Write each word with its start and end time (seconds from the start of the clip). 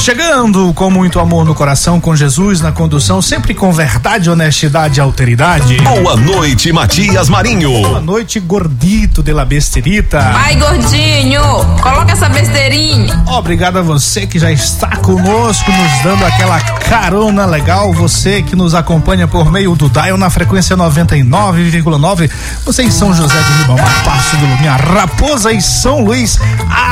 Chegando 0.00 0.72
com 0.72 0.90
muito 0.90 1.20
amor 1.20 1.44
no 1.44 1.54
coração, 1.54 2.00
com 2.00 2.16
Jesus 2.16 2.62
na 2.62 2.72
condução, 2.72 3.20
sempre 3.20 3.52
com 3.52 3.70
verdade, 3.70 4.30
honestidade 4.30 4.98
e 4.98 5.00
alteridade. 5.00 5.76
Boa 5.76 6.16
noite, 6.16 6.72
Matias 6.72 7.28
Marinho. 7.28 7.70
Boa 7.82 8.00
noite, 8.00 8.40
gordito 8.40 9.22
de 9.22 9.30
la 9.34 9.44
besterita. 9.44 10.18
Vai, 10.32 10.56
gordinho, 10.56 11.42
coloca 11.82 12.12
essa 12.12 12.30
besteirinha. 12.30 13.22
Obrigado 13.26 13.78
a 13.78 13.82
você 13.82 14.26
que 14.26 14.38
já 14.38 14.50
está 14.50 14.96
conosco, 14.96 15.70
nos 15.70 16.02
dando 16.02 16.24
aquela 16.24 16.58
carona 16.60 17.44
legal. 17.44 17.92
Você 17.92 18.42
que 18.42 18.56
nos 18.56 18.74
acompanha 18.74 19.28
por 19.28 19.52
meio 19.52 19.76
do 19.76 19.90
Dial 19.90 20.16
na 20.16 20.30
frequência 20.30 20.76
99,9. 20.78 22.30
Você 22.64 22.84
em 22.84 22.90
São 22.90 23.12
José 23.12 23.34
do 23.34 23.52
Ribamar, 23.58 24.04
Passo 24.04 24.36
do 24.38 24.46
Lumiar, 24.46 24.80
Raposa 24.80 25.52
e 25.52 25.60
São 25.60 26.02
Luís. 26.04 26.40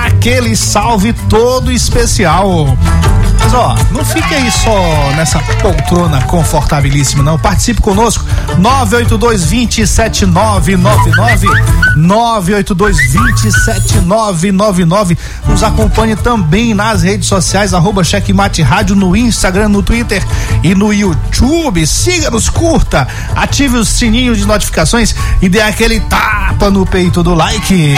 Aquele 0.05 0.55
salve 0.55 1.15
todo 1.15 1.73
especial. 1.73 2.77
Mas 3.41 3.55
ó, 3.55 3.77
não 3.93 4.05
fique 4.05 4.35
aí 4.35 4.51
só 4.51 5.13
nessa 5.17 5.39
poltrona 5.63 6.21
confortabilíssima, 6.23 7.23
não. 7.23 7.39
Participe 7.39 7.81
conosco. 7.81 8.25
982 8.59 9.47
27999 9.47 11.49
982 11.97 13.13
27999 13.13 15.17
Nos 15.47 15.63
acompanhe 15.63 16.17
também 16.17 16.75
nas 16.75 17.03
redes 17.03 17.27
sociais, 17.27 17.73
arroba 17.73 18.05
Checkmate 18.05 18.61
Rádio 18.61 18.95
no 18.95 19.17
Instagram, 19.17 19.69
no 19.69 19.83
Twitter 19.83 20.23
e 20.63 20.75
no 20.75 20.93
YouTube. 20.93 21.87
Siga-nos, 21.87 22.51
curta, 22.51 23.09
ative 23.35 23.79
o 23.79 23.85
sininho 23.85 24.37
de 24.37 24.45
notificações 24.45 25.15
e 25.41 25.49
dê 25.49 25.63
aquele 25.63 26.01
tapa 26.01 26.69
no 26.71 26.85
peito 26.85 27.23
do 27.23 27.35
like. 27.35 27.95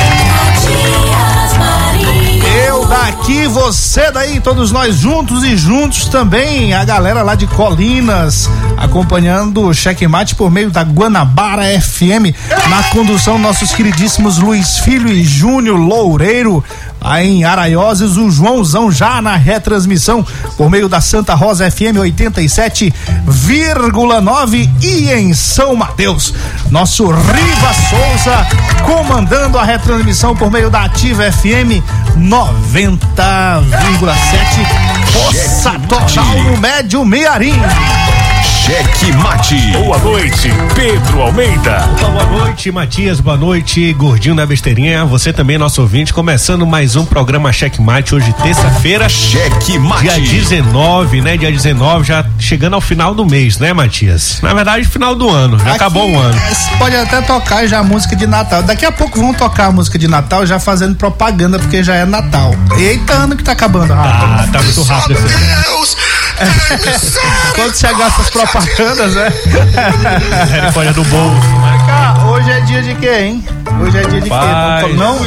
Daqui, 2.91 3.47
você 3.47 4.11
daí, 4.11 4.41
todos 4.41 4.73
nós 4.73 4.97
juntos 4.97 5.45
e 5.45 5.57
juntos 5.57 6.07
também, 6.07 6.75
a 6.75 6.85
galera 6.85 7.23
lá 7.23 7.37
de 7.37 7.47
Colinas, 7.47 8.51
acompanhando 8.77 9.63
o 9.63 9.73
checkmate 9.73 10.35
por 10.35 10.51
meio 10.51 10.73
da 10.73 10.83
Guanabara 10.83 11.63
FM, 11.81 12.35
na 12.69 12.83
condução 12.91 13.39
nossos 13.39 13.73
queridíssimos 13.73 14.39
Luiz 14.39 14.79
Filho 14.79 15.09
e 15.09 15.23
Júnior 15.23 15.79
Loureiro, 15.79 16.65
aí 17.01 17.29
em 17.29 17.45
Araioses, 17.45 18.17
o 18.17 18.29
Joãozão 18.29 18.91
já 18.91 19.23
na 19.23 19.37
retransmissão 19.37 20.27
por 20.57 20.69
meio 20.69 20.89
da 20.89 21.01
Santa 21.01 21.33
Rosa 21.35 21.71
FM 21.71 21.95
87,9 21.97 24.69
e 24.83 25.13
em 25.13 25.33
São 25.33 25.77
Mateus, 25.77 26.35
nosso 26.71 27.07
Riva 27.07 27.73
Souza 27.89 28.45
comandando 28.85 29.57
a 29.59 29.63
retransmissão 29.63 30.35
por 30.35 30.51
meio 30.51 30.69
da 30.69 30.83
Ativa 30.85 31.31
FM 31.31 31.81
90,7 32.89 32.97
Poça 35.13 35.73
Total 35.87 36.43
no 36.45 36.57
Médio 36.57 37.05
Mearim. 37.05 37.61
Cheque 38.71 39.13
Mate. 39.17 39.73
Boa 39.73 39.99
noite, 39.99 40.49
Pedro 40.77 41.23
Almeida. 41.23 41.89
Boa 42.01 42.25
noite, 42.27 42.71
Matias. 42.71 43.19
Boa 43.19 43.37
noite, 43.37 43.93
Gordinho 43.95 44.37
da 44.37 44.47
Besteirinha. 44.47 45.05
Você 45.07 45.33
também, 45.33 45.59
nosso 45.59 45.81
ouvinte, 45.83 46.15
começando 46.15 46.65
mais 46.65 46.95
um 46.95 47.05
programa 47.05 47.53
Cheque 47.53 47.83
Mate. 47.83 48.15
Hoje, 48.15 48.33
terça-feira. 48.35 49.09
Cheque 49.09 49.77
Mate. 49.77 50.03
Dia 50.05 50.21
19, 50.21 51.21
né? 51.21 51.37
Dia 51.37 51.51
19, 51.51 52.05
já 52.05 52.25
chegando 52.39 52.75
ao 52.75 52.81
final 52.81 53.13
do 53.13 53.27
mês, 53.27 53.59
né, 53.59 53.73
Matias? 53.73 54.39
Na 54.41 54.55
verdade, 54.55 54.87
final 54.87 55.17
do 55.17 55.29
ano. 55.29 55.59
Já 55.59 55.65
Aqui, 55.65 55.75
acabou 55.75 56.09
o 56.09 56.17
ano. 56.17 56.39
é, 56.39 56.77
Pode 56.79 56.95
até 56.95 57.21
tocar 57.23 57.67
já 57.67 57.81
a 57.81 57.83
música 57.83 58.15
de 58.15 58.29
Natal. 58.29 58.63
Daqui 58.63 58.87
a 58.87 58.93
pouco 58.93 59.19
vão 59.19 59.35
tocar 59.35 59.67
a 59.67 59.73
música 59.73 59.99
de 59.99 60.07
Natal 60.07 60.47
já 60.47 60.61
fazendo 60.61 60.95
propaganda 60.95 61.59
porque 61.59 61.83
já 61.83 61.97
é 61.97 62.05
Natal. 62.05 62.55
Eita, 62.79 63.15
ano 63.15 63.35
que 63.35 63.43
tá 63.43 63.51
acabando. 63.51 63.93
Ah, 63.93 64.47
tá 64.53 64.63
muito 64.63 64.83
rápido 64.85 65.19
esse 65.19 65.35
ano. 65.35 65.63
Deus! 65.65 65.97
Quando 67.55 67.77
chegar 67.77 68.07
essas 68.07 68.31
propagandas, 68.31 68.60
né? 68.65 69.33
Misericórdia 70.45 70.93
do 70.93 71.05
bolo. 71.05 71.41
Cá, 71.87 72.15
hoje 72.27 72.51
é 72.51 72.61
dia 72.61 72.83
de 72.83 72.95
quê, 72.97 73.11
hein? 73.21 73.45
Hoje 73.81 73.99
é 73.99 74.03
dia 74.03 74.21
de 74.21 74.29
quê? 74.29 74.95
Não, 74.97 75.19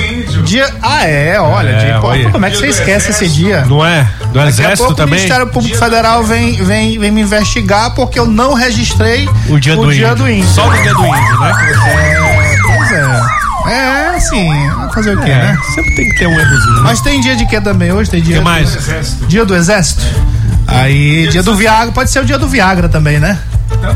dia. 0.44 0.70
Ah, 0.82 1.06
é, 1.06 1.40
olha. 1.40 1.70
É, 1.70 1.86
dia- 1.86 2.00
pô, 2.00 2.08
olha. 2.08 2.30
como 2.30 2.46
é 2.46 2.50
que 2.52 2.58
você 2.58 2.68
esquece 2.68 3.12
esse 3.12 3.28
dia? 3.28 3.66
Não 3.66 3.86
é? 3.86 4.08
Do 4.20 4.34
Daqui 4.34 4.40
a 4.40 4.48
Exército 4.50 4.78
pouco 4.78 4.94
o 4.94 4.96
também? 4.96 5.16
Ministério 5.16 5.48
Público 5.48 5.78
Federal 5.78 6.24
vem, 6.24 6.54
vem, 6.64 6.98
vem 7.00 7.12
me 7.12 7.22
investigar 7.22 7.92
porque 7.96 8.20
eu 8.20 8.26
não 8.26 8.54
registrei 8.54 9.28
O 9.50 9.60
dia, 9.60 9.76
do, 9.76 9.92
dia 9.92 10.12
índio. 10.12 10.16
do 10.16 10.30
índio. 10.32 10.48
Só 10.50 10.66
no 10.70 10.82
dia 10.82 10.94
do 10.94 11.06
índio, 11.06 11.40
né? 11.40 11.52
É, 11.88 12.58
pois 12.78 12.92
é. 12.92 13.44
É, 13.66 14.16
assim, 14.18 14.50
fazer 14.94 15.18
o 15.18 15.22
quê, 15.22 15.30
né? 15.30 15.58
É, 15.58 15.72
sempre 15.74 15.96
tem 15.96 16.10
que 16.10 16.16
ter 16.20 16.28
um 16.28 16.38
errozinho. 16.40 16.76
né? 16.76 16.82
Mas 16.84 17.02
tem 17.02 17.22
dia 17.22 17.36
de 17.36 17.46
quê 17.46 17.62
também? 17.62 17.92
Hoje 17.94 18.10
tem 18.10 18.22
dia. 18.22 18.38
que 18.38 18.44
mais? 18.44 18.76
Do, 18.76 19.28
dia 19.28 19.46
do 19.46 19.56
Exército? 19.56 20.04
Aí, 20.68 21.28
dia 21.28 21.44
do 21.44 21.56
Viagra, 21.56 21.92
pode 21.92 22.10
ser 22.10 22.20
o 22.20 22.26
dia 22.26 22.38
do 22.38 22.48
Viagra 22.48 22.90
também, 22.90 23.20
né? 23.20 23.40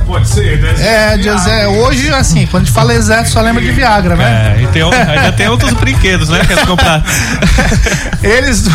Pode 0.06 0.28
ser, 0.28 0.60
né? 0.60 0.74
É, 0.80 1.18
dia, 1.18 1.32
é, 1.32 1.68
hoje, 1.68 2.10
assim, 2.14 2.46
quando 2.48 2.64
a 2.64 2.66
gente 2.66 2.74
fala 2.74 2.94
exército, 2.94 3.32
só 3.34 3.42
lembra 3.42 3.62
de 3.64 3.72
Viagra, 3.72 4.16
né? 4.16 4.56
É, 4.58 4.64
e 4.64 4.68
tem, 4.68 4.82
ainda 4.84 5.32
tem 5.32 5.48
outros 5.48 5.72
brinquedos, 5.74 6.30
né? 6.30 6.42
Que 6.46 6.54
eles 6.54 6.66
compraram. 6.66 7.04
Eles, 8.24 8.66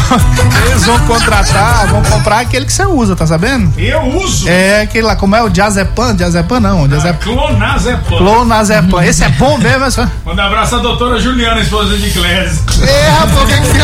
eles 0.71 0.85
vão 0.87 0.99
contratar, 1.01 1.87
vão 1.89 2.03
comprar 2.05 2.41
aquele 2.41 2.65
que 2.65 2.73
você 2.73 2.85
usa, 2.85 3.17
tá 3.17 3.27
sabendo? 3.27 3.73
Eu 3.77 4.01
uso 4.03 4.49
É 4.49 4.83
aquele 4.83 5.05
lá, 5.05 5.17
como 5.17 5.35
é 5.35 5.43
o 5.43 5.49
Diazepam? 5.49 6.15
Diazepam 6.15 6.61
não, 6.61 6.87
Diazepam. 6.89 7.19
clonazepam. 7.35 8.19
Clonazepam. 8.19 9.03
Esse 9.03 9.25
é 9.25 9.29
bom 9.31 9.59
mesmo, 9.59 9.85
é 9.85 9.91
só. 9.91 10.07
Manda 10.25 10.45
abraço 10.45 10.77
à 10.77 10.79
doutora 10.79 11.19
Juliana, 11.19 11.61
esposa 11.61 11.97
de 11.99 12.11
Clésio. 12.11 12.63
É, 12.87 13.09
rapaz, 13.11 13.43
o 13.43 13.47
que 13.47 13.55
que? 13.61 13.83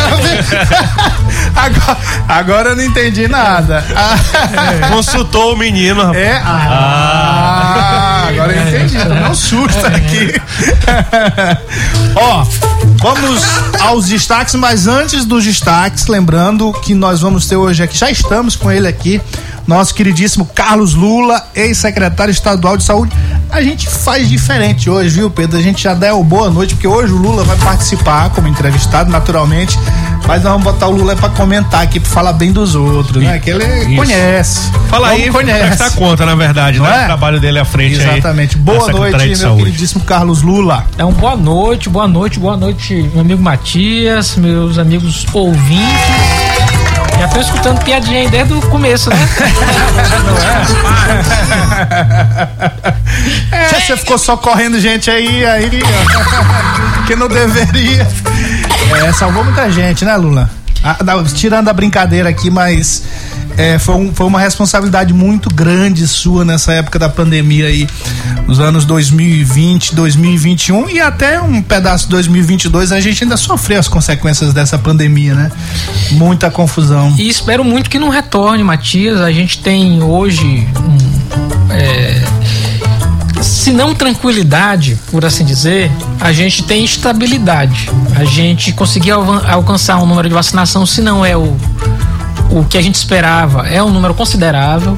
Agora, 1.55 1.97
agora 2.27 2.69
eu 2.69 2.75
não 2.75 2.83
entendi 2.83 3.27
nada. 3.27 3.83
Ah, 3.95 4.87
Consultou 4.89 5.53
o 5.53 5.57
menino, 5.57 6.01
rapaz. 6.01 6.17
É? 6.17 6.41
Ah, 6.45 7.18
agora 7.19 8.53
eu 8.53 8.67
entendi. 8.67 8.97
Tomei 8.97 9.23
um 9.25 9.35
susto 9.35 9.85
aqui. 9.85 10.41
Ó, 12.15 12.45
vamos 12.97 13.43
aos 13.79 14.07
destaques, 14.07 14.55
mas 14.55 14.87
antes 14.87 15.25
dos 15.25 15.43
destaques, 15.43 16.07
lembrando 16.07 16.71
que 16.81 16.93
nós 16.93 17.21
vamos 17.21 17.47
ter 17.47 17.55
hoje 17.55 17.83
aqui, 17.83 17.97
já 17.97 18.09
estamos 18.09 18.55
com 18.55 18.71
ele 18.71 18.87
aqui, 18.87 19.21
nosso 19.67 19.93
queridíssimo 19.93 20.45
Carlos 20.45 20.93
Lula, 20.93 21.45
ex-secretário 21.55 22.31
estadual 22.31 22.77
de 22.77 22.83
saúde. 22.83 23.15
A 23.51 23.61
gente 23.63 23.89
faz 23.89 24.29
diferente 24.29 24.89
hoje, 24.89 25.09
viu, 25.09 25.29
Pedro? 25.29 25.57
A 25.57 25.61
gente 25.61 25.81
já 25.83 25.95
deu 25.95 26.23
boa 26.23 26.51
noite, 26.51 26.75
porque 26.75 26.87
hoje 26.87 27.11
o 27.11 27.17
Lula 27.17 27.43
vai 27.43 27.57
participar 27.57 28.29
como 28.29 28.47
entrevistado, 28.47 29.09
naturalmente. 29.09 29.77
Mas 30.27 30.43
nós 30.43 30.51
vamos 30.53 30.63
botar 30.63 30.87
o 30.87 30.91
Lula 30.91 31.15
pra 31.15 31.29
comentar 31.29 31.81
aqui, 31.81 31.99
pra 31.99 32.09
falar 32.11 32.33
bem 32.33 32.51
dos 32.51 32.75
outros, 32.75 33.23
né? 33.23 33.39
Que 33.39 33.49
ele 33.49 33.65
Isso. 33.87 33.95
conhece. 33.95 34.59
Fala 34.87 35.09
Como 35.09 35.21
aí, 35.23 35.29
conhece. 35.31 35.65
prestar 35.65 35.91
conta, 35.91 36.25
na 36.27 36.35
verdade, 36.35 36.77
Não 36.77 36.85
né? 36.85 36.99
é? 36.99 37.03
O 37.03 37.05
trabalho 37.07 37.39
dele 37.39 37.57
à 37.57 37.65
frente 37.65 37.99
aí. 37.99 38.19
Exatamente. 38.19 38.55
da 38.55 38.71
Boa 38.73 38.91
noite, 38.91 39.25
meu 39.27 39.35
Saúde. 39.35 39.63
queridíssimo 39.63 40.03
Carlos 40.03 40.43
Lula. 40.43 40.85
Então, 40.93 41.11
boa 41.13 41.35
noite, 41.35 41.89
boa 41.89 42.07
noite, 42.07 42.39
boa 42.39 42.55
noite, 42.55 42.93
meu 43.13 43.21
amigo 43.21 43.41
Matias, 43.41 44.35
meus 44.35 44.77
amigos 44.77 45.25
ouvintes. 45.33 46.48
Já 47.19 47.27
tô 47.27 47.39
escutando 47.41 47.83
piadinha 47.83 48.21
aí 48.21 48.29
desde 48.29 48.53
o 48.53 48.61
começo, 48.69 49.09
né? 49.09 49.17
É, 53.51 53.67
você 53.67 53.97
ficou 53.97 54.17
só 54.17 54.37
correndo 54.37 54.79
gente 54.79 55.09
aí, 55.09 55.45
aí, 55.45 55.69
que 57.07 57.15
não 57.15 57.27
deveria. 57.27 58.07
É, 59.03 59.11
salvou 59.11 59.43
muita 59.43 59.69
gente, 59.71 60.05
né, 60.05 60.15
Lula? 60.15 60.49
Ah, 60.83 60.97
não, 61.03 61.23
tirando 61.25 61.67
a 61.67 61.73
brincadeira 61.73 62.29
aqui, 62.29 62.49
mas 62.49 63.03
é, 63.59 63.77
foi, 63.77 63.95
um- 63.95 64.13
foi 64.13 64.25
uma 64.25 64.39
responsabilidade 64.39 65.13
muito 65.13 65.49
grande 65.53 66.07
sua 66.07 66.45
nessa 66.45 66.71
época 66.71 66.97
da 66.97 67.09
pandemia 67.09 67.65
aí, 67.67 67.87
nos 68.47 68.59
anos 68.59 68.85
2020, 68.85 69.93
2021 69.93 70.89
e 70.89 70.99
até 71.01 71.41
um 71.41 71.61
pedaço 71.61 72.05
de 72.05 72.11
2022, 72.11 72.91
a 72.93 72.99
gente 73.01 73.23
ainda 73.23 73.35
sofreu 73.35 73.77
as 73.79 73.87
consequências 73.89 74.53
dessa 74.53 74.77
pandemia, 74.77 75.35
né? 75.35 75.51
Muita 76.11 76.49
confusão. 76.49 77.13
E 77.17 77.27
espero 77.27 77.63
muito 77.65 77.89
que 77.89 77.99
não 77.99 78.07
retorne, 78.09 78.63
Matias. 78.63 79.19
A 79.19 79.31
gente 79.31 79.59
tem 79.59 80.01
hoje 80.01 80.65
um, 80.79 81.71
é, 81.73 82.21
se 83.41 83.71
não 83.71 83.93
tranquilidade, 83.93 84.97
por 85.11 85.25
assim 85.25 85.43
dizer, 85.43 85.91
a 86.19 86.31
gente 86.31 86.63
tem 86.63 86.83
estabilidade. 86.85 87.89
A 88.15 88.23
gente 88.23 88.71
conseguiu 88.71 89.15
alcançar 89.49 89.97
um 90.01 90.05
número 90.05 90.27
de 90.29 90.33
vacinação, 90.33 90.85
se 90.85 91.01
não 91.01 91.25
é 91.25 91.35
o, 91.37 91.55
o 92.51 92.65
que 92.65 92.77
a 92.77 92.81
gente 92.81 92.95
esperava, 92.95 93.67
é 93.67 93.81
um 93.83 93.89
número 93.89 94.13
considerável. 94.13 94.97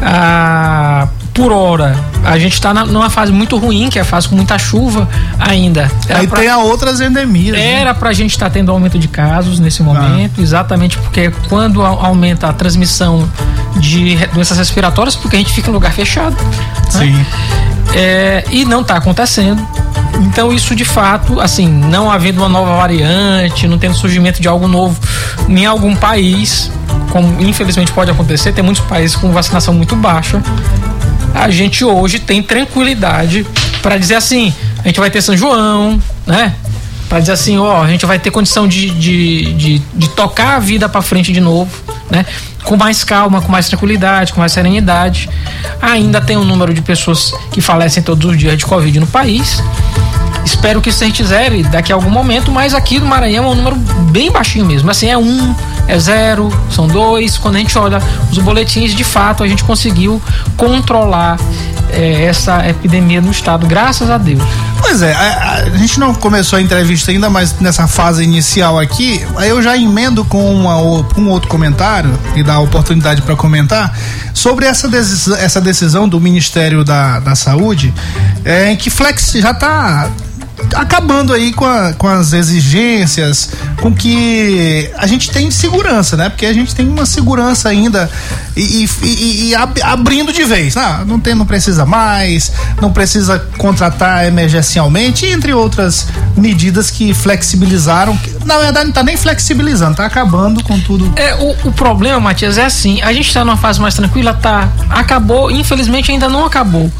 Ah, 0.00 1.08
por 1.32 1.50
hora, 1.50 1.96
a 2.24 2.38
gente 2.38 2.52
está 2.52 2.74
numa 2.74 3.08
fase 3.08 3.32
muito 3.32 3.56
ruim, 3.56 3.88
que 3.88 3.98
é 3.98 4.02
a 4.02 4.04
fase 4.04 4.28
com 4.28 4.36
muita 4.36 4.58
chuva 4.58 5.08
ainda. 5.38 5.90
Era 6.06 6.20
Aí 6.20 6.26
pra, 6.26 6.40
tem 6.40 6.48
a 6.48 6.58
outras 6.58 7.00
endemias. 7.00 7.56
Né? 7.56 7.80
Era 7.80 7.92
né? 7.92 7.98
para 7.98 8.10
a 8.10 8.12
gente 8.12 8.32
estar 8.32 8.46
tá 8.46 8.50
tendo 8.50 8.70
aumento 8.70 8.98
de 8.98 9.08
casos 9.08 9.58
nesse 9.58 9.82
momento, 9.82 10.34
ah. 10.38 10.42
exatamente 10.42 10.98
porque 10.98 11.32
quando 11.48 11.82
aumenta 11.82 12.48
a 12.48 12.52
transmissão 12.52 13.28
de 13.76 14.16
doenças 14.34 14.58
respiratórias, 14.58 15.16
porque 15.16 15.36
a 15.36 15.38
gente 15.38 15.52
fica 15.52 15.70
em 15.70 15.72
lugar 15.72 15.92
fechado. 15.92 16.36
Né? 16.36 16.90
Sim. 16.90 17.12
Né? 17.12 17.26
É, 17.94 18.44
e 18.50 18.64
não 18.64 18.80
está 18.80 18.96
acontecendo. 18.96 19.66
Então 20.20 20.52
isso 20.52 20.74
de 20.74 20.84
fato, 20.84 21.40
assim, 21.40 21.68
não 21.68 22.10
havendo 22.10 22.38
uma 22.38 22.48
nova 22.48 22.76
variante, 22.76 23.66
não 23.66 23.78
tendo 23.78 23.94
surgimento 23.94 24.40
de 24.40 24.48
algo 24.48 24.68
novo 24.68 24.98
em 25.48 25.66
algum 25.66 25.94
país, 25.96 26.70
como 27.10 27.40
infelizmente 27.42 27.92
pode 27.92 28.10
acontecer, 28.10 28.52
tem 28.52 28.64
muitos 28.64 28.84
países 28.84 29.16
com 29.16 29.30
vacinação 29.32 29.74
muito 29.74 29.96
baixa. 29.96 30.42
A 31.34 31.50
gente 31.50 31.84
hoje 31.84 32.18
tem 32.18 32.42
tranquilidade 32.42 33.46
para 33.82 33.96
dizer 33.96 34.14
assim, 34.14 34.52
a 34.84 34.88
gente 34.88 35.00
vai 35.00 35.10
ter 35.10 35.22
São 35.22 35.36
João, 35.36 36.00
né? 36.26 36.54
Para 37.08 37.20
dizer 37.20 37.32
assim, 37.32 37.58
ó, 37.58 37.82
a 37.82 37.88
gente 37.88 38.06
vai 38.06 38.18
ter 38.18 38.30
condição 38.30 38.66
de, 38.66 38.90
de, 38.90 39.52
de, 39.54 39.78
de 39.94 40.08
tocar 40.10 40.56
a 40.56 40.58
vida 40.58 40.88
para 40.88 41.02
frente 41.02 41.32
de 41.32 41.40
novo, 41.40 41.70
né? 42.10 42.24
Com 42.64 42.76
mais 42.76 43.04
calma, 43.04 43.40
com 43.40 43.50
mais 43.50 43.68
tranquilidade, 43.68 44.32
com 44.32 44.40
mais 44.40 44.52
serenidade. 44.52 45.28
Ainda 45.80 46.20
tem 46.20 46.36
um 46.36 46.44
número 46.44 46.72
de 46.72 46.80
pessoas 46.80 47.32
que 47.50 47.60
falecem 47.60 48.02
todos 48.02 48.30
os 48.30 48.38
dias 48.38 48.56
de 48.56 48.64
Covid 48.64 48.98
no 49.00 49.06
país. 49.06 49.62
Espero 50.44 50.80
que 50.80 50.90
isso 50.90 51.24
zere 51.24 51.62
daqui 51.64 51.92
a 51.92 51.94
algum 51.94 52.10
momento, 52.10 52.50
mas 52.50 52.74
aqui 52.74 52.98
no 52.98 53.06
Maranhão 53.06 53.44
é 53.44 53.48
um 53.48 53.54
número 53.54 53.76
bem 54.10 54.30
baixinho 54.30 54.64
mesmo. 54.64 54.90
Assim, 54.90 55.08
é 55.08 55.16
um, 55.16 55.54
é 55.86 55.98
zero, 55.98 56.50
são 56.70 56.86
dois. 56.86 57.38
Quando 57.38 57.56
a 57.56 57.58
gente 57.58 57.76
olha 57.78 58.00
os 58.30 58.38
boletins, 58.38 58.94
de 58.94 59.04
fato, 59.04 59.42
a 59.42 59.48
gente 59.48 59.62
conseguiu 59.64 60.20
controlar 60.56 61.38
é, 61.92 62.24
essa 62.24 62.68
epidemia 62.68 63.20
no 63.20 63.30
estado, 63.30 63.66
graças 63.66 64.10
a 64.10 64.18
Deus. 64.18 64.42
Pois 64.78 65.02
é, 65.02 65.12
a, 65.12 65.64
a, 65.72 65.76
gente 65.76 66.00
não 66.00 66.14
começou 66.14 66.58
a 66.58 66.62
entrevista 66.62 67.10
ainda, 67.10 67.30
mas 67.30 67.54
nessa 67.60 67.86
fase 67.86 68.24
inicial 68.24 68.78
aqui, 68.78 69.24
aí 69.36 69.48
eu 69.50 69.62
já 69.62 69.76
emendo 69.76 70.24
com 70.24 70.52
uma, 70.54 70.76
um 70.76 71.28
outro 71.28 71.48
comentário 71.48 72.18
e 72.34 72.42
dá 72.42 72.54
a 72.54 72.60
oportunidade 72.60 73.22
para 73.22 73.36
comentar 73.36 73.96
sobre 74.34 74.66
essa 74.66 74.88
decisão, 74.88 75.36
essa 75.36 75.60
decisão 75.60 76.08
do 76.08 76.20
Ministério 76.20 76.84
da, 76.84 77.20
da 77.20 77.34
Saúde, 77.34 77.92
é, 78.44 78.74
que 78.74 78.90
flex 78.90 79.32
já 79.32 79.52
está 79.52 80.10
acabando 80.74 81.32
aí 81.32 81.52
com, 81.52 81.64
a, 81.64 81.92
com 81.92 82.08
as 82.08 82.32
exigências, 82.32 83.50
com 83.80 83.92
que 83.92 84.90
a 84.96 85.06
gente 85.06 85.30
tem 85.30 85.50
segurança, 85.50 86.16
né? 86.16 86.28
Porque 86.28 86.46
a 86.46 86.52
gente 86.52 86.74
tem 86.74 86.88
uma 86.88 87.06
segurança 87.06 87.68
ainda 87.68 88.10
e, 88.56 88.88
e, 89.02 89.48
e 89.48 89.54
ab, 89.54 89.80
abrindo 89.82 90.32
de 90.32 90.44
vez. 90.44 90.76
Ah, 90.76 91.04
não, 91.06 91.18
tem, 91.18 91.34
não 91.34 91.46
precisa 91.46 91.84
mais, 91.84 92.52
não 92.80 92.92
precisa 92.92 93.38
contratar 93.58 94.26
emergencialmente, 94.26 95.26
entre 95.26 95.52
outras 95.52 96.06
medidas 96.36 96.90
que 96.90 97.12
flexibilizaram. 97.14 98.18
Na 98.44 98.58
verdade, 98.58 98.84
não 98.84 98.90
está 98.90 99.02
nem 99.02 99.16
flexibilizando, 99.16 99.92
está 99.92 100.06
acabando 100.06 100.62
com 100.62 100.78
tudo. 100.80 101.12
É, 101.16 101.34
o, 101.34 101.68
o 101.68 101.72
problema, 101.72 102.20
Matias, 102.20 102.58
é 102.58 102.64
assim, 102.64 103.00
a 103.02 103.12
gente 103.12 103.28
está 103.28 103.44
numa 103.44 103.56
fase 103.56 103.80
mais 103.80 103.94
tranquila, 103.94 104.34
tá. 104.34 104.68
Acabou, 104.90 105.50
infelizmente 105.50 106.10
ainda 106.10 106.28
não 106.28 106.44
acabou. 106.44 106.90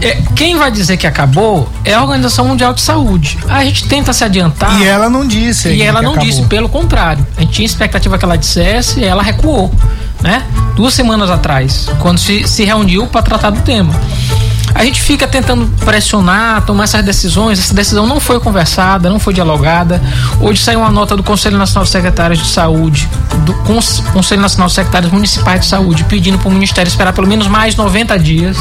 É, 0.00 0.22
quem 0.34 0.56
vai 0.56 0.70
dizer 0.70 0.96
que 0.96 1.06
acabou 1.06 1.68
é 1.84 1.92
a 1.92 2.02
Organização 2.02 2.46
Mundial 2.46 2.72
de 2.72 2.80
Saúde. 2.80 3.38
A 3.48 3.62
gente 3.64 3.86
tenta 3.86 4.12
se 4.12 4.24
adiantar. 4.24 4.80
E 4.80 4.86
ela 4.86 5.10
não 5.10 5.26
disse. 5.26 5.68
E 5.68 5.82
ela 5.82 6.00
não 6.00 6.12
acabou. 6.12 6.28
disse, 6.28 6.42
pelo 6.44 6.68
contrário. 6.68 7.26
A 7.36 7.42
gente 7.42 7.52
tinha 7.52 7.66
expectativa 7.66 8.16
que 8.16 8.24
ela 8.24 8.36
dissesse 8.36 9.00
e 9.00 9.04
ela 9.04 9.22
recuou, 9.22 9.72
né? 10.22 10.42
Duas 10.74 10.94
semanas 10.94 11.30
atrás, 11.30 11.86
quando 11.98 12.18
se, 12.18 12.48
se 12.48 12.64
reuniu 12.64 13.06
para 13.06 13.22
tratar 13.22 13.50
do 13.50 13.60
tema. 13.60 13.92
A 14.74 14.84
gente 14.84 15.02
fica 15.02 15.26
tentando 15.26 15.66
pressionar, 15.84 16.64
tomar 16.64 16.84
essas 16.84 17.04
decisões. 17.04 17.58
Essa 17.58 17.74
decisão 17.74 18.06
não 18.06 18.20
foi 18.20 18.40
conversada, 18.40 19.10
não 19.10 19.18
foi 19.18 19.34
dialogada. 19.34 20.00
Hoje 20.40 20.62
saiu 20.62 20.80
uma 20.80 20.90
nota 20.90 21.16
do 21.16 21.22
Conselho 21.22 21.58
Nacional 21.58 21.84
de 21.84 21.90
Secretários 21.90 22.38
de 22.38 22.46
Saúde, 22.46 23.08
do 23.44 23.52
Conselho 24.12 24.40
Nacional 24.40 24.68
de 24.68 24.74
Secretários 24.74 25.12
Municipais 25.12 25.62
de 25.62 25.66
Saúde, 25.66 26.04
pedindo 26.04 26.38
para 26.38 26.48
o 26.48 26.52
Ministério 26.52 26.88
esperar 26.88 27.12
pelo 27.12 27.26
menos 27.26 27.46
mais 27.48 27.74
90 27.74 28.18
dias 28.18 28.56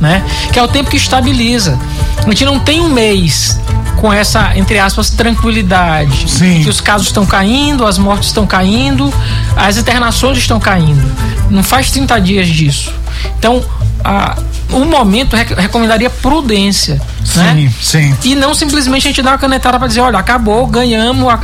né? 0.00 0.24
Que 0.52 0.58
é 0.58 0.62
o 0.62 0.68
tempo 0.68 0.90
que 0.90 0.96
estabiliza. 0.96 1.78
A 2.18 2.28
gente 2.28 2.44
não 2.44 2.58
tem 2.58 2.80
um 2.80 2.88
mês 2.88 3.58
com 4.00 4.12
essa, 4.12 4.56
entre 4.56 4.78
aspas, 4.78 5.10
tranquilidade. 5.10 6.30
Sim. 6.30 6.62
Que 6.62 6.70
os 6.70 6.80
casos 6.80 7.08
estão 7.08 7.26
caindo, 7.26 7.86
as 7.86 7.98
mortes 7.98 8.28
estão 8.28 8.46
caindo, 8.46 9.12
as 9.54 9.76
internações 9.76 10.38
estão 10.38 10.58
caindo. 10.58 11.06
Não 11.50 11.62
faz 11.62 11.90
30 11.90 12.18
dias 12.20 12.48
disso. 12.48 12.92
Então, 13.38 13.62
a, 14.02 14.36
um 14.72 14.86
momento 14.86 15.36
rec 15.36 15.50
recomendaria 15.50 16.08
prudência. 16.08 17.00
Sim, 17.30 17.40
né? 17.40 17.72
sim. 17.80 18.16
E 18.24 18.34
não 18.34 18.54
simplesmente 18.54 19.06
a 19.06 19.10
gente 19.10 19.22
dar 19.22 19.30
uma 19.30 19.38
canetada 19.38 19.78
para 19.78 19.86
dizer, 19.86 20.00
olha, 20.00 20.18
acabou, 20.18 20.66
ganhamos. 20.66 21.32
A... 21.32 21.38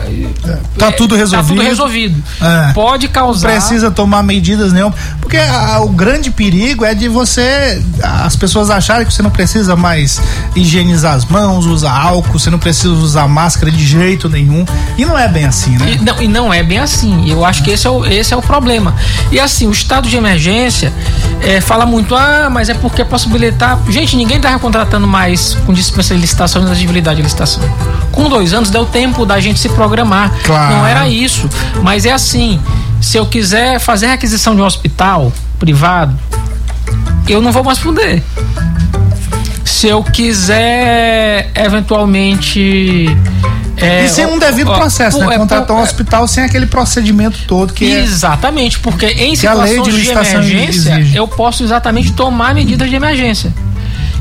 Tá 0.77 0.91
tudo 0.91 1.15
resolvido. 1.15 1.49
Tá 1.49 1.55
tudo 1.55 1.63
resolvido. 1.63 2.25
É. 2.41 2.73
Pode 2.73 3.09
causar. 3.09 3.49
Precisa 3.49 3.91
tomar 3.91 4.23
medidas 4.23 4.73
nenhum. 4.73 4.93
Porque 5.21 5.37
a, 5.37 5.81
o 5.81 5.89
grande 5.89 6.31
perigo 6.31 6.85
é 6.85 6.95
de 6.95 7.09
você. 7.09 7.83
As 8.03 8.35
pessoas 8.35 8.69
acharem 8.69 9.07
que 9.07 9.15
você 9.15 9.23
não 9.23 9.31
precisa 9.31 9.77
mais 9.77 10.21
higienizar 10.55 11.15
as 11.15 11.25
mãos, 11.25 11.67
usar 11.67 11.93
álcool, 11.93 12.39
você 12.39 12.51
não 12.51 12.59
precisa 12.59 12.91
usar 12.91 13.29
máscara 13.29 13.71
de 13.71 13.85
jeito 13.85 14.29
nenhum. 14.29 14.65
E 14.99 15.05
não 15.05 15.17
é 15.17 15.29
bem 15.29 15.45
assim, 15.45 15.77
né? 15.79 15.93
E 15.93 16.05
não, 16.05 16.23
e 16.23 16.29
não 16.29 16.53
é 16.53 16.63
bem 16.63 16.79
assim. 16.79 17.31
Eu 17.31 17.45
acho 17.45 17.63
que 17.63 17.71
esse 17.71 17.87
é 17.87 17.91
o, 17.91 18.05
esse 18.05 18.35
é 18.35 18.37
o 18.37 18.43
problema. 18.43 18.95
E 19.31 19.39
assim, 19.39 19.67
o 19.67 19.71
estado 19.71 20.09
de 20.09 20.17
emergência 20.17 20.93
é, 21.41 21.61
fala 21.61 21.87
muito, 21.87 22.15
ah, 22.17 22.49
mas 22.51 22.69
é 22.69 22.75
porque 22.75 23.05
possibilitar. 23.05 23.79
Gente, 23.89 24.17
ninguém 24.17 24.39
estava 24.39 24.59
contratando 24.59 25.07
mais 25.07 25.55
com 25.65 25.76
dispensa 25.77 26.15
de 26.15 26.21
licitação 26.21 26.63
e 26.63 26.65
exigibilidade 26.67 27.17
de 27.17 27.23
licitação. 27.23 27.63
Com 28.11 28.29
dois 28.29 28.53
anos 28.53 28.71
deu 28.71 28.85
tempo 28.85 29.25
da 29.25 29.39
gente 29.39 29.61
se 29.61 29.69
programar. 29.69 30.33
Claro. 30.45 30.75
Não 30.75 30.87
era 30.87 31.09
isso. 31.09 31.49
Mas 31.83 32.05
é 32.05 32.13
assim: 32.13 32.61
se 33.01 33.17
eu 33.17 33.27
quiser 33.27 33.79
fazer 33.79 34.09
requisição 34.09 34.55
de 34.55 34.63
um 34.63 34.65
hospital 34.65 35.33
privado, 35.59 36.19
eu 37.29 37.41
não 37.41 37.53
vou 37.53 37.63
mais 37.63 37.79
poder. 37.79 38.23
Se 39.65 39.89
eu 39.89 40.03
quiser 40.03 41.51
eventualmente 41.55 43.15
é, 43.77 44.07
e 44.07 44.09
sem 44.09 44.25
um 44.25 44.39
devido 44.39 44.71
ó, 44.71 44.77
processo, 44.77 45.19
ó, 45.19 45.27
né? 45.27 45.35
É, 45.35 45.39
Contratar 45.39 45.77
um 45.77 45.83
hospital 45.83 46.27
sem 46.27 46.45
aquele 46.45 46.67
procedimento 46.67 47.39
todo 47.47 47.73
que 47.73 47.93
é 47.93 48.01
Exatamente, 48.01 48.79
porque 48.79 49.07
em 49.07 49.37
situações 49.37 49.83
de, 49.83 50.03
de 50.03 50.11
emergência, 50.11 50.99
exige. 50.99 51.17
eu 51.17 51.29
posso 51.29 51.63
exatamente 51.63 52.13
tomar 52.13 52.55
medidas 52.55 52.89
de 52.89 52.97
emergência. 52.97 53.53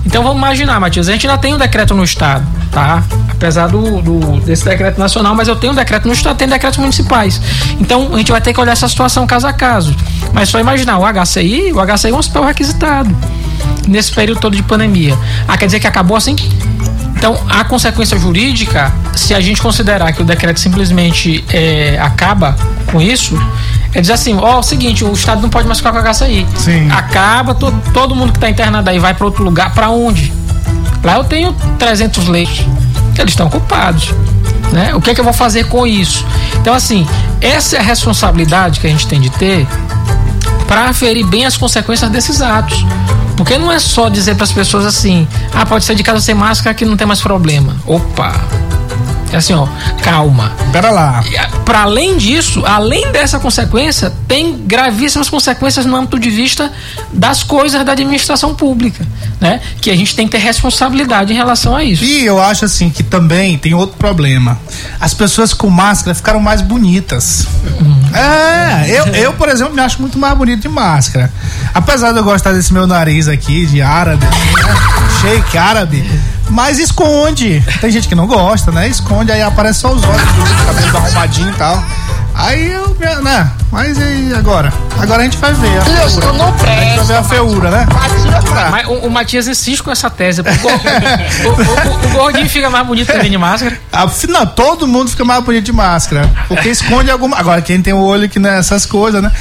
Então 0.06 0.22
vamos 0.22 0.38
imaginar, 0.38 0.80
Matias, 0.80 1.10
a 1.10 1.12
gente 1.12 1.28
ainda 1.28 1.40
tem 1.40 1.54
um 1.54 1.58
decreto 1.58 1.94
no 1.96 2.04
estado, 2.04 2.46
tá? 2.72 3.04
Apesar 3.32 3.68
do, 3.68 4.02
do, 4.02 4.40
desse 4.42 4.64
decreto 4.64 5.00
nacional, 5.00 5.34
mas 5.36 5.48
eu 5.48 5.56
tenho 5.56 5.74
um 5.74 5.76
decreto 5.76 6.08
no 6.08 6.14
estado, 6.14 6.38
tem 6.38 6.48
decretos 6.48 6.78
municipais. 6.78 7.42
Então 7.80 8.14
a 8.14 8.18
gente 8.18 8.32
vai 8.32 8.40
ter 8.40 8.54
que 8.54 8.62
olhar 8.62 8.74
essa 8.74 8.88
situação 8.88 9.26
caso 9.26 9.48
a 9.48 9.54
caso. 9.54 9.96
Mas 10.32 10.50
só 10.50 10.60
imaginar, 10.60 11.00
o 11.00 11.04
HCI, 11.04 11.74
o 11.74 11.98
HCI 11.98 12.12
é 12.12 12.14
um 12.14 12.18
hospital 12.18 12.46
requisitado 12.46 13.16
nesse 13.88 14.12
período 14.12 14.40
todo 14.40 14.56
de 14.56 14.64
pandemia. 14.64 15.18
Ah, 15.48 15.58
quer 15.58 15.66
dizer 15.66 15.80
que 15.80 15.88
acabou 15.88 16.16
assim? 16.16 16.36
Então, 17.18 17.40
a 17.50 17.64
consequência 17.64 18.18
jurídica, 18.20 18.94
se 19.16 19.34
a 19.34 19.40
gente 19.40 19.62
considerar 19.62 20.12
que 20.14 20.22
o 20.22 20.26
decreto 20.26 20.60
simplesmente 20.60 21.44
é, 21.52 21.98
acaba 22.00 22.56
com 22.92 23.02
isso, 23.02 23.36
é 23.96 24.02
dizer 24.02 24.14
assim, 24.14 24.38
ó, 24.38 24.56
é 24.56 24.58
o 24.58 24.62
seguinte, 24.62 25.06
o 25.06 25.14
Estado 25.14 25.42
não 25.42 25.50
pode 25.50 25.66
mais 25.66 25.80
ficar 25.80 25.94
com 25.94 26.00
a 26.00 26.26
aí. 26.26 26.46
Sim. 26.58 26.92
Acaba, 26.92 27.56
to, 27.56 27.74
todo 27.94 28.14
mundo 28.14 28.34
que 28.34 28.38
está 28.38 28.50
internado 28.50 28.90
aí 28.90 29.00
vai 29.00 29.14
para 29.14 29.26
outro 29.26 29.42
lugar, 29.42 29.74
para 29.74 29.90
onde? 29.90 30.34
Lá 31.02 31.16
eu 31.16 31.24
tenho 31.24 31.54
300 31.80 32.28
leitos. 32.28 32.66
Eles 33.18 33.32
estão 33.32 33.48
ocupados. 33.48 34.14
Né? 34.74 34.94
O 34.94 35.00
que 35.00 35.12
é 35.12 35.16
que 35.16 35.22
eu 35.22 35.24
vou 35.24 35.32
fazer 35.32 35.70
com 35.70 35.88
isso? 35.88 36.26
Então, 36.60 36.74
assim, 36.74 37.08
essa 37.40 37.78
é 37.78 37.80
a 37.80 37.82
responsabilidade 37.82 38.82
que 38.82 38.88
a 38.88 38.90
gente 38.90 39.08
tem 39.08 39.22
de 39.22 39.30
ter 39.30 39.66
para 40.68 40.90
aferir 40.90 41.26
bem 41.26 41.46
as 41.46 41.56
consequências 41.56 42.12
desses 42.12 42.42
atos. 42.42 42.86
Porque 43.38 43.58
não 43.58 43.72
é 43.72 43.80
só 43.80 44.10
dizer 44.10 44.36
para 44.36 44.44
as 44.44 44.52
pessoas 44.52 44.86
assim: 44.86 45.26
ah, 45.54 45.66
pode 45.66 45.86
ser 45.86 45.96
de 45.96 46.04
casa 46.04 46.20
sem 46.20 46.36
máscara 46.36 46.74
que 46.74 46.84
não 46.84 46.98
tem 46.98 47.08
mais 47.08 47.22
problema. 47.22 47.78
Opa! 47.86 48.34
É 49.36 49.38
assim, 49.38 49.54
ó, 49.54 49.68
calma. 50.02 50.54
Pera 50.72 50.90
lá. 50.92 51.22
Para 51.66 51.82
além 51.82 52.16
disso, 52.16 52.64
além 52.66 53.12
dessa 53.12 53.38
consequência, 53.38 54.10
tem 54.30 54.64
gravíssimas 54.66 55.30
consequências 55.30 55.86
no 55.86 55.94
âmbito 55.94 56.18
de 56.18 56.30
vista 56.30 56.72
das 57.12 57.44
coisas 57.44 57.84
da 57.84 57.92
administração 57.92 58.56
pública, 58.56 59.06
né? 59.42 59.60
Que 59.82 59.92
a 59.92 59.96
gente 59.98 60.16
tem 60.16 60.26
que 60.26 60.32
ter 60.32 60.38
responsabilidade 60.38 61.34
em 61.34 61.36
relação 61.36 61.76
a 61.76 61.84
isso. 61.84 62.02
E 62.02 62.26
eu 62.26 62.42
acho 62.42 62.64
assim 62.64 62.90
que 62.90 63.04
também 63.04 63.58
tem 63.58 63.74
outro 63.74 63.98
problema. 63.98 64.58
As 65.02 65.14
pessoas 65.14 65.54
com 65.54 65.70
máscara 65.70 66.16
ficaram 66.16 66.40
mais 66.40 66.62
bonitas. 66.62 67.46
Hum. 67.82 68.16
É, 68.16 68.90
eu, 68.90 69.06
eu, 69.08 69.34
por 69.34 69.50
exemplo, 69.50 69.74
me 69.74 69.82
acho 69.82 70.00
muito 70.00 70.18
mais 70.18 70.38
bonito 70.38 70.62
de 70.62 70.70
máscara. 70.70 71.30
Apesar 71.74 72.14
de 72.14 72.20
eu 72.20 72.24
gostar 72.24 72.54
desse 72.54 72.72
meu 72.72 72.88
nariz 72.88 73.28
aqui, 73.28 73.66
de 73.66 73.82
árabe, 73.82 74.26
né? 74.26 74.32
shake 75.22 75.58
árabe 75.58 76.10
mas 76.50 76.80
esconde. 76.80 77.64
Tem 77.82 77.92
gente 77.92 78.08
que 78.08 78.16
não 78.16 78.28
gosta, 78.28 78.72
né? 78.72 78.88
Esconde, 78.88 79.32
aí 79.32 79.42
aparece 79.42 79.80
só 79.80 79.92
os 79.92 80.04
olhos, 80.04 80.22
cabelo 80.66 80.98
arrumadinho 80.98 81.50
e 81.50 81.56
tal. 81.56 81.84
Aí 82.38 82.72
eu, 82.72 82.96
né? 83.24 83.50
Mas 83.72 83.98
e 83.98 84.34
agora? 84.38 84.72
Agora 85.00 85.22
a 85.22 85.24
gente 85.24 85.38
vai 85.38 85.54
ver. 85.54 85.82
Isso 86.06 86.20
não 86.34 86.52
presta. 86.54 87.04
ver 87.06 87.16
a 87.18 87.24
feiura, 87.24 87.72
né? 87.72 87.88
Mas 88.72 88.88
o, 88.88 88.94
o 89.08 89.10
Matias 89.12 89.48
insiste 89.48 89.82
com 89.82 89.90
essa 89.92 90.10
tese. 90.10 90.42
O, 91.46 91.50
o- 91.50 92.06
o- 92.06 92.10
gordinho 92.14 92.50
fica 92.50 92.70
mais 92.70 92.86
bonito 92.86 93.12
também 93.12 93.32
de 93.32 93.38
máscara. 93.38 93.78
Afinal, 93.92 94.48
todo 94.48 94.88
mundo 94.88 95.10
fica 95.10 95.24
mais 95.24 95.44
bonito 95.44 95.64
de 95.66 95.72
máscara. 95.72 96.30
Porque 96.48 96.70
esconde 96.70 97.10
alguma. 97.10 97.38
Agora, 97.38 97.62
quem 97.62 97.82
tem 97.82 97.94
o 97.94 98.00
olho 98.02 98.28
que 98.30 98.38
não 98.40 98.50
é 98.50 98.60
essas 98.60 98.86
coisas, 98.86 99.22
né? 99.22 99.32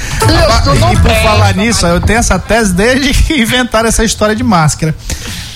E 0.93 0.97
por 0.97 1.11
falar 1.23 1.53
nisso, 1.55 1.85
eu 1.85 1.99
tenho 2.01 2.19
essa 2.19 2.39
tese 2.39 2.73
desde 2.73 3.13
que 3.13 3.33
inventaram 3.41 3.87
essa 3.89 4.03
história 4.03 4.35
de 4.35 4.43
máscara. 4.43 4.95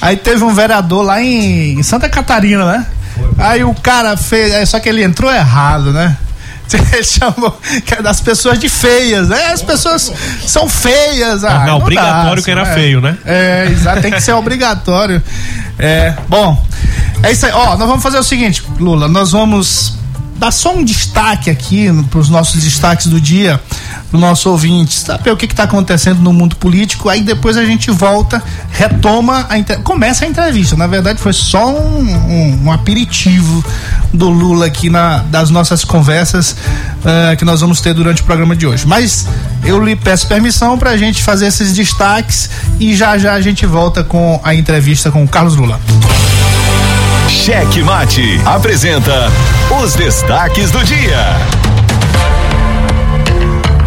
Aí 0.01 0.15
teve 0.17 0.43
um 0.43 0.53
vereador 0.53 1.03
lá 1.03 1.21
em 1.21 1.81
Santa 1.83 2.07
Catarina, 2.09 2.65
né? 2.65 2.85
Aí 3.37 3.63
o 3.63 3.73
cara 3.75 4.15
fez. 4.17 4.53
é, 4.53 4.65
Só 4.65 4.79
que 4.79 4.87
ele 4.89 5.03
entrou 5.03 5.33
errado, 5.33 5.91
né? 5.91 6.15
Ele 6.93 7.03
chamou 7.03 7.59
é 7.91 8.01
das 8.01 8.21
pessoas 8.21 8.59
de 8.59 8.69
feias, 8.69 9.29
né? 9.29 9.47
As 9.47 9.61
pessoas 9.61 10.11
são 10.45 10.67
feias. 10.69 11.43
Ah, 11.43 11.59
Não, 11.59 11.65
não 11.65 11.77
obrigatório 11.77 12.41
dá, 12.41 12.45
que 12.45 12.51
era 12.51 12.61
é. 12.61 12.73
feio, 12.73 13.01
né? 13.01 13.17
É, 13.25 13.67
exato, 13.71 14.01
tem 14.01 14.11
que 14.11 14.21
ser 14.21 14.33
obrigatório. 14.33 15.21
É, 15.77 16.13
bom, 16.27 16.61
é 17.23 17.31
isso 17.31 17.45
aí. 17.45 17.51
Ó, 17.51 17.77
nós 17.77 17.87
vamos 17.87 18.03
fazer 18.03 18.17
o 18.17 18.23
seguinte, 18.23 18.63
Lula, 18.79 19.07
nós 19.07 19.31
vamos 19.31 19.98
dar 20.39 20.51
só 20.51 20.73
um 20.73 20.83
destaque 20.83 21.49
aqui 21.49 21.87
para 22.09 22.19
os 22.19 22.29
nossos 22.29 22.63
destaques 22.63 23.07
do 23.07 23.19
dia, 23.19 23.61
para 24.09 24.17
o 24.17 24.19
nosso 24.19 24.49
ouvinte, 24.49 24.95
saber 24.97 25.31
o 25.31 25.37
que 25.37 25.45
está 25.45 25.63
acontecendo 25.63 26.21
no 26.21 26.31
mundo 26.33 26.55
político. 26.55 27.09
Aí 27.09 27.21
depois 27.21 27.57
a 27.57 27.65
gente 27.65 27.91
volta, 27.91 28.41
retoma, 28.71 29.45
a 29.49 29.59
entre- 29.59 29.77
começa 29.77 30.23
a 30.23 30.27
entrevista. 30.27 30.77
Na 30.77 30.87
verdade, 30.87 31.19
foi 31.19 31.33
só 31.33 31.69
um, 31.69 31.99
um- 32.01 32.59
um 32.65 32.71
aperitivo 32.71 33.63
do 34.13 34.29
Lula 34.29 34.65
aqui 34.67 34.89
na, 34.89 35.19
das 35.19 35.49
nossas 35.49 35.83
conversas 35.83 36.55
eh, 37.03 37.35
que 37.35 37.43
nós 37.45 37.59
vamos 37.61 37.81
ter 37.81 37.93
durante 37.93 38.21
o 38.21 38.25
programa 38.25 38.55
de 38.55 38.65
hoje. 38.65 38.87
Mas 38.87 39.27
eu 39.63 39.83
lhe 39.83 39.95
peço 39.95 40.25
permissão 40.27 40.77
para 40.77 40.91
a 40.91 40.97
gente 40.97 41.21
fazer 41.21 41.47
esses 41.47 41.73
destaques 41.73 42.49
e 42.79 42.95
já 42.95 43.17
já 43.17 43.33
a 43.33 43.41
gente 43.41 43.65
volta 43.65 44.03
com 44.05 44.39
a 44.43 44.55
entrevista 44.55 45.11
com 45.11 45.23
o 45.23 45.27
Carlos 45.27 45.55
Lula. 45.57 45.79
Cheque 47.29 47.83
Mate 47.83 48.41
apresenta 48.43 49.31
os 49.81 49.93
destaques 49.93 50.71
do 50.71 50.83
dia. 50.83 51.37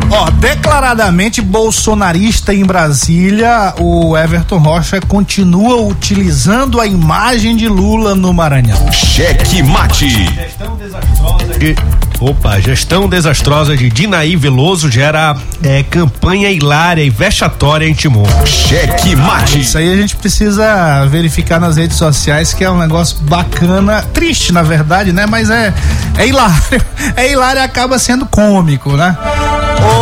Ó, 0.08 0.30
declaradamente 0.30 1.40
bolsonarista 1.40 2.54
em 2.54 2.64
Brasília, 2.64 3.74
o 3.80 4.16
Everton 4.16 4.58
Rocha 4.58 5.00
continua 5.00 5.82
utilizando 5.82 6.80
a 6.80 6.86
imagem 6.86 7.56
de 7.56 7.66
Lula 7.66 8.14
no 8.14 8.32
Maranhão. 8.32 8.92
Cheque 8.92 9.60
Mate. 9.62 10.08
Gestão 10.34 10.76
desastrosa 10.76 11.58
de. 11.58 11.74
Opa, 12.22 12.60
gestão 12.60 13.08
desastrosa 13.08 13.76
de 13.76 13.90
Dinaí 13.90 14.36
Veloso 14.36 14.88
gera 14.88 15.36
é, 15.60 15.82
campanha 15.82 16.52
hilária 16.52 17.02
e 17.02 17.10
vexatória 17.10 17.84
em 17.84 17.92
Timor. 17.92 18.28
Cheque 18.46 19.16
Mate. 19.16 19.60
Isso 19.60 19.76
aí 19.76 19.92
a 19.92 19.96
gente 19.96 20.14
precisa 20.14 21.04
verificar 21.06 21.58
nas 21.58 21.76
redes 21.76 21.96
sociais 21.96 22.54
que 22.54 22.62
é 22.62 22.70
um 22.70 22.78
negócio 22.78 23.18
bacana, 23.22 24.02
triste 24.14 24.52
na 24.52 24.62
verdade, 24.62 25.12
né? 25.12 25.26
Mas 25.26 25.50
é, 25.50 25.74
é 26.16 26.28
hilário. 26.28 26.62
É 27.16 27.30
hilário 27.30 27.60
e 27.60 27.64
acaba 27.64 27.98
sendo 27.98 28.24
cômico, 28.24 28.96
né? 28.96 29.16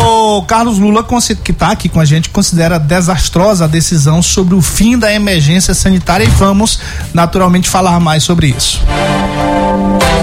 O 0.04 0.42
Carlos 0.42 0.78
Lula, 0.78 1.04
que 1.42 1.52
tá 1.52 1.68
aqui 1.68 1.88
com 1.88 1.98
a 1.98 2.04
gente, 2.04 2.28
considera 2.28 2.78
desastrosa 2.78 3.64
a 3.64 3.66
decisão 3.66 4.22
sobre 4.22 4.54
o 4.54 4.60
fim 4.60 4.98
da 4.98 5.12
emergência 5.12 5.72
sanitária 5.72 6.24
e 6.24 6.28
vamos 6.28 6.78
naturalmente 7.14 7.68
falar 7.68 7.98
mais 7.98 8.22
sobre 8.22 8.48
isso. 8.48 8.82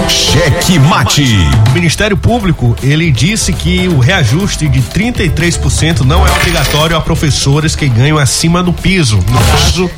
Cheque 0.10 0.80
Mate. 0.80 1.24
O 1.70 1.74
Ministério 1.74 2.16
Público, 2.16 2.76
ele 2.82 3.12
disse 3.12 3.52
que 3.52 3.88
o 3.88 4.00
reajuste 4.00 4.68
de 4.68 4.82
33% 4.82 6.02
não 6.02 6.26
é 6.26 6.32
obrigatório 6.32 6.96
a 6.96 7.02
professores 7.02 7.76
que 7.76 7.88
ganham 7.88 8.18
acima 8.18 8.64
do 8.64 8.72
piso. 8.72 9.18
No 9.18 9.40
caso, 9.52 9.92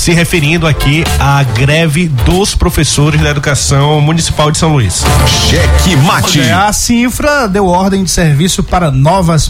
se 0.00 0.14
referindo 0.14 0.66
aqui 0.66 1.04
à 1.18 1.42
greve 1.42 2.08
dos 2.08 2.54
professores 2.54 3.20
da 3.20 3.28
educação 3.28 4.00
municipal 4.00 4.50
de 4.50 4.56
São 4.56 4.72
Luís. 4.72 5.04
Cheque 5.26 5.94
Mate. 5.94 6.40
A 6.40 6.72
Cifra 6.72 7.46
deu 7.46 7.66
ordem 7.66 8.02
de 8.02 8.10
serviço 8.10 8.62
para 8.62 8.90
novas 8.90 9.46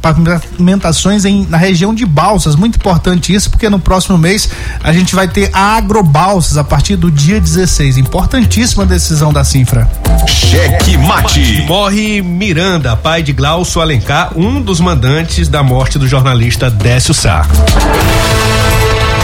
pavimentações 0.00 1.24
em, 1.24 1.44
na 1.50 1.56
região 1.56 1.92
de 1.92 2.06
Balsas. 2.06 2.54
Muito 2.54 2.76
importante 2.76 3.34
isso, 3.34 3.50
porque 3.50 3.68
no 3.68 3.80
próximo 3.80 4.16
mês 4.16 4.48
a 4.80 4.92
gente 4.92 5.12
vai 5.12 5.26
ter 5.26 5.50
a 5.52 5.76
Agrobalsas 5.76 6.56
a 6.56 6.62
partir 6.62 6.94
do 6.94 7.10
dia 7.10 7.40
16. 7.40 7.98
Importantíssima 7.98 8.86
decisão 8.86 9.32
da 9.32 9.42
Cifra. 9.42 9.90
Cheque 10.28 10.96
Mate. 10.98 11.64
Morre 11.66 12.22
Miranda, 12.22 12.94
pai 12.94 13.24
de 13.24 13.32
Glaucio 13.32 13.80
Alencar, 13.80 14.38
um 14.38 14.62
dos 14.62 14.78
mandantes 14.78 15.48
da 15.48 15.64
morte 15.64 15.98
do 15.98 16.06
jornalista 16.06 16.70
Décio 16.70 17.12
Sá. 17.12 17.44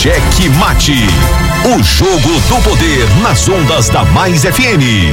Cheque 0.00 0.48
Mate. 0.50 0.94
O 1.64 1.82
jogo 1.82 2.40
do 2.42 2.62
poder 2.62 3.04
nas 3.20 3.48
ondas 3.48 3.88
da 3.88 4.04
Mais 4.04 4.42
FM. 4.42 5.10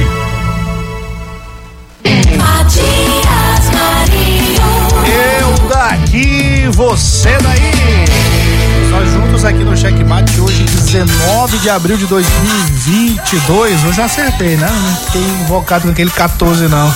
Matias 2.38 3.70
Marinho. 3.74 4.62
Eu 5.42 5.68
daqui, 5.68 6.68
você 6.70 7.36
daí. 7.42 8.04
Nós 8.92 9.10
juntos 9.10 9.44
aqui 9.44 9.64
no 9.64 9.76
Checkmate 9.76 10.40
hoje, 10.40 10.62
19 10.62 11.58
de 11.58 11.68
abril 11.68 11.96
de 11.96 12.06
2022. 12.06 13.84
Eu 13.86 13.92
já 13.92 14.04
acertei, 14.04 14.56
né? 14.56 14.68
Não 14.70 14.96
fiquei 14.98 15.22
invocado 15.42 15.82
com 15.82 15.90
aquele 15.90 16.10
14, 16.10 16.68
não. 16.68 16.94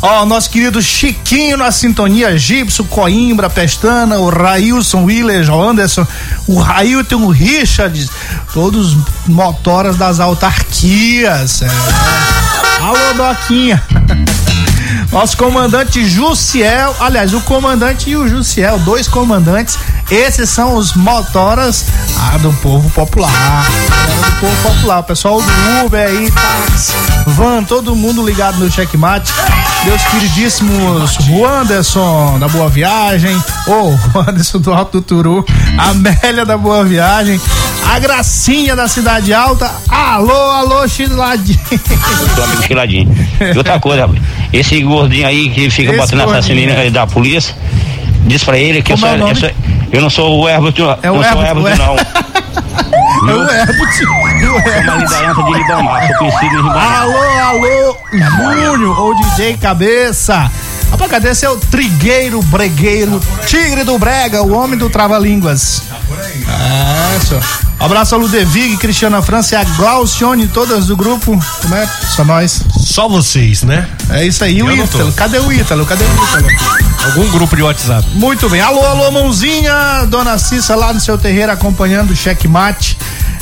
Ó, 0.00 0.24
nosso 0.24 0.48
querido 0.50 0.80
Chiquinho 0.80 1.56
na 1.56 1.72
sintonia, 1.72 2.38
Gibson, 2.38 2.84
Coimbra, 2.84 3.50
Pestana, 3.50 4.18
o 4.18 4.30
Railson, 4.30 5.04
Willer, 5.04 5.50
o 5.50 5.60
Anderson, 5.60 6.06
o 6.46 6.60
Railton, 6.60 7.22
o 7.22 7.30
Richard, 7.30 8.08
todos 8.52 8.96
motoras 9.26 9.96
das 9.96 10.20
autarquias. 10.20 11.62
É. 11.62 11.68
Alô, 12.80 13.14
Doquinha. 13.14 13.82
Nosso 15.10 15.36
comandante 15.36 16.06
Jussiel, 16.06 16.94
aliás, 17.00 17.32
o 17.32 17.40
comandante 17.40 18.10
e 18.10 18.16
o 18.16 18.28
Jussiel, 18.28 18.78
dois 18.80 19.08
comandantes, 19.08 19.78
esses 20.10 20.48
são 20.50 20.74
os 20.74 20.92
motoras 20.92 21.86
ah, 22.18 22.38
do 22.38 22.52
povo 22.54 22.88
popular. 22.90 23.30
Do 24.24 24.40
povo 24.40 24.62
popular, 24.62 25.00
o 25.00 25.04
pessoal 25.04 25.40
do 25.40 25.86
Uber 25.86 26.06
aí, 26.06 26.30
táxi, 26.30 26.92
van, 27.26 27.64
todo 27.64 27.96
mundo 27.96 28.24
ligado 28.24 28.58
no 28.58 28.70
checkmate. 28.70 29.32
Meus 29.84 30.02
queridíssimos 30.04 31.16
Wanderson 31.30 32.38
da 32.38 32.48
Boa 32.48 32.68
Viagem, 32.68 33.34
ou 33.66 33.94
oh, 34.14 34.18
Wanderson 34.18 34.58
do 34.60 34.72
Alto 34.72 35.00
do 35.00 35.02
Turu, 35.02 35.46
Amélia 35.78 36.44
da 36.44 36.58
Boa 36.58 36.84
Viagem, 36.84 37.40
A 37.90 37.98
Gracinha 37.98 38.76
da 38.76 38.86
Cidade 38.86 39.32
Alta. 39.32 39.70
Alô, 39.88 40.32
alô, 40.50 40.86
Chiladinho. 40.88 41.58
Chiladinho. 42.66 43.16
E 43.54 43.56
outra 43.56 43.80
coisa, 43.80 44.10
esse 44.52 44.80
gordinho 44.82 45.26
aí 45.26 45.48
que 45.50 45.70
fica 45.70 45.90
Esse 45.94 46.14
gordinho. 46.14 46.30
assassino 46.38 46.72
aí 46.78 46.90
da 46.90 47.06
polícia, 47.06 47.54
diz 48.26 48.44
pra 48.44 48.58
ele 48.58 48.82
que 48.82 48.92
eu 48.92 48.96
sou, 48.98 49.08
eu 49.08 49.34
sou- 49.36 49.50
eu 49.90 50.02
não 50.02 50.10
sou 50.10 50.40
o 50.40 50.48
Herbert, 50.48 50.74
É 51.02 51.10
o 51.10 51.14
não 51.16 51.22
sou 51.24 51.38
o 51.40 51.42
Herbert, 51.44 51.66
Herbert, 51.80 51.90
o 51.94 52.27
não. 53.22 53.30
É 53.30 53.36
o 53.36 53.50
Herbert. 53.50 54.02
É 54.74 54.80
uma 54.80 54.96
liderança 54.96 55.42
de 55.42 55.52
Ribamar, 55.52 56.18
conhecido 56.18 56.44
em 56.44 56.56
Ribamar. 56.56 57.00
Alô, 57.00 57.22
alô, 57.40 57.96
Júnior, 58.12 59.00
ou 59.00 59.14
DJ 59.14 59.56
Cabeça. 59.56 60.50
Rapaz, 60.90 61.10
cadê 61.10 61.34
seu 61.34 61.56
trigueiro, 61.56 62.40
bregueiro, 62.42 63.20
tigre 63.46 63.84
do 63.84 63.98
brega, 63.98 64.42
o 64.42 64.52
homem 64.52 64.78
do 64.78 64.88
trava-línguas? 64.88 65.82
É, 66.48 67.20
senhor. 67.26 67.42
Abraço 67.80 68.16
a 68.16 68.18
Ludevig, 68.18 68.76
Cristiana 68.76 69.22
França 69.22 69.54
e 69.54 69.58
a 69.58 69.64
Glaucione, 69.64 70.48
todas 70.48 70.86
do 70.86 70.96
grupo. 70.96 71.38
Como 71.62 71.74
é? 71.76 71.86
Só 71.86 72.24
nós. 72.24 72.62
Só 72.76 73.08
vocês, 73.08 73.62
né? 73.62 73.88
É 74.10 74.26
isso 74.26 74.42
aí. 74.42 74.58
E 74.58 74.62
o. 74.62 74.72
Ítalo? 74.72 75.12
Cadê 75.12 75.38
o 75.38 75.52
Ítalo? 75.52 75.86
Cadê 75.86 76.04
o 76.04 76.24
Ítalo? 76.24 76.48
Algum 77.04 77.30
grupo 77.30 77.54
de 77.54 77.62
WhatsApp. 77.62 78.08
Muito 78.14 78.48
bem. 78.48 78.60
Alô, 78.60 78.84
alô, 78.84 79.10
mãozinha. 79.12 80.04
Dona 80.08 80.36
Cissa 80.38 80.74
lá 80.74 80.92
no 80.92 80.98
seu 81.00 81.16
terreiro 81.16 81.52
acompanhando 81.52 82.10
o 82.10 82.16
checkmate. 82.16 82.98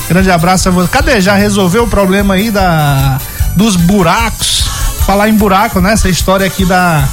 Grande 0.07 0.29
abraço 0.29 0.69
a 0.69 0.71
você. 0.71 0.87
Cadê? 0.87 1.19
Já 1.19 1.33
resolveu 1.33 1.85
o 1.85 1.87
problema 1.87 2.35
aí 2.35 2.51
da 2.51 3.19
dos 3.55 3.75
buracos? 3.75 4.65
Falar 5.05 5.29
em 5.29 5.33
buraco, 5.33 5.81
né? 5.81 5.93
Essa 5.93 6.09
história 6.09 6.45
aqui 6.45 6.63
da. 6.63 7.07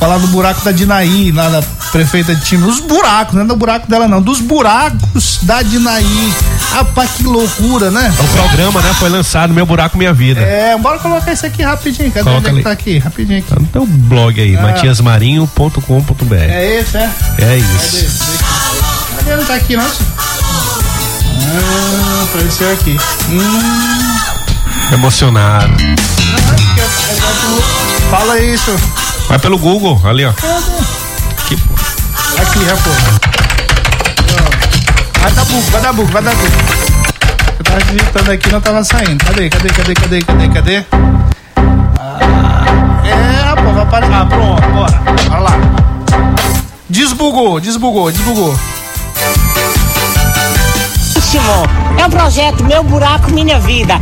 Falar 0.00 0.16
do 0.16 0.26
buraco 0.28 0.64
da 0.64 0.72
Dinaí, 0.72 1.30
lá 1.30 1.50
da 1.50 1.62
prefeita 1.92 2.34
de 2.34 2.42
time. 2.42 2.64
Os 2.66 2.80
buracos, 2.80 3.34
não 3.34 3.42
é 3.42 3.44
do 3.44 3.54
buraco 3.54 3.86
dela, 3.88 4.08
não. 4.08 4.22
Dos 4.22 4.40
buracos 4.40 5.40
da 5.42 5.60
Dinaí. 5.62 6.32
Rapaz, 6.72 7.10
que 7.18 7.22
loucura, 7.24 7.90
né? 7.90 8.10
O 8.18 8.24
programa, 8.28 8.80
né? 8.80 8.94
Foi 8.98 9.10
lançado 9.10 9.52
Meu 9.52 9.66
Buraco 9.66 9.98
Minha 9.98 10.12
Vida. 10.14 10.40
É, 10.40 10.74
bora 10.78 10.98
colocar 11.00 11.32
isso 11.34 11.44
aqui 11.44 11.62
rapidinho. 11.62 12.10
Cadê 12.10 12.24
Coloca 12.24 12.48
onde 12.48 12.48
é 12.48 12.50
que 12.50 12.56
ali. 12.56 12.62
tá 12.64 12.70
aqui? 12.70 12.98
Rapidinho 12.98 13.38
aqui. 13.40 13.48
Tá 13.50 13.60
no 13.60 13.66
teu 13.66 13.84
blog 13.86 14.40
aí, 14.40 14.56
Ah. 14.56 14.62
matiasmarinho.com.br. 14.62 16.34
É 16.34 16.80
esse, 16.80 16.96
é? 16.96 17.10
É 17.38 17.56
isso. 17.58 18.34
Cadê? 19.18 19.36
Não 19.36 19.44
tá 19.44 19.54
aqui, 19.56 19.66
senhor? 19.76 19.92
Ah, 21.52 22.24
apareceu 22.24 22.72
aqui. 22.72 22.98
Hum, 23.28 24.94
Emocionado. 24.94 25.74
fala 28.10 28.40
isso. 28.40 28.74
Vai 29.30 29.38
pelo 29.38 29.56
Google, 29.58 30.02
ali, 30.04 30.24
ó. 30.24 30.30
Aqui, 30.30 31.56
pô. 31.56 31.72
Aqui. 32.42 32.58
Ó. 34.34 35.20
Vai 35.20 35.30
dar 35.30 35.44
buco, 35.44 35.70
vai 35.70 35.80
dar 35.80 35.92
buco, 35.92 36.10
vai 36.10 36.20
dar 36.20 36.34
buco. 36.34 36.56
Eu 37.56 37.64
tava 37.64 37.80
digitando 37.84 38.32
aqui 38.32 38.50
não 38.50 38.60
tava 38.60 38.82
saindo. 38.82 39.24
Cadê, 39.24 39.48
cadê, 39.48 39.68
cadê, 39.68 39.94
cadê, 39.94 40.22
cadê, 40.22 40.48
cadê? 40.48 40.84
Ah, 41.96 43.06
é, 43.06 43.42
rapaz, 43.44 43.72
vai 43.72 43.82
aparecer. 43.84 44.14
Ah, 44.14 44.26
pronto, 44.26 44.68
bora. 44.68 44.98
Bora 45.28 45.40
lá. 45.40 45.52
Desbugou, 46.88 47.60
desbugou, 47.60 48.10
desbugou. 48.10 48.58
Timon. 51.30 51.66
É 51.96 52.04
um 52.04 52.10
projeto 52.10 52.64
Meu 52.64 52.82
Buraco 52.82 53.30
Minha 53.30 53.60
Vida. 53.60 53.94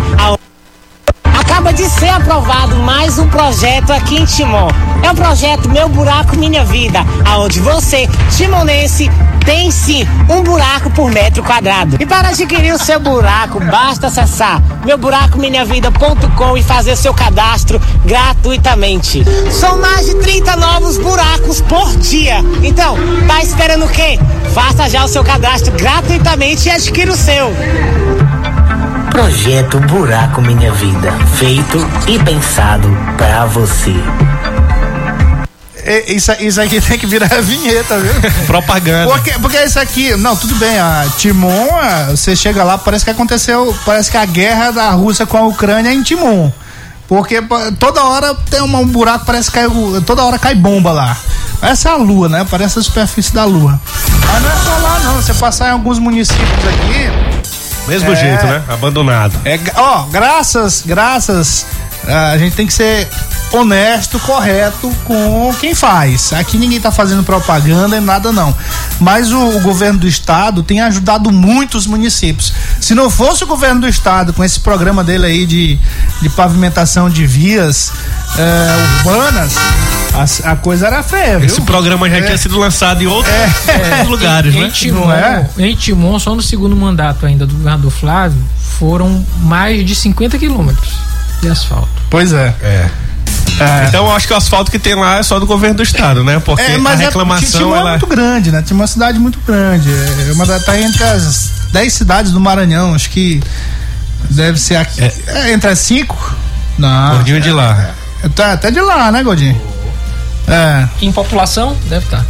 Acaba 1.58 1.72
de 1.72 1.90
ser 1.90 2.10
aprovado 2.10 2.76
mais 2.76 3.18
um 3.18 3.26
projeto 3.26 3.92
aqui 3.92 4.14
em 4.14 4.24
Timon. 4.24 4.68
É 5.02 5.10
um 5.10 5.14
projeto 5.16 5.68
Meu 5.68 5.88
Buraco 5.88 6.36
Minha 6.36 6.64
Vida, 6.64 7.00
aonde 7.24 7.58
você, 7.58 8.08
timonense, 8.36 9.10
tem 9.44 9.68
sim 9.68 10.06
um 10.30 10.40
buraco 10.40 10.88
por 10.90 11.10
metro 11.10 11.42
quadrado. 11.42 11.96
E 11.98 12.06
para 12.06 12.28
adquirir 12.28 12.72
o 12.72 12.78
seu 12.78 13.00
buraco, 13.00 13.58
basta 13.58 14.06
acessar 14.06 14.62
meuburacominhavida.com 14.84 16.56
e 16.56 16.62
fazer 16.62 16.94
seu 16.94 17.12
cadastro 17.12 17.82
gratuitamente. 18.04 19.24
São 19.50 19.80
mais 19.80 20.06
de 20.06 20.14
30 20.14 20.54
novos 20.54 20.96
buracos 20.96 21.60
por 21.62 21.90
dia. 21.96 22.36
Então, 22.62 22.96
tá 23.26 23.42
esperando 23.42 23.84
o 23.84 23.88
quê? 23.88 24.16
Faça 24.54 24.88
já 24.88 25.04
o 25.04 25.08
seu 25.08 25.24
cadastro 25.24 25.72
gratuitamente 25.72 26.68
e 26.68 26.70
adquira 26.70 27.10
o 27.10 27.16
seu. 27.16 27.52
Projeto 29.18 29.80
Buraco 29.80 30.40
Minha 30.40 30.70
Vida, 30.74 31.12
feito 31.34 31.84
e 32.06 32.20
pensado 32.20 32.88
pra 33.16 33.46
você. 33.46 33.92
É, 35.82 36.12
Isso, 36.12 36.30
isso 36.38 36.60
aqui 36.60 36.80
tem 36.80 36.96
que 36.96 37.04
virar 37.04 37.26
vinheta, 37.42 37.98
viu? 37.98 38.12
Propaganda. 38.46 39.10
Porque, 39.12 39.32
porque 39.40 39.56
isso 39.64 39.80
aqui, 39.80 40.14
não, 40.16 40.36
tudo 40.36 40.54
bem, 40.54 40.78
a 40.78 41.04
Timon, 41.18 41.66
você 42.10 42.36
chega 42.36 42.62
lá, 42.62 42.78
parece 42.78 43.04
que 43.04 43.10
aconteceu, 43.10 43.76
parece 43.84 44.08
que 44.08 44.16
a 44.16 44.24
guerra 44.24 44.70
da 44.70 44.90
Rússia 44.92 45.26
com 45.26 45.36
a 45.36 45.42
Ucrânia 45.48 45.90
é 45.90 45.94
em 45.94 46.02
Timon. 46.04 46.52
Porque 47.08 47.42
toda 47.80 48.04
hora 48.04 48.36
tem 48.48 48.62
um 48.62 48.86
buraco, 48.86 49.24
parece 49.26 49.50
que 49.50 49.54
cai, 49.58 49.66
o- 49.66 50.00
toda 50.02 50.22
hora 50.22 50.38
cai 50.38 50.54
bomba 50.54 50.92
lá. 50.92 51.16
Essa 51.60 51.88
é 51.88 51.92
a 51.92 51.96
lua, 51.96 52.28
né? 52.28 52.46
Parece 52.48 52.78
a 52.78 52.82
superfície 52.82 53.34
da 53.34 53.44
lua. 53.44 53.80
Mas 54.32 54.42
não 54.42 54.48
é 54.50 54.56
só 54.62 54.70
lá, 54.80 55.00
não. 55.00 55.14
Você 55.16 55.34
passar 55.34 55.70
em 55.70 55.72
alguns 55.72 55.98
municípios 55.98 56.48
aqui, 56.68 57.10
Mesmo 57.88 58.12
É. 58.12 58.16
jeito, 58.16 58.46
né? 58.46 58.62
Abandonado. 58.68 59.34
é, 59.44 59.58
ó, 59.76 60.02
graças, 60.04 60.82
graças, 60.84 61.66
ah, 62.06 62.30
a 62.30 62.38
gente 62.38 62.54
tem 62.54 62.66
que 62.66 62.72
ser 62.72 63.08
honesto, 63.52 64.18
correto 64.20 64.90
com 65.04 65.54
quem 65.60 65.74
faz. 65.74 66.32
Aqui 66.32 66.56
ninguém 66.58 66.80
tá 66.80 66.90
fazendo 66.92 67.22
propaganda 67.22 67.96
e 67.96 68.00
nada 68.00 68.30
não. 68.32 68.54
Mas 69.00 69.32
o, 69.32 69.56
o 69.56 69.60
governo 69.60 70.00
do 70.00 70.06
estado 70.08 70.62
tem 70.62 70.80
ajudado 70.80 71.30
muitos 71.32 71.86
municípios. 71.86 72.52
Se 72.80 72.94
não 72.94 73.08
fosse 73.10 73.44
o 73.44 73.46
governo 73.46 73.80
do 73.82 73.88
estado 73.88 74.32
com 74.32 74.44
esse 74.44 74.60
programa 74.60 75.02
dele 75.02 75.26
aí 75.26 75.46
de, 75.46 75.78
de 76.20 76.28
pavimentação 76.30 77.08
de 77.08 77.26
vias 77.26 77.90
eh, 78.38 78.76
urbanas, 79.06 79.54
a, 80.44 80.52
a 80.52 80.56
coisa 80.56 80.86
era 80.86 81.02
feia, 81.02 81.38
viu? 81.38 81.46
Esse 81.46 81.60
programa 81.62 82.08
já 82.10 82.16
É. 82.18 82.22
tinha 82.22 82.38
sido 82.38 82.58
lançado 82.58 83.02
em 83.02 83.06
outros, 83.06 83.34
É. 83.34 83.82
outros 83.90 84.08
lugares, 84.08 84.54
em 84.54 84.60
né? 84.62 84.70
Timon, 84.72 85.06
Não 85.06 85.12
é? 85.12 85.48
em 85.58 85.74
Timon, 85.74 86.18
só 86.18 86.34
no 86.34 86.42
segundo 86.42 86.76
mandato 86.76 87.24
ainda 87.24 87.46
do 87.46 87.54
governador 87.54 87.90
Flávio, 87.90 88.42
foram 88.78 89.24
mais 89.40 89.84
de 89.86 89.94
50 89.94 90.38
quilômetros 90.38 90.92
de 91.40 91.48
asfalto. 91.48 91.88
Pois 92.10 92.32
é. 92.32 92.54
É. 92.62 92.90
É. 93.60 93.86
Então 93.88 94.06
eu 94.06 94.12
acho 94.14 94.26
que 94.26 94.32
o 94.32 94.36
asfalto 94.36 94.70
que 94.70 94.78
tem 94.78 94.94
lá 94.94 95.18
é 95.18 95.22
só 95.22 95.38
do 95.40 95.46
governo 95.46 95.76
do 95.76 95.82
estado, 95.82 96.22
né? 96.22 96.40
Porque 96.40 96.62
É, 96.62 96.78
mas 96.78 97.00
a 97.00 97.02
é- 97.02 97.06
reclamação 97.06 97.74
é 97.74 97.78
ela 97.78 97.90
muito 97.90 98.06
grande, 98.06 98.52
né? 98.52 98.64
É 98.68 98.74
uma 98.74 98.86
cidade 98.86 99.18
muito 99.18 99.38
grande. 99.46 99.90
É 99.90 100.32
uma 100.32 100.46
da- 100.46 100.60
tá 100.60 100.78
entre 100.78 101.02
as 101.04 101.50
10 101.72 101.92
cidades 101.92 102.32
do 102.32 102.40
Maranhão, 102.40 102.94
acho 102.94 103.10
que 103.10 103.42
deve 104.30 104.58
ser 104.58 104.76
aqui. 104.76 105.00
É, 105.26 105.52
entre 105.52 105.70
as 105.70 105.78
5? 105.80 106.36
Não. 106.78 107.14
gordinho 107.16 107.40
de 107.40 107.50
lá. 107.50 107.90
É, 108.22 108.28
tá 108.28 108.52
até 108.52 108.70
de 108.70 108.80
lá, 108.80 109.10
né, 109.10 109.22
Godinho? 109.22 109.60
É. 110.46 110.86
Em 111.02 111.10
população, 111.12 111.76
deve 111.88 112.04
estar. 112.04 112.24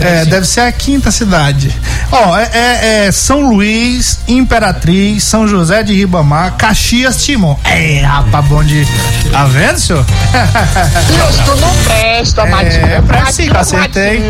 É, 0.00 0.24
deve 0.24 0.46
ser 0.46 0.60
a 0.60 0.72
quinta 0.72 1.10
cidade. 1.10 1.74
Ó, 2.10 2.36
é, 2.36 2.50
é- 2.52 3.06
é 3.06 3.12
São 3.12 3.40
Luís, 3.40 4.18
Imperatriz, 4.26 5.22
São 5.24 5.46
José 5.46 5.82
de 5.82 5.94
Ribamar, 5.94 6.52
Caxias, 6.56 7.22
Timon. 7.24 7.56
É, 7.64 8.02
rapaz, 8.04 8.44
bom 8.46 8.62
de. 8.64 8.86
Tá 9.30 9.44
vendo, 9.44 9.78
senhor? 9.78 10.04
Isso 11.30 11.56
não 11.56 11.74
presta, 11.84 12.42
É, 12.42 13.00
presta 13.02 13.32
sim, 13.32 13.48
acertei. 13.54 14.20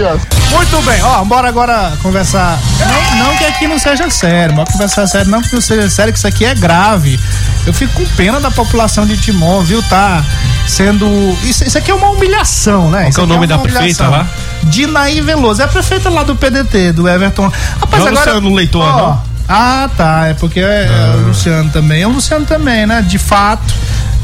Muito 0.51 0.83
bem, 0.83 1.01
ó, 1.03 1.25
bora 1.25 1.49
agora 1.49 1.93
conversar. 2.03 2.59
Não, 2.79 3.25
não 3.27 3.37
que 3.37 3.45
aqui 3.45 3.67
não 3.67 3.79
seja 3.79 4.09
sério, 4.11 4.55
bora 4.55 4.71
conversar 4.71 5.07
sério, 5.07 5.31
não 5.31 5.41
que 5.41 5.53
não 5.55 5.61
seja 5.63 5.89
sério, 5.89 6.13
que 6.13 6.19
isso 6.19 6.29
aqui 6.29 6.45
é 6.45 6.55
grave. 6.55 7.19
Eu 7.67 7.73
fico 7.73 7.93
com 7.95 8.05
pena 8.17 8.39
da 8.41 8.51
população 8.51 9.07
de 9.07 9.17
Timon, 9.17 9.63
viu? 9.63 9.83
Tá 9.85 10.23
sendo. 10.69 11.07
Isso, 11.43 11.65
isso 11.65 11.79
aqui 11.79 11.91
é 11.91 11.95
uma 11.95 12.11
humilhação, 12.11 12.91
né? 12.91 13.11
Qual 13.15 13.27
é 13.27 13.31
o 13.31 13.33
aqui 13.33 13.33
nome 13.33 13.47
uma 13.47 13.47
da 13.47 13.59
prefeita 13.59 14.09
lá? 14.09 14.27
Dinaí 14.65 15.21
Veloso. 15.23 15.63
É 15.63 15.65
a 15.65 15.69
prefeita 15.69 16.11
lá 16.11 16.23
do 16.23 16.37
PDT, 16.37 16.93
do 16.93 17.09
Everton. 17.09 17.51
Rapaz, 17.81 18.03
Não 18.03 18.09
é 18.09 18.11
agora. 18.11 18.33
Luciano 18.33 18.55
Leitor, 18.55 18.85
não? 18.85 19.23
Ah, 19.49 19.91
tá. 19.97 20.29
É 20.29 20.35
porque 20.35 20.61
é, 20.61 20.87
é 20.87 21.17
o 21.17 21.29
Luciano 21.29 21.71
também. 21.71 22.03
É 22.03 22.07
o 22.07 22.11
Luciano 22.11 22.47
também, 22.47 22.87
né? 22.87 23.03
De 23.03 23.19
fato. 23.19 23.75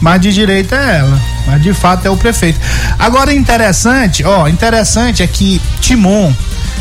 Mas 0.00 0.20
de 0.20 0.32
direita 0.32 0.76
é 0.76 0.98
ela. 0.98 1.20
Mas 1.46 1.62
de 1.62 1.74
fato 1.74 2.06
é 2.06 2.10
o 2.10 2.16
prefeito. 2.16 2.58
Agora, 2.98 3.32
interessante, 3.32 4.24
ó, 4.24 4.46
interessante 4.46 5.22
é 5.22 5.26
que 5.26 5.60
Timon, 5.80 6.32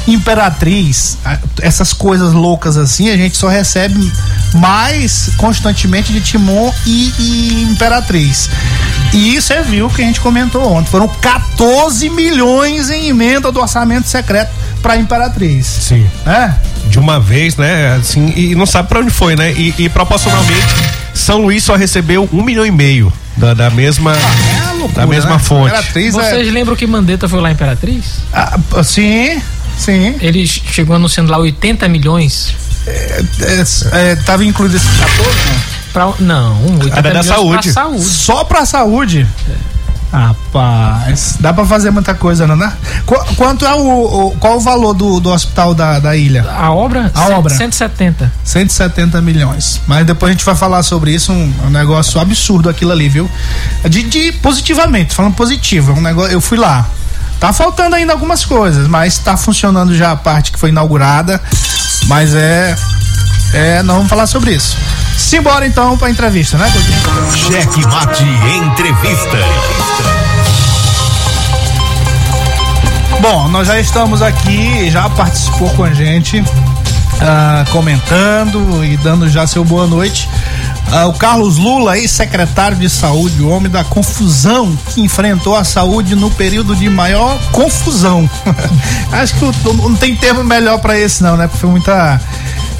Imperatriz, 0.07 1.17
essas 1.61 1.93
coisas 1.93 2.31
loucas 2.31 2.77
assim, 2.77 3.09
a 3.09 3.17
gente 3.17 3.35
só 3.35 3.47
recebe 3.47 4.11
mais 4.53 5.31
constantemente 5.37 6.13
de 6.13 6.21
Timon 6.21 6.71
e, 6.85 7.13
e 7.19 7.67
Imperatriz. 7.71 8.49
E 9.13 9.35
isso 9.35 9.51
é 9.53 9.61
viu 9.63 9.89
que 9.89 10.01
a 10.01 10.05
gente 10.05 10.19
comentou 10.19 10.61
ontem. 10.71 10.89
Foram 10.89 11.07
14 11.07 12.09
milhões 12.09 12.89
em 12.89 13.07
emenda 13.09 13.51
do 13.51 13.59
orçamento 13.59 14.07
secreto 14.07 14.51
para 14.81 14.97
Imperatriz. 14.97 15.65
Sim. 15.65 16.05
É? 16.25 16.53
De 16.89 16.99
uma 16.99 17.19
vez, 17.19 17.55
né? 17.57 17.95
Assim, 17.95 18.31
e 18.35 18.55
não 18.55 18.65
sabe 18.65 18.89
pra 18.89 18.99
onde 18.99 19.09
foi, 19.09 19.35
né? 19.35 19.51
E, 19.53 19.73
e 19.77 19.89
proporcionalmente, 19.89 20.67
São 21.13 21.39
Luís 21.41 21.63
só 21.63 21.75
recebeu 21.75 22.29
um 22.31 22.43
milhão 22.43 22.65
e 22.65 22.71
meio 22.71 23.11
da, 23.35 23.53
da 23.53 23.69
mesma, 23.69 24.13
É 24.13 24.71
loucura, 24.73 25.01
da 25.01 25.07
mesma 25.07 25.31
né? 25.33 25.39
fonte. 25.39 25.67
Imperatriz 25.69 26.15
é- 26.15 26.29
Vocês 26.29 26.53
lembram 26.53 26.75
que 26.75 26.85
Mandetta 26.87 27.27
foi 27.27 27.39
lá 27.41 27.49
em 27.49 27.53
Imperatriz? 27.53 28.05
Ah, 28.33 28.57
sim, 28.83 29.41
sim. 29.77 30.15
Ele 30.21 30.45
chegou 30.45 30.95
anunciando 30.95 31.31
lá 31.31 31.37
80 31.37 31.87
milhões 31.87 32.55
é, 32.87 33.21
é, 33.41 34.11
é, 34.11 34.15
tava 34.15 34.45
incluído 34.45 34.77
esse 34.77 34.87
14, 34.87 35.29
não? 35.49 35.76
Pra, 35.93 36.11
não, 36.19 36.61
80 36.79 36.89
Era 36.97 37.01
da 37.01 37.09
milhões 37.21 37.25
saúde. 37.27 37.71
Pra 37.71 37.83
saúde. 37.83 38.03
Só 38.03 38.43
pra 38.43 38.65
saúde? 38.65 39.27
Rapaz, 40.11 41.35
dá 41.39 41.51
pra 41.53 41.65
fazer 41.65 41.91
muita 41.91 42.13
coisa, 42.15 42.47
não, 42.47 42.55
né? 42.55 42.71
Qu- 43.05 43.35
quanto 43.35 43.65
é 43.65 43.73
o, 43.75 44.27
o- 44.27 44.31
qual 44.39 44.55
o 44.57 44.59
valor 44.59 44.93
do, 44.93 45.19
do 45.19 45.29
hospital 45.29 45.75
da, 45.75 45.99
da 45.99 46.15
ilha? 46.15 46.45
A 46.49 46.71
obra? 46.71 47.11
A 47.13 47.25
cem- 47.27 47.35
obra. 47.35 47.53
170. 47.53 48.31
170 48.43 49.21
milhões. 49.21 49.81
Mas 49.85 50.05
depois 50.05 50.29
a 50.29 50.33
gente 50.33 50.45
vai 50.45 50.55
falar 50.55 50.81
sobre 50.83 51.11
isso, 51.13 51.31
um, 51.33 51.53
um 51.65 51.69
negócio 51.69 52.19
absurdo 52.21 52.69
aquilo 52.69 52.91
ali, 52.93 53.09
viu? 53.09 53.29
De, 53.89 54.01
de 54.03 54.31
positivamente, 54.33 55.13
falando 55.13 55.35
positivo, 55.35 55.91
é 55.91 55.95
um 55.95 56.01
negócio, 56.01 56.31
eu 56.31 56.39
fui 56.41 56.57
lá. 56.57 56.87
Tá 57.39 57.51
faltando 57.53 57.95
ainda 57.95 58.13
algumas 58.13 58.43
coisas, 58.45 58.87
mas 58.87 59.17
tá 59.19 59.35
funcionando 59.37 59.93
já 59.95 60.11
a 60.13 60.15
parte 60.15 60.51
que 60.51 60.57
foi 60.59 60.69
inaugurada, 60.69 61.39
mas 62.07 62.33
é 62.33 62.75
é, 63.53 63.83
nós 63.83 63.95
vamos 63.97 64.09
falar 64.09 64.25
sobre 64.25 64.51
isso. 64.55 64.75
Simbora 65.17 65.65
então 65.65 65.97
pra 65.97 66.09
entrevista, 66.09 66.57
né, 66.57 66.71
Coutinho? 66.71 67.51
Cheque 67.51 67.81
Mate 67.87 68.23
Entrevista. 68.23 69.37
Bom, 73.19 73.47
nós 73.47 73.67
já 73.67 73.79
estamos 73.79 74.21
aqui, 74.21 74.89
já 74.91 75.09
participou 75.09 75.69
com 75.71 75.83
a 75.83 75.91
gente, 75.91 76.43
ah, 77.19 77.65
comentando 77.71 78.85
e 78.85 78.95
dando 78.97 79.27
já 79.27 79.47
seu 79.47 79.65
boa 79.65 79.87
noite. 79.87 80.29
Ah, 80.91 81.07
o 81.07 81.13
Carlos 81.13 81.57
Lula, 81.57 81.97
ex-secretário 81.97 82.77
de 82.77 82.89
saúde, 82.89 83.41
o 83.41 83.49
homem 83.49 83.69
da 83.69 83.83
confusão 83.83 84.77
que 84.93 85.01
enfrentou 85.01 85.55
a 85.55 85.63
saúde 85.63 86.15
no 86.15 86.29
período 86.29 86.75
de 86.75 86.89
maior 86.89 87.37
confusão. 87.51 88.29
Acho 89.11 89.33
que 89.35 89.45
não 89.73 89.95
tem 89.95 90.15
termo 90.15 90.43
melhor 90.43 90.79
para 90.79 90.97
esse 90.97 91.23
não, 91.23 91.35
né? 91.35 91.47
Porque 91.47 91.59
foi 91.59 91.69
muita 91.71 92.21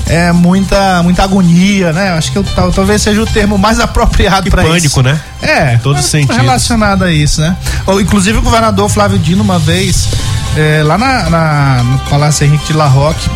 é 0.10 0.32
muita 0.32 1.02
muita 1.04 1.24
agonia, 1.24 1.92
né? 1.94 2.10
Acho 2.12 2.32
que 2.32 2.38
eu- 2.38 2.44
tal- 2.44 2.72
talvez 2.72 3.02
seja 3.02 3.22
o 3.22 3.26
termo 3.26 3.58
mais 3.58 3.80
apropriado 3.82 4.50
para 4.50 4.64
isso. 4.64 4.72
pânico, 4.72 5.02
né? 5.02 5.20
É, 5.42 5.74
Em 5.76 5.80
todos 5.80 6.04
os 6.06 6.10
sentidos. 6.10 6.36
relacionado 6.38 7.04
a 7.04 7.12
isso, 7.12 7.42
né? 7.42 7.56
Ou, 7.86 8.00
inclusive 8.02 8.38
o 8.38 8.42
governador 8.42 8.90
Flávio 8.90 9.20
Dino 9.20 9.44
uma 9.44 9.60
vez 9.60 10.08
é, 10.56 10.82
lá 10.84 10.98
na, 10.98 11.30
na- 11.30 11.84
no 11.84 12.00
Palácio 12.10 12.46
Henrique 12.46 12.68
de 12.68 12.74
La 12.74 12.88
Roque 12.88 13.30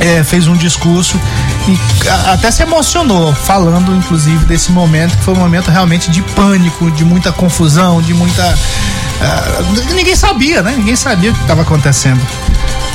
é, 0.00 0.24
fez 0.24 0.46
um 0.46 0.56
discurso 0.56 1.20
e 1.68 1.78
até 2.32 2.50
se 2.50 2.62
emocionou 2.62 3.34
falando 3.34 3.94
inclusive 3.94 4.44
desse 4.46 4.72
momento 4.72 5.16
que 5.18 5.24
foi 5.24 5.34
um 5.34 5.38
momento 5.38 5.70
realmente 5.70 6.10
de 6.10 6.22
pânico, 6.22 6.90
de 6.90 7.04
muita 7.04 7.30
confusão, 7.32 8.00
de 8.00 8.14
muita 8.14 8.42
ah, 9.22 9.62
ninguém 9.94 10.16
sabia, 10.16 10.62
né? 10.62 10.74
Ninguém 10.78 10.96
sabia 10.96 11.30
o 11.30 11.34
que 11.34 11.42
estava 11.42 11.60
acontecendo. 11.62 12.20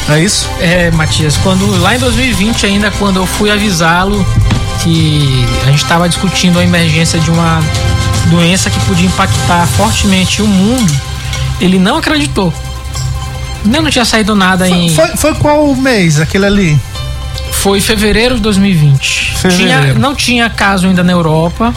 É 0.10 0.20
isso? 0.20 0.48
É, 0.60 0.92
Matias, 0.92 1.36
quando 1.38 1.66
lá 1.82 1.96
em 1.96 2.00
2020 2.00 2.66
ainda, 2.66 2.92
quando 2.92 3.18
eu 3.18 3.26
fui 3.26 3.50
avisá-lo 3.50 4.24
que 4.84 5.46
a 5.64 5.72
gente 5.72 5.82
estava 5.84 6.08
discutindo 6.08 6.60
a 6.60 6.64
emergência 6.64 7.20
de 7.20 7.32
uma 7.32 7.60
doença 8.30 8.70
que 8.70 8.80
podia 8.82 9.08
impactar 9.08 9.66
fortemente 9.68 10.42
o 10.44 10.48
mundo, 10.48 10.94
ele 11.60 11.80
não 11.80 11.98
acreditou. 11.98 12.54
Ainda 13.64 13.82
não 13.82 13.90
tinha 13.90 14.06
saído 14.06 14.36
nada 14.36 14.70
em. 14.70 14.90
Foi, 14.94 15.08
foi 15.18 15.34
qual 15.36 15.74
mês 15.76 16.20
aquele 16.20 16.46
ali? 16.46 16.80
Foi 17.52 17.82
fevereiro 17.82 18.36
de 18.36 18.42
2020. 18.42 19.34
Fevereiro. 19.38 19.82
Tinha- 19.82 19.94
não 19.96 20.14
tinha 20.14 20.48
caso 20.52 20.86
ainda 20.88 21.04
na 21.04 21.12
Europa. 21.14 21.74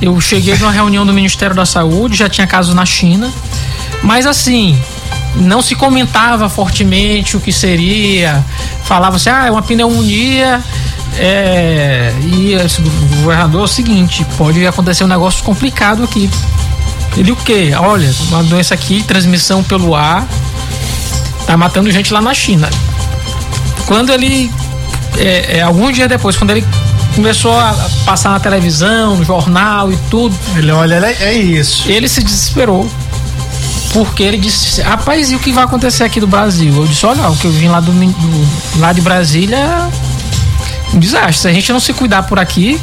Eu 0.00 0.20
cheguei 0.20 0.56
numa 0.56 0.70
reunião 0.70 1.04
do 1.04 1.12
Ministério 1.12 1.54
da 1.56 1.66
Saúde, 1.66 2.16
já 2.16 2.28
tinha 2.28 2.46
caso 2.46 2.74
na 2.74 2.86
China. 2.86 3.28
Mas 4.04 4.24
assim, 4.26 4.78
não 5.36 5.62
se 5.62 5.74
comentava 5.74 6.48
fortemente 6.48 7.36
o 7.36 7.40
que 7.40 7.52
seria. 7.52 8.44
Falava-se, 8.84 9.28
ah, 9.28 9.46
é 9.46 9.50
uma 9.50 9.62
pneumonia. 9.62 10.62
É, 11.16 12.12
e 12.22 12.54
esse 12.54 12.80
governador 12.80 13.60
é 13.60 13.64
o 13.64 13.66
seguinte, 13.66 14.26
pode 14.38 14.66
acontecer 14.66 15.04
um 15.04 15.08
negócio 15.08 15.44
complicado 15.44 16.04
aqui. 16.04 16.30
Ele 17.16 17.32
o 17.32 17.36
quê? 17.36 17.72
Olha, 17.78 18.10
uma 18.28 18.42
doença 18.42 18.72
aqui, 18.72 19.02
transmissão 19.02 19.62
pelo 19.62 19.94
ar, 19.94 20.26
tá 21.46 21.56
matando 21.56 21.90
gente 21.90 22.12
lá 22.12 22.22
na 22.22 22.32
China. 22.32 22.70
Quando 23.86 24.10
ele 24.10 24.50
é, 25.18 25.58
é, 25.58 25.62
alguns 25.62 25.94
dias 25.94 26.08
depois, 26.08 26.36
quando 26.36 26.50
ele 26.50 26.64
começou 27.14 27.52
a 27.52 27.74
passar 28.06 28.30
na 28.30 28.40
televisão, 28.40 29.16
no 29.16 29.24
jornal 29.24 29.92
e 29.92 29.96
tudo. 30.10 30.34
Ele 30.56 30.70
olha, 30.70 30.94
é, 30.94 31.24
é 31.24 31.34
isso. 31.34 31.90
Ele 31.90 32.08
se 32.08 32.22
desesperou. 32.22 32.88
Porque 33.92 34.22
ele 34.22 34.38
disse, 34.38 34.80
rapaz, 34.80 35.30
e 35.30 35.34
o 35.36 35.38
que 35.38 35.52
vai 35.52 35.64
acontecer 35.64 36.02
aqui 36.04 36.18
do 36.18 36.26
Brasil? 36.26 36.74
Eu 36.74 36.86
disse, 36.86 37.04
olha, 37.04 37.28
o 37.28 37.36
que 37.36 37.44
eu 37.44 37.50
vim 37.52 37.68
lá, 37.68 37.78
do, 37.80 37.92
do- 37.92 38.48
lá 38.80 38.92
de 38.92 39.00
Brasília 39.02 39.56
é 39.56 40.96
um 40.96 40.98
desastre. 40.98 41.34
Se 41.42 41.48
a 41.48 41.52
gente 41.52 41.70
não 41.72 41.80
se 41.80 41.92
cuidar 41.92 42.22
por 42.22 42.38
aqui. 42.38 42.80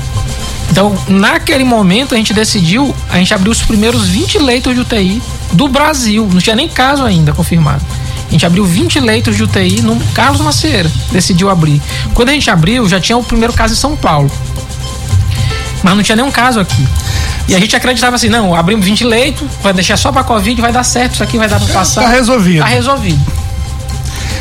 Então, 0.71 0.95
naquele 1.07 1.63
momento, 1.63 2.13
a 2.13 2.17
gente 2.17 2.31
decidiu, 2.31 2.95
a 3.09 3.17
gente 3.17 3.33
abriu 3.33 3.51
os 3.51 3.59
primeiros 3.63 4.07
20 4.07 4.37
leitos 4.37 4.75
de 4.75 4.81
UTI 4.81 5.19
do 5.53 5.67
Brasil. 5.67 6.29
Não 6.31 6.39
tinha 6.39 6.55
nem 6.55 6.69
caso 6.69 7.03
ainda 7.03 7.33
confirmado. 7.33 7.83
A 8.27 8.31
gente 8.31 8.45
abriu 8.45 8.63
20 8.63 8.99
leitos 8.99 9.35
de 9.35 9.41
UTI 9.41 9.81
no 9.81 9.99
Carlos 10.13 10.39
Macieira. 10.41 10.91
Decidiu 11.11 11.49
abrir. 11.49 11.81
Quando 12.13 12.29
a 12.29 12.33
gente 12.33 12.51
abriu, 12.51 12.87
já 12.87 12.99
tinha 12.99 13.17
o 13.17 13.23
primeiro 13.23 13.51
caso 13.51 13.73
em 13.73 13.77
São 13.77 13.95
Paulo. 13.97 14.29
Mas 15.81 15.95
não 15.95 16.03
tinha 16.03 16.15
nenhum 16.15 16.29
caso 16.29 16.59
aqui. 16.59 16.87
E 17.49 17.55
a 17.55 17.59
gente 17.59 17.75
acreditava 17.75 18.15
assim, 18.15 18.29
não, 18.29 18.53
abrimos 18.53 18.85
20 18.85 19.03
leitos, 19.03 19.47
vai 19.63 19.73
deixar 19.73 19.97
só 19.97 20.11
pra 20.11 20.23
Covid, 20.23 20.61
vai 20.61 20.71
dar 20.71 20.83
certo, 20.83 21.15
isso 21.15 21.23
aqui 21.23 21.35
vai 21.35 21.49
dar 21.49 21.59
pra 21.59 21.73
passar. 21.73 22.03
Tá 22.03 22.09
resolvido. 22.09 22.59
Tá 22.59 22.67
resolvido. 22.67 23.19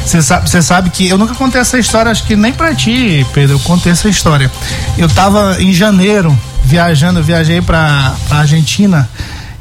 Você 0.04 0.22
sabe, 0.22 0.62
sabe 0.62 0.90
que 0.90 1.08
eu 1.08 1.16
nunca 1.16 1.34
contei 1.34 1.58
essa 1.58 1.78
história, 1.78 2.12
acho 2.12 2.24
que 2.24 2.36
nem 2.36 2.52
pra 2.52 2.74
ti, 2.74 3.26
Pedro, 3.32 3.56
eu 3.56 3.60
contei 3.60 3.92
essa 3.92 4.10
história. 4.10 4.50
Eu 4.98 5.08
tava 5.08 5.56
em 5.58 5.72
janeiro 5.72 6.38
viajando, 6.64 7.20
eu 7.20 7.24
viajei 7.24 7.62
pra, 7.62 8.14
pra 8.28 8.38
Argentina 8.40 9.08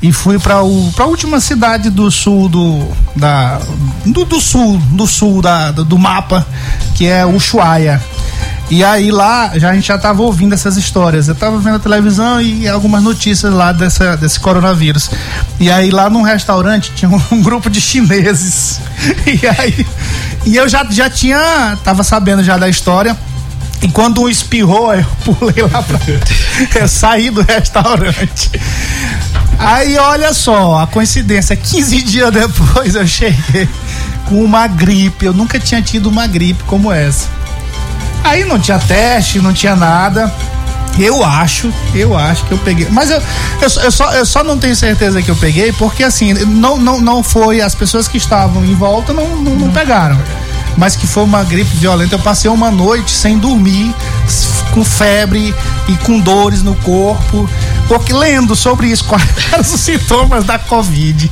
e 0.02 0.12
fui 0.12 0.38
pra 0.38 0.62
o 0.62 0.92
pra 0.94 1.06
última 1.06 1.40
cidade 1.40 1.90
do 1.90 2.12
sul 2.12 2.50
do 2.50 2.86
da 3.16 3.60
do, 4.06 4.26
do 4.26 4.42
sul, 4.42 4.78
do 4.92 5.08
sul 5.08 5.42
da, 5.42 5.72
do, 5.72 5.86
do 5.86 5.98
mapa, 5.98 6.46
que 6.96 7.08
é 7.08 7.26
Ushuaia. 7.26 8.02
E 8.70 8.84
aí 8.84 9.12
lá 9.12 9.58
já 9.58 9.70
a 9.70 9.74
gente 9.74 9.88
já 9.88 9.98
tava 9.98 10.22
ouvindo 10.22 10.54
essas 10.54 10.76
histórias. 10.76 11.28
Eu 11.28 11.36
tava 11.36 11.58
vendo 11.58 11.76
a 11.76 11.80
televisão 11.80 12.42
e 12.42 12.68
algumas 12.68 13.02
notícias 13.02 13.54
lá 13.54 13.72
dessa, 13.72 14.18
desse 14.18 14.40
coronavírus. 14.40 15.10
E 15.60 15.72
aí 15.72 15.90
lá 15.90 16.10
num 16.10 16.22
restaurante 16.22 16.92
tinha 16.94 17.10
um, 17.10 17.22
um 17.32 17.42
grupo 17.42 17.70
de 17.70 17.80
chineses. 17.80 18.80
E 19.26 19.46
aí 19.46 19.86
e 20.46 20.56
eu 20.56 20.68
já, 20.68 20.86
já 20.90 21.10
tinha 21.10 21.78
tava 21.84 22.04
sabendo 22.04 22.44
já 22.44 22.58
da 22.58 22.70
história. 22.70 23.16
E 23.82 23.88
quando 23.90 24.22
um 24.22 24.30
espirrou, 24.30 24.94
eu 24.94 25.06
pulei 25.24 25.62
lá 25.72 25.84
pra. 25.84 26.00
Eu 26.74 26.88
saí 26.88 27.30
do 27.30 27.42
restaurante. 27.42 28.50
Aí 29.60 29.98
olha 29.98 30.34
só, 30.34 30.80
a 30.80 30.88
coincidência, 30.88 31.56
15 31.56 32.02
dias 32.04 32.32
depois 32.32 32.96
eu 32.96 33.06
cheguei 33.06 33.68
com 34.26 34.44
uma 34.44 34.68
gripe. 34.68 35.26
Eu 35.26 35.34
nunca 35.34 35.60
tinha 35.60 35.82
tido 35.82 36.08
uma 36.08 36.26
gripe 36.28 36.64
como 36.64 36.92
essa. 36.92 37.28
Aí 38.28 38.44
não 38.46 38.60
tinha 38.60 38.78
teste, 38.80 39.40
não 39.40 39.54
tinha 39.54 39.76
nada. 39.76 40.32
Eu 41.00 41.24
acho, 41.24 41.72
eu 41.94 42.18
acho 42.18 42.44
que 42.46 42.52
eu 42.54 42.58
peguei. 42.58 42.88
Mas 42.90 43.12
eu, 43.12 43.22
eu, 43.62 43.70
só- 43.70 43.82
eu 43.82 43.92
só, 43.92 44.12
eu 44.14 44.26
só 44.26 44.44
não 44.44 44.58
tenho 44.58 44.76
certeza 44.76 45.22
que 45.22 45.30
eu 45.30 45.36
peguei, 45.36 45.72
porque 45.72 46.04
assim, 46.04 46.34
não, 46.34 46.78
não, 46.78 47.00
não 47.00 47.22
foi. 47.24 47.62
As 47.62 47.76
pessoas 47.76 48.08
que 48.08 48.18
estavam 48.18 48.66
em 48.66 48.74
volta 48.74 49.14
não, 49.14 49.36
não, 49.38 49.54
não 49.56 49.72
pegaram. 49.72 50.18
Mas 50.76 50.96
que 50.96 51.06
foi 51.08 51.24
uma 51.24 51.44
gripe 51.44 51.76
violenta. 51.78 52.16
Eu 52.16 52.20
passei 52.20 52.50
uma 52.50 52.70
noite 52.72 53.12
sem 53.12 53.38
dormir, 53.38 53.94
com 54.74 54.84
febre 54.84 55.54
e 55.88 55.96
com 55.98 56.20
dores 56.20 56.62
no 56.64 56.76
corpo. 56.76 57.48
Porque 57.88 58.14
lendo 58.14 58.56
sobre 58.56 58.88
isso, 58.88 59.06
quais 59.06 59.24
os 59.74 59.80
sintomas 59.80 60.44
da 60.44 60.60
Covid. 60.60 61.32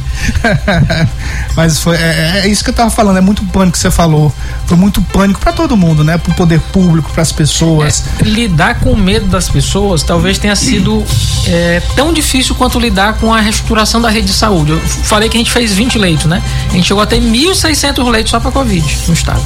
Mas 1.55 1.79
foi, 1.79 1.95
é, 1.97 2.41
é 2.43 2.47
isso 2.47 2.63
que 2.63 2.69
eu 2.69 2.73
tava 2.73 2.89
falando, 2.89 3.17
é 3.17 3.21
muito 3.21 3.43
pânico 3.45 3.73
que 3.73 3.79
você 3.79 3.91
falou. 3.91 4.33
Foi 4.65 4.77
muito 4.77 5.01
pânico 5.01 5.39
pra 5.39 5.51
todo 5.51 5.75
mundo, 5.75 6.03
né? 6.03 6.17
Pro 6.17 6.33
poder 6.33 6.59
público, 6.71 7.11
pras 7.11 7.31
pessoas. 7.31 8.05
lidar 8.21 8.79
com 8.79 8.91
o 8.91 8.97
medo 8.97 9.27
das 9.27 9.49
pessoas 9.49 10.03
talvez 10.03 10.37
tenha 10.37 10.55
sido 10.55 11.03
é, 11.47 11.81
tão 11.95 12.13
difícil 12.13 12.55
quanto 12.55 12.79
lidar 12.79 13.13
com 13.15 13.33
a 13.33 13.39
reestruturação 13.39 14.01
da 14.01 14.09
rede 14.09 14.27
de 14.27 14.33
saúde. 14.33 14.71
Eu 14.71 14.79
falei 14.79 15.29
que 15.29 15.37
a 15.37 15.39
gente 15.39 15.51
fez 15.51 15.73
20 15.73 15.97
leitos, 15.97 16.25
né? 16.25 16.41
A 16.69 16.73
gente 16.73 16.87
chegou 16.87 17.03
a 17.03 17.05
ter 17.05 17.21
1.600 17.21 18.09
leitos 18.09 18.31
só 18.31 18.39
para 18.39 18.51
Covid 18.51 18.97
no 19.07 19.13
estado. 19.13 19.41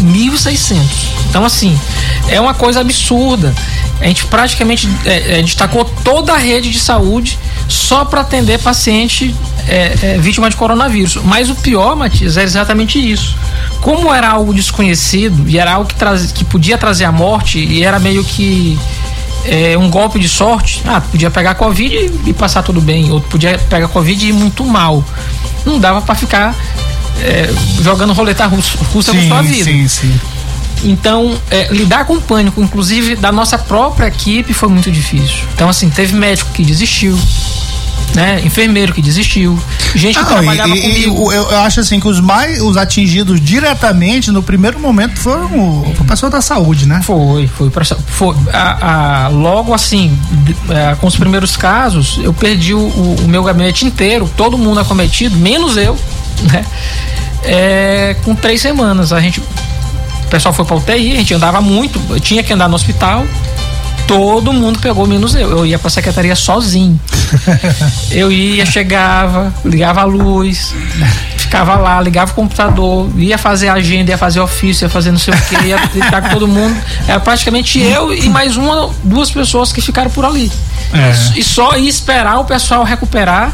1.600. 0.00 0.78
Então, 1.28 1.44
assim, 1.44 1.78
é 2.28 2.40
uma 2.40 2.54
coisa 2.54 2.80
absurda. 2.80 3.54
A 4.00 4.06
gente 4.06 4.26
praticamente 4.26 4.88
é, 5.04 5.38
é, 5.38 5.42
destacou 5.42 5.84
toda 5.84 6.32
a 6.32 6.36
rede 6.36 6.70
de 6.70 6.78
saúde 6.80 7.38
só 7.68 8.04
para 8.04 8.22
atender 8.22 8.58
paciente 8.58 9.34
é, 9.68 9.94
é, 10.02 10.18
vítima 10.18 10.50
de 10.50 10.56
coronavírus. 10.56 11.16
Mas 11.24 11.48
o 11.48 11.54
pior, 11.54 11.94
Matias, 11.94 12.36
é 12.36 12.42
exatamente 12.42 12.98
isso. 12.98 13.36
Como 13.80 14.12
era 14.12 14.28
algo 14.28 14.52
desconhecido 14.52 15.48
e 15.48 15.58
era 15.58 15.74
algo 15.74 15.88
que, 15.88 15.94
traz, 15.94 16.32
que 16.32 16.44
podia 16.44 16.76
trazer 16.76 17.04
a 17.04 17.12
morte 17.12 17.58
e 17.58 17.84
era 17.84 17.98
meio 17.98 18.24
que 18.24 18.78
é, 19.44 19.76
um 19.76 19.90
golpe 19.90 20.18
de 20.18 20.28
sorte, 20.28 20.82
ah, 20.86 21.00
podia 21.00 21.30
pegar 21.30 21.54
Covid 21.54 21.94
e, 21.94 22.30
e 22.30 22.32
passar 22.32 22.62
tudo 22.62 22.80
bem, 22.80 23.10
ou 23.10 23.20
podia 23.20 23.58
pegar 23.70 23.88
Covid 23.88 24.24
e 24.24 24.28
ir 24.28 24.32
muito 24.32 24.64
mal. 24.64 25.04
Não 25.64 25.78
dava 25.78 26.02
para 26.02 26.14
ficar 26.14 26.54
é, 27.20 27.50
jogando 27.80 28.12
roleta 28.12 28.46
russa, 28.46 28.78
russa 28.92 29.12
com 29.12 29.28
sua 29.28 29.42
vida. 29.42 29.64
sim, 29.64 29.88
sim. 29.88 30.20
Então, 30.84 31.36
é, 31.50 31.68
lidar 31.72 32.04
com 32.06 32.14
o 32.14 32.20
pânico, 32.20 32.60
inclusive 32.60 33.14
da 33.14 33.30
nossa 33.30 33.56
própria 33.56 34.06
equipe, 34.06 34.52
foi 34.52 34.68
muito 34.68 34.90
difícil. 34.90 35.36
Então, 35.54 35.68
assim, 35.68 35.88
teve 35.88 36.16
médico 36.16 36.50
que 36.52 36.64
desistiu, 36.64 37.16
né? 38.16 38.42
Enfermeiro 38.44 38.92
que 38.92 39.00
desistiu, 39.00 39.56
gente 39.94 40.16
que 40.18 40.20
Não, 40.24 40.28
trabalhava 40.28 40.76
e- 40.76 40.80
comigo. 40.82 41.32
e 41.32 41.36
eu, 41.36 41.60
acho 41.60 41.78
assim 41.78 42.00
que 42.00 42.08
os 42.08 42.18
mais 42.20 42.60
os 42.60 42.76
atingidos 42.76 43.40
diretamente 43.40 44.32
no 44.32 44.42
primeiro 44.42 44.80
momento 44.80 45.18
foram 45.20 45.46
o, 45.56 45.94
o 46.00 46.04
pessoal 46.04 46.30
da 46.32 46.40
saúde, 46.40 46.84
né? 46.84 47.00
Foi, 47.04 47.46
foi, 47.46 47.70
pra, 47.70 47.84
foi 47.84 48.34
a, 48.52 49.26
a- 49.26 49.28
logo 49.28 49.72
assim, 49.72 50.18
de- 50.44 50.56
é, 50.68 50.96
com 50.96 51.06
os 51.06 51.14
primeiros 51.16 51.56
casos, 51.56 52.18
eu 52.24 52.34
perdi 52.34 52.74
o- 52.74 52.80
o 53.22 53.28
meu 53.28 53.44
gabinete 53.44 53.86
inteiro, 53.86 54.28
todo 54.36 54.58
mundo 54.58 54.80
acometido, 54.80 55.36
menos 55.36 55.76
eu, 55.76 55.96
né? 56.52 56.64
É, 57.44 58.16
com 58.24 58.34
três 58.34 58.60
semanas, 58.60 59.12
a 59.12 59.20
gente, 59.20 59.40
o 59.40 60.28
pessoal 60.30 60.54
foi 60.54 60.64
pra 60.64 60.76
UTI, 60.76 61.12
a 61.12 61.16
gente 61.16 61.34
andava 61.34 61.60
muito, 61.60 62.00
eu 62.10 62.20
tinha 62.20 62.42
que 62.42 62.52
andar 62.52 62.68
no 62.68 62.74
hospital, 62.76 63.24
todo 64.06 64.52
mundo 64.52 64.78
pegou, 64.78 65.06
menos 65.06 65.34
eu, 65.34 65.50
eu 65.50 65.66
ia 65.66 65.78
pra 65.78 65.90
secretaria 65.90 66.36
sozinho. 66.36 67.00
Eu 68.10 68.30
ia, 68.30 68.66
chegava, 68.66 69.52
ligava 69.64 70.02
a 70.02 70.04
luz, 70.04 70.74
ficava 71.38 71.76
lá, 71.76 71.98
ligava 72.00 72.30
o 72.30 72.34
computador, 72.34 73.10
ia 73.16 73.38
fazer 73.38 73.68
agenda, 73.68 74.10
ia 74.10 74.18
fazer 74.18 74.40
ofício, 74.40 74.84
ia 74.84 74.88
fazer 74.90 75.10
não 75.10 75.18
sei 75.18 75.32
o 75.32 75.42
que, 75.42 75.54
ia 75.66 75.76
estar 75.94 76.20
com 76.22 76.28
todo 76.28 76.46
mundo. 76.46 76.76
Era 77.08 77.18
praticamente 77.20 77.80
eu 77.80 78.12
e 78.12 78.28
mais 78.28 78.56
uma, 78.56 78.90
duas 79.02 79.30
pessoas 79.30 79.72
que 79.72 79.80
ficaram 79.80 80.10
por 80.10 80.24
ali. 80.24 80.52
É. 80.92 81.38
E 81.38 81.42
só 81.42 81.76
ia 81.76 81.88
esperar 81.88 82.38
o 82.38 82.44
pessoal 82.44 82.84
recuperar 82.84 83.50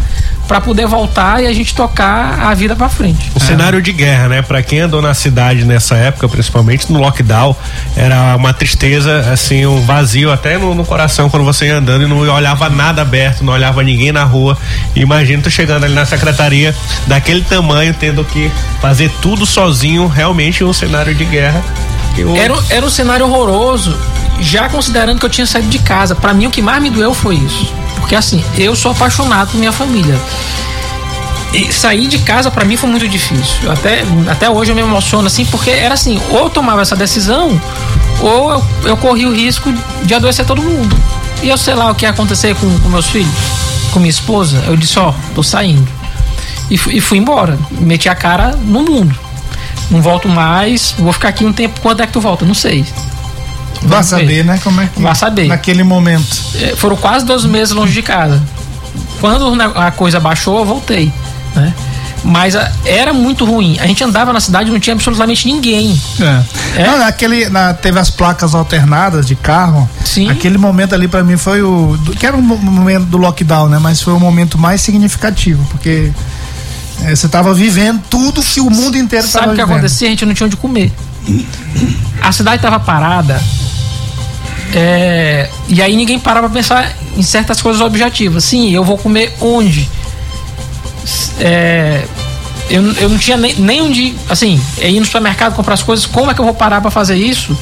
para 0.48 0.60
poder 0.62 0.86
voltar 0.86 1.42
e 1.42 1.46
a 1.46 1.52
gente 1.52 1.74
tocar 1.74 2.40
a 2.40 2.54
vida 2.54 2.74
para 2.74 2.88
frente. 2.88 3.30
O 3.34 3.38
cenário 3.40 3.80
de 3.82 3.92
guerra, 3.92 4.28
né? 4.28 4.42
Pra 4.42 4.62
quem 4.62 4.80
andou 4.80 5.02
na 5.02 5.12
cidade 5.12 5.64
nessa 5.64 5.94
época, 5.96 6.26
principalmente 6.28 6.90
no 6.90 6.98
lockdown, 6.98 7.54
era 7.94 8.34
uma 8.34 8.52
tristeza, 8.54 9.30
assim, 9.32 9.66
um 9.66 9.82
vazio 9.84 10.32
até 10.32 10.56
no, 10.56 10.74
no 10.74 10.84
coração 10.84 11.28
quando 11.28 11.44
você 11.44 11.66
ia 11.66 11.76
andando 11.76 12.02
e 12.04 12.06
não 12.06 12.18
olhava 12.18 12.68
nada 12.70 13.02
aberto, 13.02 13.44
não 13.44 13.52
olhava 13.52 13.82
ninguém 13.82 14.10
na 14.10 14.24
rua. 14.24 14.56
Imagina 14.96 15.42
tu 15.42 15.50
chegando 15.50 15.84
ali 15.84 15.94
na 15.94 16.06
secretaria 16.06 16.74
daquele 17.06 17.42
tamanho, 17.42 17.94
tendo 17.94 18.24
que 18.24 18.50
fazer 18.80 19.10
tudo 19.20 19.44
sozinho, 19.44 20.06
realmente 20.08 20.64
um 20.64 20.72
cenário 20.72 21.14
de 21.14 21.24
guerra. 21.26 21.62
Eu- 22.16 22.34
Era, 22.36 22.54
era 22.70 22.86
um 22.86 22.90
cenário 22.90 23.26
horroroso, 23.26 23.94
já 24.40 24.68
considerando 24.68 25.18
que 25.20 25.26
eu 25.26 25.30
tinha 25.30 25.46
saído 25.46 25.68
de 25.68 25.78
casa. 25.78 26.14
Pra 26.14 26.32
mim, 26.32 26.46
o 26.46 26.50
que 26.50 26.62
mais 26.62 26.82
me 26.82 26.88
doeu 26.90 27.12
foi 27.12 27.34
isso. 27.36 27.72
Porque 27.98 28.14
assim, 28.14 28.42
eu 28.56 28.74
sou 28.74 28.92
apaixonado 28.92 29.50
por 29.50 29.58
minha 29.58 29.72
família. 29.72 30.18
E 31.52 31.72
sair 31.72 32.06
de 32.06 32.18
casa 32.18 32.50
pra 32.50 32.64
mim 32.64 32.76
foi 32.76 32.90
muito 32.90 33.08
difícil. 33.08 33.70
Até, 33.70 34.04
até 34.30 34.50
hoje 34.50 34.70
eu 34.70 34.74
me 34.74 34.82
emociono 34.82 35.26
assim, 35.26 35.44
porque 35.46 35.70
era 35.70 35.94
assim, 35.94 36.20
ou 36.30 36.40
eu 36.40 36.50
tomava 36.50 36.82
essa 36.82 36.94
decisão, 36.94 37.58
ou 38.20 38.50
eu, 38.52 38.64
eu 38.84 38.96
corria 38.96 39.28
o 39.28 39.34
risco 39.34 39.72
de 40.02 40.14
adoecer 40.14 40.44
todo 40.44 40.62
mundo. 40.62 40.94
E 41.42 41.48
eu 41.48 41.56
sei 41.56 41.74
lá 41.74 41.90
o 41.90 41.94
que 41.94 42.04
ia 42.04 42.10
acontecer 42.10 42.54
com, 42.56 42.78
com 42.80 42.88
meus 42.88 43.06
filhos, 43.06 43.32
com 43.92 43.98
minha 43.98 44.10
esposa. 44.10 44.62
Eu 44.66 44.76
disse, 44.76 44.98
ó, 44.98 45.14
tô 45.34 45.42
saindo. 45.42 45.88
E, 46.70 46.74
e 46.74 47.00
fui 47.00 47.18
embora. 47.18 47.58
Meti 47.70 48.08
a 48.08 48.14
cara 48.14 48.54
no 48.64 48.82
mundo. 48.82 49.18
Não 49.90 50.02
volto 50.02 50.28
mais, 50.28 50.94
vou 50.98 51.12
ficar 51.12 51.28
aqui 51.28 51.46
um 51.46 51.52
tempo. 51.52 51.80
Quando 51.80 52.02
é 52.02 52.06
que 52.06 52.12
tu 52.12 52.20
volta? 52.20 52.44
Não 52.44 52.54
sei. 52.54 52.84
Vai 53.82 54.02
saber, 54.02 54.44
né? 54.44 54.58
Como 54.62 54.80
é 54.80 54.86
que. 54.86 55.00
Vai 55.00 55.14
saber. 55.14 55.46
Naquele 55.46 55.82
momento. 55.82 56.36
É, 56.56 56.74
foram 56.76 56.96
quase 56.96 57.24
dois 57.24 57.44
meses 57.44 57.72
longe 57.74 57.92
de 57.92 58.02
casa. 58.02 58.42
Quando 59.20 59.60
a 59.76 59.90
coisa 59.90 60.18
baixou, 60.20 60.58
eu 60.58 60.64
voltei, 60.64 61.12
né? 61.54 61.72
Mas 62.24 62.56
a- 62.56 62.70
era 62.84 63.12
muito 63.12 63.44
ruim. 63.44 63.76
A 63.80 63.86
gente 63.86 64.02
andava 64.02 64.32
na 64.32 64.40
cidade 64.40 64.68
e 64.68 64.72
não 64.72 64.80
tinha 64.80 64.94
absolutamente 64.94 65.46
ninguém. 65.46 65.98
É. 66.20 66.80
É? 66.82 66.86
Não, 66.86 66.98
naquele, 66.98 67.48
na, 67.48 67.72
teve 67.74 67.98
as 67.98 68.10
placas 68.10 68.54
alternadas 68.56 69.24
de 69.26 69.36
carro. 69.36 69.88
Sim. 70.04 70.28
Aquele 70.28 70.58
momento 70.58 70.94
ali 70.94 71.06
pra 71.06 71.22
mim 71.22 71.36
foi 71.36 71.62
o. 71.62 71.96
do- 72.00 72.12
que 72.12 72.26
era 72.26 72.36
o 72.36 72.42
mo- 72.42 72.56
momento 72.58 73.04
do 73.06 73.16
lockdown, 73.18 73.68
né? 73.68 73.78
Mas 73.78 74.02
foi 74.02 74.12
o 74.12 74.18
momento 74.20 74.58
mais 74.58 74.80
significativo, 74.80 75.64
porque 75.70 76.10
é, 77.04 77.14
você 77.14 77.28
tava 77.28 77.54
vivendo 77.54 78.02
tudo 78.10 78.42
que 78.42 78.60
o 78.60 78.68
mundo 78.68 78.98
inteiro 78.98 79.24
Sabe 79.26 79.32
tava 79.44 79.52
o 79.52 79.56
que 79.56 79.62
vivendo. 79.62 79.76
acontecia? 79.78 80.08
A 80.08 80.10
gente 80.10 80.26
não 80.26 80.34
tinha 80.34 80.46
onde 80.48 80.56
comer. 80.56 80.92
A 82.20 82.32
cidade 82.32 82.56
estava 82.56 82.80
parada. 82.80 83.40
É, 84.74 85.48
e 85.68 85.80
aí 85.80 85.96
ninguém 85.96 86.18
parava 86.18 86.48
pra 86.48 86.58
pensar 86.58 86.92
em 87.16 87.22
certas 87.22 87.62
coisas 87.62 87.80
objetivas. 87.80 88.44
Sim, 88.44 88.70
eu 88.70 88.84
vou 88.84 88.98
comer 88.98 89.32
onde? 89.40 89.88
É, 91.40 92.04
eu, 92.68 92.82
eu 92.94 93.08
não 93.08 93.18
tinha 93.18 93.36
nem, 93.36 93.54
nem 93.56 93.80
onde. 93.80 94.14
Assim, 94.28 94.60
é 94.78 94.90
ir 94.90 95.00
no 95.00 95.06
supermercado 95.06 95.54
comprar 95.54 95.74
as 95.74 95.82
coisas. 95.82 96.06
Como 96.06 96.30
é 96.30 96.34
que 96.34 96.40
eu 96.40 96.44
vou 96.44 96.54
parar 96.54 96.80
pra 96.80 96.90
fazer 96.90 97.16
isso? 97.16 97.56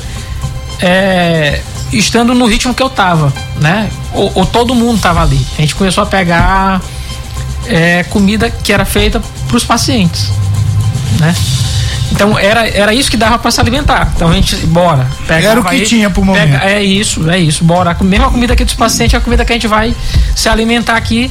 É, 0.81 1.61
estando 1.93 2.35
no 2.35 2.47
ritmo 2.47 2.75
que 2.75 2.83
eu 2.83 2.91
tava, 2.91 3.33
né? 3.61 3.89
Ou, 4.13 4.33
ou 4.35 4.47
todo 4.47 4.75
mundo 4.75 5.01
tava 5.01 5.23
ali. 5.23 5.41
A 5.57 5.61
gente 5.61 5.75
começou 5.75 6.03
a 6.03 6.07
pegar 6.07 6.83
é, 7.67 8.05
comida 8.05 8.51
que 8.51 8.73
era 8.73 8.85
feita 8.85 9.23
para 9.47 9.57
os 9.57 9.65
pacientes, 9.65 10.31
né? 11.21 11.35
Então 12.13 12.39
era, 12.39 12.67
era 12.69 12.95
isso 12.95 13.11
que 13.11 13.17
dava 13.17 13.39
para 13.39 13.51
se 13.51 13.61
alimentar. 13.61 14.13
Então 14.15 14.29
a 14.29 14.33
gente, 14.33 14.57
bora. 14.67 15.07
pegava 15.27 15.53
Era 15.53 15.61
o 15.61 15.65
que 15.65 15.75
aí, 15.77 15.83
tinha 15.85 16.09
pro 16.11 16.25
momento. 16.25 16.53
pega- 16.53 16.65
é 16.65 16.83
isso, 16.83 17.29
é 17.31 17.39
isso. 17.39 17.65
Bora. 17.65 17.97
A 17.99 18.05
mesma 18.05 18.31
comida 18.31 18.53
aqui 18.55 18.65
dos 18.65 18.75
pacientes 18.75 19.15
é 19.15 19.17
a 19.19 19.21
comida 19.21 19.45
que 19.45 19.53
a 19.53 19.57
gente 19.57 19.67
vai 19.69 19.95
se 20.35 20.49
alimentar 20.49 20.97
aqui 20.97 21.31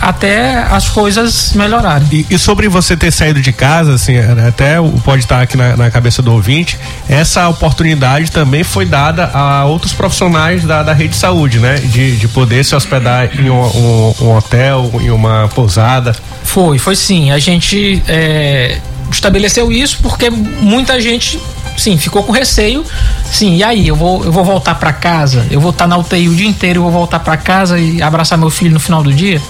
até 0.00 0.54
as 0.70 0.88
coisas 0.88 1.52
melhorarem. 1.52 2.06
E, 2.10 2.26
e 2.30 2.38
sobre 2.38 2.66
você 2.68 2.96
ter 2.96 3.12
saído 3.12 3.40
de 3.40 3.52
casa, 3.52 3.94
assim, 3.94 4.14
é, 4.16 4.48
até 4.48 4.80
o- 4.80 4.90
pode 5.04 5.22
estar 5.22 5.40
aqui 5.40 5.56
na, 5.56 5.76
na 5.76 5.90
cabeça 5.92 6.20
do 6.20 6.32
ouvinte, 6.32 6.76
essa 7.08 7.48
oportunidade 7.48 8.32
também 8.32 8.64
foi 8.64 8.84
dada 8.84 9.26
a 9.32 9.64
outros 9.64 9.92
profissionais 9.92 10.64
da, 10.64 10.82
da 10.82 10.92
rede 10.92 11.10
de 11.10 11.16
saúde, 11.16 11.58
né? 11.60 11.76
De, 11.76 12.16
de 12.16 12.26
poder 12.28 12.64
se 12.64 12.74
hospedar 12.74 13.28
em 13.38 13.48
um, 13.48 13.60
um- 13.62 14.14
um 14.22 14.36
hotel, 14.36 14.90
em 15.00 15.10
uma 15.10 15.48
pousada. 15.54 16.16
Foi, 16.42 16.78
foi 16.78 16.96
sim. 16.96 17.30
A 17.30 17.38
gente 17.38 18.02
é, 18.08 18.78
estabeleceu 19.14 19.70
isso 19.70 19.98
porque 20.02 20.30
muita 20.30 21.00
gente, 21.00 21.40
sim, 21.76 21.96
ficou 21.96 22.22
com 22.22 22.32
receio. 22.32 22.84
Sim, 23.30 23.56
e 23.56 23.64
aí? 23.64 23.88
Eu 23.88 23.96
vou, 23.96 24.24
eu 24.24 24.32
vou 24.32 24.44
voltar 24.44 24.74
para 24.74 24.92
casa? 24.92 25.46
Eu 25.50 25.60
vou 25.60 25.70
estar 25.70 25.86
na 25.86 25.96
UTI 25.96 26.28
o 26.28 26.34
dia 26.34 26.48
inteiro, 26.48 26.78
eu 26.78 26.82
vou 26.84 26.92
voltar 26.92 27.20
para 27.20 27.36
casa 27.36 27.78
e 27.78 28.02
abraçar 28.02 28.38
meu 28.38 28.50
filho 28.50 28.72
no 28.72 28.80
final 28.80 29.02
do 29.02 29.12
dia? 29.12 29.40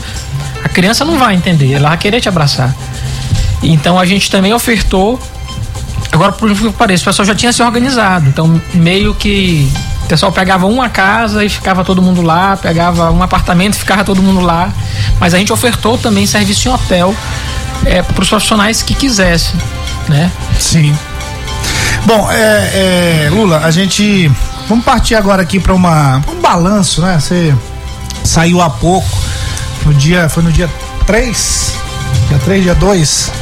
A 0.65 0.69
criança 0.69 1.05
não 1.05 1.19
vai 1.19 1.35
entender, 1.35 1.73
ela 1.73 1.91
vai 1.91 1.99
querer 1.99 2.21
te 2.21 2.29
abraçar. 2.29 2.75
Então 3.63 3.99
a 3.99 4.05
gente 4.05 4.31
também 4.31 4.53
ofertou. 4.53 5.19
Agora, 6.11 6.33
por 6.33 6.55
que 6.55 6.71
pareça, 6.73 7.03
o 7.03 7.07
pessoal 7.07 7.27
já 7.27 7.35
tinha 7.35 7.53
se 7.53 7.63
organizado. 7.63 8.29
Então, 8.29 8.61
meio 8.75 9.15
que 9.15 9.71
o 10.05 10.07
pessoal 10.07 10.31
pegava 10.31 10.67
uma 10.67 10.91
casa 10.91 11.43
e 11.45 11.49
ficava 11.49 11.85
todo 11.85 12.03
mundo 12.03 12.21
lá, 12.21 12.57
pegava 12.57 13.11
um 13.11 13.23
apartamento 13.23 13.75
e 13.75 13.79
ficava 13.79 14.05
todo 14.05 14.23
mundo 14.23 14.41
lá. 14.41 14.71
Mas 15.19 15.33
a 15.33 15.39
gente 15.39 15.53
ofertou 15.53 15.97
também 15.97 16.27
serviço 16.27 16.69
em 16.69 16.73
hotel 16.73 17.15
para 17.85 18.23
os 18.23 18.29
profissionais 18.29 18.83
que 18.83 18.95
quisessem, 18.95 19.59
né? 20.09 20.31
Sim. 20.59 20.97
Bom, 22.05 22.31
é, 22.31 23.27
é, 23.27 23.31
Lula, 23.31 23.59
a 23.59 23.71
gente. 23.71 24.31
Vamos 24.69 24.85
partir 24.85 25.15
agora 25.15 25.43
aqui 25.43 25.61
para 25.61 25.75
uma 25.75 26.23
um 26.29 26.41
balanço, 26.41 27.03
né? 27.03 27.19
Você 27.19 27.55
saiu 28.25 28.61
há 28.61 28.71
pouco, 28.71 29.09
no 29.85 29.95
dia. 29.95 30.29
Foi 30.29 30.43
no 30.43 30.51
dia 30.51 30.71
3? 31.07 31.75
Dia 32.29 32.39
3, 32.39 32.63
dia 32.63 32.75
2? 32.75 33.42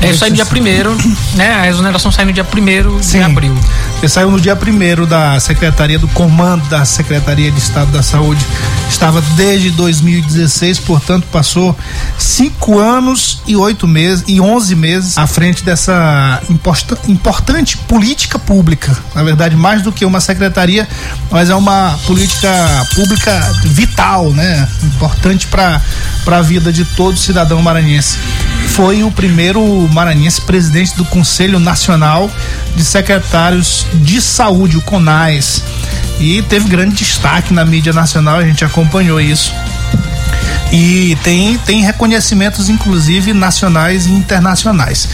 É 0.00 0.10
isso 0.10 0.24
aí 0.24 0.30
no 0.30 0.36
dia 0.36 0.46
primeiro, 0.46 0.96
né? 1.34 1.54
A 1.54 1.68
exoneração 1.68 2.10
sai 2.12 2.24
no 2.24 2.32
dia 2.32 2.44
primeiro 2.44 2.98
de 3.00 3.22
abril. 3.24 3.54
Você 4.00 4.08
saiu 4.08 4.30
no 4.30 4.40
dia 4.40 4.54
primeiro 4.56 5.06
da 5.06 5.38
Secretaria 5.40 5.98
do 5.98 6.08
Comando 6.08 6.66
da 6.68 6.84
Secretaria 6.84 7.50
de 7.50 7.58
Estado 7.58 7.90
da 7.90 8.02
Saúde. 8.02 8.44
Estava 8.90 9.20
desde 9.36 9.70
2016, 9.70 10.78
portanto, 10.80 11.26
passou 11.32 11.76
cinco 12.18 12.78
anos 12.78 13.40
e 13.46 13.56
oito 13.56 13.86
meses 13.88 14.24
e 14.28 14.40
onze 14.40 14.74
meses 14.74 15.16
à 15.16 15.26
frente 15.26 15.64
dessa 15.64 16.40
imposta- 16.50 16.98
importante 17.08 17.76
política 17.76 18.38
pública. 18.38 18.96
Na 19.14 19.22
verdade, 19.22 19.56
mais 19.56 19.82
do 19.82 19.90
que 19.92 20.04
uma 20.04 20.20
secretaria, 20.20 20.86
mas 21.30 21.50
é 21.50 21.54
uma 21.54 21.98
política 22.06 22.48
pública 22.94 23.52
vital, 23.64 24.30
né? 24.32 24.68
Importante 24.82 25.46
para 25.46 25.80
para 26.24 26.38
a 26.38 26.42
vida 26.42 26.72
de 26.72 26.84
todo 26.86 27.18
cidadão 27.18 27.60
maranhense. 27.60 28.16
Foi 28.74 29.04
o 29.04 29.10
primeiro 29.10 29.62
maranhense 29.92 30.40
presidente 30.40 30.96
do 30.96 31.04
Conselho 31.04 31.60
Nacional 31.60 32.28
de 32.74 32.84
Secretários 32.84 33.86
de 33.94 34.20
Saúde, 34.20 34.76
o 34.76 34.82
CONAS. 34.82 35.62
E 36.18 36.42
teve 36.42 36.68
grande 36.68 36.96
destaque 36.96 37.52
na 37.54 37.64
mídia 37.64 37.92
nacional, 37.92 38.38
a 38.38 38.44
gente 38.44 38.64
acompanhou 38.64 39.20
isso. 39.20 39.52
E 40.72 41.16
tem, 41.22 41.56
tem 41.58 41.82
reconhecimentos, 41.84 42.68
inclusive, 42.68 43.32
nacionais 43.32 44.06
e 44.06 44.10
internacionais. 44.12 45.08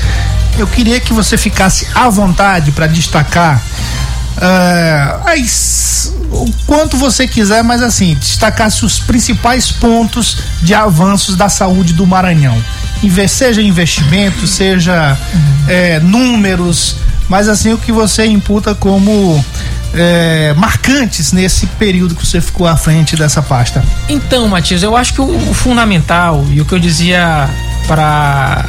Eu 0.58 0.66
queria 0.66 0.98
que 0.98 1.12
você 1.12 1.36
ficasse 1.36 1.86
à 1.94 2.08
vontade 2.08 2.72
para 2.72 2.86
destacar 2.86 3.62
ah, 4.40 5.20
as- 5.34 6.14
o 6.30 6.50
quanto 6.66 6.96
você 6.96 7.28
quiser, 7.28 7.62
mas 7.62 7.82
assim, 7.82 8.14
destacasse 8.14 8.86
os 8.86 8.98
principais 9.00 9.70
pontos 9.70 10.38
de 10.62 10.72
avanços 10.74 11.36
da 11.36 11.50
saúde 11.50 11.92
do 11.92 12.06
Maranhão. 12.06 12.56
Seja 13.28 13.62
investimento, 13.62 14.46
seja 14.46 15.16
eh, 15.68 16.00
números, 16.00 16.96
mas 17.28 17.48
assim 17.48 17.72
o 17.72 17.78
que 17.78 17.92
você 17.92 18.26
imputa 18.26 18.74
como 18.74 19.42
é, 19.94 20.54
marcantes 20.56 21.32
nesse 21.32 21.66
período 21.66 22.14
que 22.14 22.26
você 22.26 22.40
ficou 22.40 22.66
à 22.66 22.76
frente 22.76 23.16
dessa 23.16 23.42
pasta? 23.42 23.82
Então, 24.08 24.48
Matias, 24.48 24.82
eu 24.82 24.96
acho 24.96 25.14
que 25.14 25.20
o, 25.20 25.50
o 25.50 25.54
fundamental 25.54 26.44
e 26.50 26.60
o 26.60 26.64
que 26.64 26.72
eu 26.72 26.78
dizia 26.78 27.48
para 27.86 28.64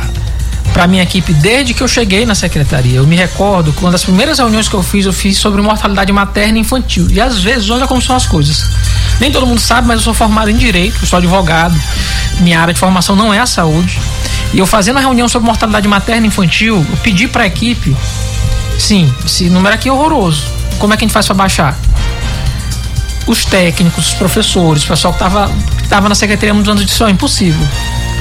para 0.73 0.87
minha 0.87 1.03
equipe 1.03 1.33
desde 1.33 1.73
que 1.73 1.81
eu 1.81 1.87
cheguei 1.87 2.25
na 2.25 2.35
secretaria. 2.35 2.97
Eu 2.97 3.07
me 3.07 3.15
recordo 3.15 3.73
uma 3.79 3.91
das 3.91 4.03
primeiras 4.03 4.39
reuniões 4.39 4.67
que 4.67 4.73
eu 4.73 4.83
fiz, 4.83 5.05
eu 5.05 5.13
fiz 5.13 5.37
sobre 5.37 5.61
mortalidade 5.61 6.11
materna 6.11 6.57
e 6.57 6.61
infantil. 6.61 7.07
E 7.09 7.19
às 7.19 7.39
vezes, 7.39 7.69
olha 7.69 7.87
como 7.87 8.01
são 8.01 8.15
as 8.15 8.25
coisas. 8.25 8.65
Nem 9.19 9.31
todo 9.31 9.45
mundo 9.45 9.59
sabe, 9.59 9.87
mas 9.87 9.97
eu 9.97 10.03
sou 10.03 10.13
formado 10.13 10.49
em 10.49 10.57
direito, 10.57 10.97
eu 11.01 11.07
sou 11.07 11.17
advogado. 11.17 11.79
Minha 12.39 12.59
área 12.59 12.73
de 12.73 12.79
formação 12.79 13.15
não 13.15 13.33
é 13.33 13.39
a 13.39 13.45
saúde. 13.45 13.99
E 14.53 14.59
eu 14.59 14.65
fazendo 14.65 14.97
a 14.97 14.99
reunião 14.99 15.27
sobre 15.29 15.45
mortalidade 15.45 15.87
materna 15.87 16.25
e 16.25 16.27
infantil, 16.27 16.85
eu 16.89 16.97
pedi 16.97 17.27
para 17.27 17.43
a 17.43 17.47
equipe, 17.47 17.95
sim, 18.77 19.13
esse 19.25 19.49
número 19.49 19.73
aqui 19.73 19.89
é 19.89 19.91
horroroso. 19.91 20.43
Como 20.79 20.93
é 20.93 20.97
que 20.97 21.03
a 21.03 21.07
gente 21.07 21.13
faz 21.13 21.25
para 21.25 21.35
baixar? 21.35 21.77
Os 23.27 23.45
técnicos, 23.45 24.07
os 24.07 24.13
professores, 24.15 24.83
o 24.83 24.87
pessoal 24.87 25.13
que 25.13 25.23
estava 25.23 25.51
tava 25.87 26.09
na 26.09 26.15
secretaria 26.15 26.53
muitos 26.53 26.71
anos 26.71 26.85
disse, 26.85 27.03
ó, 27.03 27.09
impossível. 27.09 27.67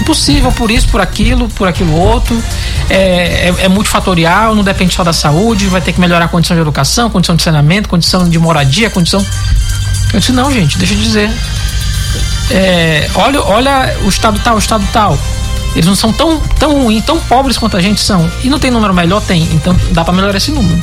Impossível 0.01 0.51
por 0.53 0.71
isso, 0.71 0.89
por 0.89 1.01
aquilo, 1.01 1.49
por 1.51 1.69
aquilo 1.69 1.95
outro. 1.95 2.43
É, 2.89 3.49
é, 3.49 3.55
é 3.65 3.69
multifatorial, 3.69 4.55
não 4.55 4.65
depende 4.65 4.95
só 4.95 5.05
da 5.05 5.13
saúde, 5.13 5.67
vai 5.67 5.81
ter 5.81 5.93
que 5.93 6.01
melhorar 6.01 6.25
a 6.25 6.29
condição 6.29 6.57
de 6.57 6.63
educação, 6.63 7.11
condição 7.11 7.37
de 7.37 7.43
saneamento, 7.43 7.89
condição 7.89 8.29
de 8.29 8.39
moradia, 8.39 8.91
condição. 8.91 9.25
Eu 10.13 10.19
disse, 10.19 10.33
não, 10.33 10.53
gente, 10.53 10.79
deixa 10.79 10.95
eu 10.95 10.99
dizer. 10.99 11.31
É, 12.51 13.09
olha, 13.15 13.43
olha 13.43 13.97
o 14.05 14.09
estado 14.09 14.41
tal, 14.43 14.57
o 14.57 14.59
estado 14.59 14.87
tal. 14.93 15.19
Eles 15.75 15.87
não 15.87 15.95
são 15.95 16.13
tão, 16.13 16.41
tão 16.59 16.83
ruins, 16.83 17.05
tão 17.05 17.19
pobres 17.21 17.57
quanto 17.57 17.77
a 17.77 17.81
gente 17.81 18.01
são. 18.01 18.29
E 18.43 18.51
não 18.51 18.59
tem 18.59 18.71
número 18.71 18.93
melhor? 18.93 19.21
Tem. 19.23 19.43
Então 19.53 19.77
dá 19.93 20.05
para 20.05 20.13
melhorar 20.13 20.37
esse 20.37 20.51
número. 20.51 20.81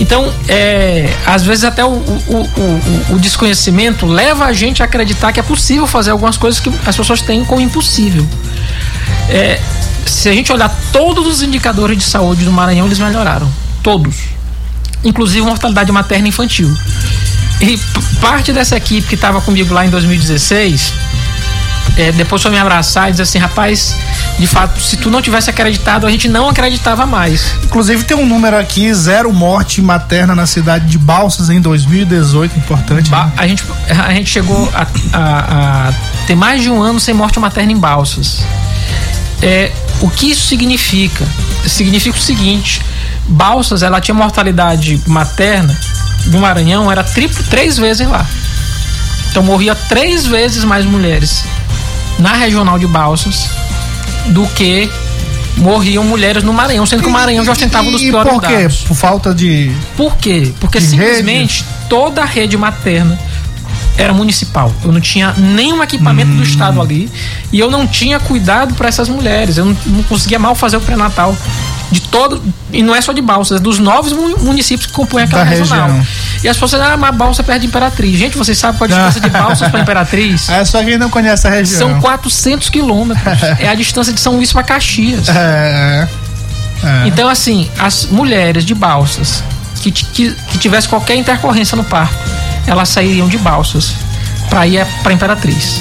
Então, 0.00 0.32
é, 0.48 1.12
às 1.26 1.44
vezes 1.44 1.64
até 1.64 1.84
o, 1.84 1.88
o, 1.88 1.92
o, 1.92 3.14
o, 3.14 3.18
desconhecimento 3.18 4.06
leva 4.06 4.46
a 4.46 4.52
gente 4.52 4.82
a 4.82 4.86
acreditar 4.86 5.32
que 5.32 5.38
é 5.38 5.42
possível 5.42 5.86
fazer 5.86 6.10
algumas 6.10 6.36
coisas 6.36 6.58
que 6.58 6.72
as 6.86 6.96
pessoas 6.96 7.20
têm 7.20 7.44
como 7.44 7.60
impossível. 7.60 8.26
É, 9.28 9.60
se 10.06 10.28
a 10.28 10.32
gente 10.32 10.52
olhar 10.52 10.74
todos 10.92 11.26
os 11.26 11.42
indicadores 11.42 11.98
de 11.98 12.04
saúde 12.04 12.44
do 12.44 12.52
Maranhão, 12.52 12.86
eles 12.86 12.98
melhoraram. 12.98 13.50
Todos. 13.82 14.16
Inclusive 15.04 15.42
mortalidade 15.46 15.92
materna 15.92 16.26
e 16.26 16.30
infantil. 16.30 16.74
E 17.60 17.78
parte 18.20 18.52
dessa 18.52 18.76
equipe 18.76 19.06
que 19.06 19.14
estava 19.14 19.40
comigo 19.40 19.74
lá 19.74 19.84
em 19.84 19.90
2016, 19.90 20.92
é, 22.00 22.12
depois 22.12 22.40
foi 22.40 22.50
me 22.50 22.58
abraçar 22.58 23.08
e 23.08 23.10
dizer 23.10 23.24
assim, 23.24 23.38
rapaz, 23.38 23.94
de 24.38 24.46
fato, 24.46 24.80
se 24.80 24.96
tu 24.96 25.10
não 25.10 25.20
tivesse 25.20 25.50
acreditado, 25.50 26.06
a 26.06 26.10
gente 26.10 26.28
não 26.28 26.48
acreditava 26.48 27.04
mais. 27.04 27.54
Inclusive 27.62 28.04
tem 28.04 28.16
um 28.16 28.24
número 28.24 28.56
aqui, 28.56 28.92
zero 28.94 29.30
morte 29.30 29.82
materna 29.82 30.34
na 30.34 30.46
cidade 30.46 30.86
de 30.86 30.96
Balsas 30.96 31.50
em 31.50 31.60
2018, 31.60 32.56
importante. 32.58 33.10
Ba 33.10 33.26
né? 33.26 33.32
a, 33.36 33.46
gente, 33.46 33.64
a 33.86 34.14
gente 34.14 34.30
chegou 34.30 34.70
a, 34.72 34.86
a, 35.12 35.88
a, 35.88 35.92
ter 36.26 36.34
mais 36.34 36.62
de 36.62 36.70
um 36.70 36.80
ano 36.80 36.98
sem 36.98 37.12
morte 37.12 37.38
materna 37.38 37.70
em 37.70 37.76
Balsas. 37.76 38.38
É, 39.42 39.70
o 40.00 40.08
que 40.08 40.30
isso 40.30 40.46
significa? 40.46 41.26
Significa 41.66 42.16
o 42.16 42.20
seguinte, 42.20 42.80
Balsas, 43.28 43.82
ela 43.82 44.00
tinha 44.00 44.14
mortalidade 44.14 45.02
materna 45.06 45.78
do 46.26 46.38
Maranhão, 46.38 46.90
era 46.90 47.04
triplo, 47.04 47.44
três 47.50 47.76
vezes 47.76 48.08
lá. 48.08 48.26
Então 49.30 49.42
morria 49.42 49.74
três 49.74 50.26
vezes 50.26 50.64
mais 50.64 50.86
mulheres 50.86 51.44
na 52.20 52.34
regional 52.34 52.78
de 52.78 52.86
Balsas 52.86 53.48
do 54.28 54.46
que 54.48 54.88
morriam 55.56 56.04
mulheres 56.04 56.42
no 56.42 56.52
Maranhão, 56.52 56.86
sendo 56.86 57.02
que 57.02 57.08
o 57.08 57.12
Maranhão 57.12 57.44
já 57.44 57.52
ostentava 57.52 57.88
um 57.88 57.92
dos 57.92 58.02
piores 58.02 58.32
por 58.32 58.40
quê? 58.40 58.56
dados. 58.56 58.76
Por 58.82 58.96
falta 58.96 59.34
de. 59.34 59.70
Por 59.96 60.16
quê? 60.16 60.52
Porque 60.60 60.80
simplesmente 60.80 61.64
toda 61.88 62.22
a 62.22 62.24
rede 62.24 62.56
materna 62.56 63.18
era 63.96 64.12
municipal. 64.12 64.72
Eu 64.82 64.92
não 64.92 65.00
tinha 65.00 65.34
nenhum 65.36 65.82
equipamento 65.82 66.32
do 66.32 66.42
estado 66.42 66.80
ali 66.80 67.10
e 67.52 67.58
eu 67.58 67.70
não 67.70 67.86
tinha 67.86 68.18
cuidado 68.18 68.74
para 68.74 68.88
essas 68.88 69.08
mulheres. 69.08 69.58
Eu 69.58 69.66
não, 69.66 69.76
não 69.86 70.02
conseguia 70.04 70.38
mal 70.38 70.54
fazer 70.54 70.76
o 70.76 70.80
pré-natal 70.80 71.36
de 71.90 72.00
todo 72.02 72.40
e 72.72 72.82
não 72.82 72.94
é 72.94 73.00
só 73.00 73.12
de 73.12 73.20
Balsas, 73.20 73.58
é 73.58 73.62
dos 73.62 73.78
novos 73.78 74.12
mu- 74.12 74.38
municípios 74.38 74.86
que 74.86 74.92
compõem 74.92 75.24
aquela 75.24 75.44
Da 75.44 75.50
regional. 75.50 75.88
região. 75.88 76.06
E 76.44 76.48
as 76.48 76.56
pessoas 76.56 76.80
ah, 76.82 76.96
mas 76.96 77.14
Balsa 77.16 77.42
perto 77.42 77.60
de 77.60 77.66
Imperatriz. 77.66 78.18
Gente, 78.18 78.38
vocês 78.38 78.56
sabem 78.56 78.78
qual 78.78 78.88
é 78.88 78.92
a 78.92 78.96
distância 78.96 79.20
de 79.20 79.28
Balsas 79.28 79.68
para 79.68 79.80
Imperatriz? 79.80 80.48
É 80.50 80.64
só 80.64 80.82
quem 80.84 80.96
não 80.98 81.10
conhece 81.10 81.46
a 81.46 81.50
região. 81.50 81.78
São 81.90 82.00
400 82.00 82.68
quilômetros. 82.70 83.42
é 83.58 83.68
a 83.68 83.74
distância 83.74 84.12
de 84.12 84.20
São 84.20 84.36
Luís 84.36 84.52
para 84.52 84.62
Caxias. 84.62 85.28
É. 85.28 86.08
é. 86.84 87.08
Então, 87.08 87.28
assim, 87.28 87.68
as 87.78 88.06
mulheres 88.06 88.64
de 88.64 88.74
balsas 88.74 89.42
que, 89.82 89.90
que, 89.90 90.32
que 90.32 90.58
tivesse 90.58 90.88
qualquer 90.88 91.16
intercorrência 91.16 91.76
no 91.76 91.84
parto, 91.84 92.14
elas 92.66 92.88
sairiam 92.88 93.28
de 93.28 93.38
balsas 93.38 93.92
para 94.48 94.66
ir 94.66 94.86
para 95.02 95.12
Imperatriz. 95.12 95.80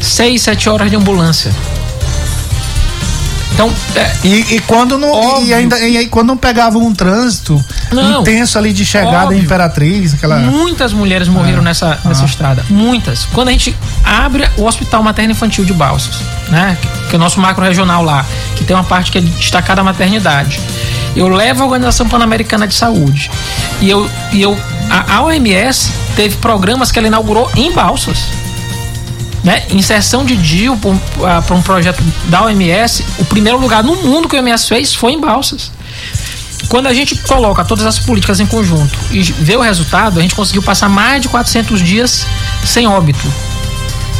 Seis, 0.00 0.42
sete 0.42 0.68
horas 0.68 0.90
de 0.90 0.96
ambulância. 0.96 1.52
Então, 3.60 3.70
é, 3.94 4.10
E, 4.24 4.54
e 4.56 4.60
quando 4.60 4.96
não. 4.96 5.10
Óbvio. 5.10 5.48
E 5.48 5.54
ainda 5.54 5.78
e 5.78 5.98
aí 5.98 6.06
quando 6.06 6.28
não 6.28 6.36
pegava 6.36 6.78
um 6.78 6.94
trânsito 6.94 7.62
Não. 7.92 8.22
intenso 8.22 8.56
ali 8.58 8.72
de 8.72 8.86
chegada 8.86 9.24
Óbvio. 9.24 9.38
em 9.38 9.42
Imperatriz, 9.42 10.14
aquela. 10.14 10.38
muitas 10.38 10.94
mulheres 10.94 11.28
morreram 11.28 11.62
nessa, 11.62 11.98
nessa 12.04 12.24
estrada. 12.24 12.64
Muitas. 12.70 13.26
Quando 13.26 13.48
a 13.48 13.52
gente 13.52 13.76
abre 14.02 14.48
o 14.56 14.64
Hospital 14.64 15.02
Materno 15.02 15.32
Infantil 15.32 15.64
de 15.64 15.74
Balsas, 15.74 16.16
né? 16.48 16.78
Que, 17.10 17.16
é 17.16 17.18
o 17.18 17.20
nosso 17.20 17.38
macro 17.38 17.62
regional 17.64 18.02
lá, 18.02 18.24
que 18.56 18.64
tem 18.64 18.74
uma 18.74 18.84
parte 18.84 19.12
que 19.12 19.18
é 19.18 19.20
destacada 19.20 19.82
a 19.82 19.84
maternidade. 19.84 20.58
Eu 21.14 21.28
levo 21.28 21.62
a 21.62 21.66
Organização 21.66 22.08
Pan-Americana 22.08 22.66
de 22.66 22.74
Saúde. 22.74 23.30
E 23.80 23.90
eu. 23.90 24.08
E 24.32 24.40
eu 24.40 24.56
a, 24.88 25.16
a 25.16 25.22
OMS 25.22 25.92
teve 26.16 26.36
programas 26.36 26.90
que 26.90 26.98
ela 26.98 27.08
inaugurou 27.08 27.50
em 27.54 27.72
Balsas. 27.72 28.39
Né? 29.42 29.62
Inserção 29.70 30.24
de 30.24 30.36
DIL 30.36 30.76
para 30.76 31.54
um 31.54 31.62
projeto 31.62 32.02
da 32.26 32.42
OMS, 32.44 33.04
o 33.18 33.24
primeiro 33.24 33.58
lugar 33.58 33.82
no 33.82 33.96
mundo 33.96 34.28
que 34.28 34.36
a 34.36 34.40
OMS 34.40 34.68
fez 34.68 34.94
foi 34.94 35.12
em 35.12 35.20
Balsas. 35.20 35.70
Quando 36.68 36.86
a 36.86 36.94
gente 36.94 37.16
coloca 37.16 37.64
todas 37.64 37.84
as 37.86 37.98
políticas 37.98 38.38
em 38.38 38.46
conjunto 38.46 38.96
e 39.10 39.22
vê 39.22 39.56
o 39.56 39.60
resultado, 39.60 40.18
a 40.18 40.22
gente 40.22 40.34
conseguiu 40.34 40.62
passar 40.62 40.88
mais 40.88 41.22
de 41.22 41.28
400 41.28 41.80
dias 41.82 42.26
sem 42.64 42.86
óbito. 42.86 43.26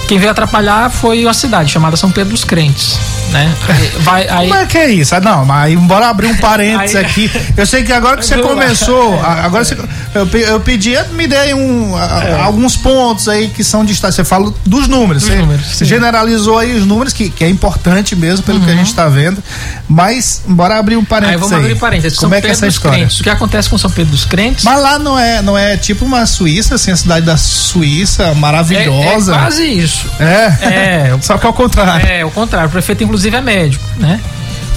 Quem 0.08 0.18
veio 0.18 0.32
atrapalhar 0.32 0.90
foi 0.90 1.24
a 1.28 1.32
cidade 1.32 1.70
chamada 1.70 1.96
São 1.96 2.10
Pedro 2.10 2.32
dos 2.32 2.42
Crentes, 2.42 2.98
né? 3.30 3.54
Vai, 4.00 4.26
aí, 4.28 4.48
Como 4.48 4.60
é 4.60 4.66
que 4.66 4.76
é 4.76 4.90
isso? 4.90 5.14
Ah, 5.14 5.20
Não, 5.20 5.44
mas 5.44 5.78
bora 5.78 6.08
abrir 6.08 6.26
um 6.26 6.34
parênteses 6.38 6.96
Aí- 6.96 7.04
aqui. 7.04 7.30
Eu 7.56 7.64
sei 7.64 7.84
que 7.84 7.92
agora 7.92 8.16
que 8.16 8.26
você 8.26 8.38
começou, 8.38 9.20
agora 9.22 9.64
você, 9.64 9.76
eu, 10.14 10.26
eu 10.40 10.60
pedi, 10.60 10.92
me 11.12 11.26
dei 11.26 11.54
um, 11.54 11.94
a- 11.96 12.42
alguns 12.44 12.76
pontos 12.76 13.28
aí 13.28 13.48
que 13.48 13.62
são 13.62 13.84
de 13.84 13.94
Você 13.94 14.24
fala 14.24 14.52
dos 14.66 14.88
números. 14.88 15.22
É. 15.22 15.26
Dos 15.26 15.34
você, 15.36 15.40
números, 15.40 15.78
generalizou 15.82 16.58
aí 16.58 16.76
os 16.76 16.84
números, 16.84 17.12
que, 17.12 17.30
que 17.30 17.44
é 17.44 17.48
importante 17.48 18.16
mesmo 18.16 18.44
pelo 18.44 18.60
que 18.60 18.70
a 18.70 18.74
gente 18.74 18.88
está 18.88 19.08
vendo. 19.08 19.42
Mas 19.88 20.42
bora 20.46 20.78
abrir 20.78 20.96
um 20.96 21.00
aí 21.00 21.06
parênteses. 21.06 21.40
vamos 21.40 21.56
abrir 21.64 21.76
parênteses. 21.76 22.18
Como 22.18 22.30
São 22.30 22.38
é 22.38 22.40
que 22.40 22.46
é 22.48 22.50
essa 22.50 22.66
história? 22.66 22.98
Crentes. 22.98 23.20
O 23.20 23.22
que 23.22 23.30
acontece 23.30 23.70
com 23.70 23.78
São 23.78 23.90
Pedro 23.90 24.10
dos 24.12 24.24
Crentes? 24.24 24.64
Mas 24.64 24.82
lá 24.82 24.98
não 24.98 25.18
é, 25.18 25.42
não 25.42 25.56
é 25.56 25.76
tipo 25.76 26.04
uma 26.04 26.26
Suíça, 26.26 26.74
assim, 26.74 26.90
a 26.90 26.96
cidade 26.96 27.24
da 27.26 27.36
Suíça, 27.36 28.24
é, 28.24 28.30
é 28.30 28.34
maravilhosa. 28.34 29.32
quase 29.32 29.64
isso. 29.64 30.06
É. 30.18 30.64
É, 30.64 31.18
Só 31.22 31.38
que 31.38 31.46
ao 31.46 31.52
contrário. 31.52 32.06
É, 32.06 32.24
o 32.24 32.30
contrário. 32.30 32.68
O 32.68 32.72
prefeito, 32.72 33.04
inclusive, 33.04 33.36
é 33.36 33.40
médico, 33.40 33.84
né? 33.96 34.20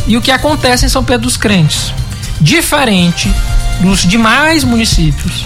E 0.05 0.15
o 0.17 0.21
que 0.21 0.31
acontece 0.31 0.85
em 0.85 0.89
São 0.89 1.03
Pedro 1.03 1.21
dos 1.23 1.37
Crentes? 1.37 1.91
Diferente 2.39 3.31
dos 3.81 4.01
demais 4.03 4.63
municípios, 4.63 5.45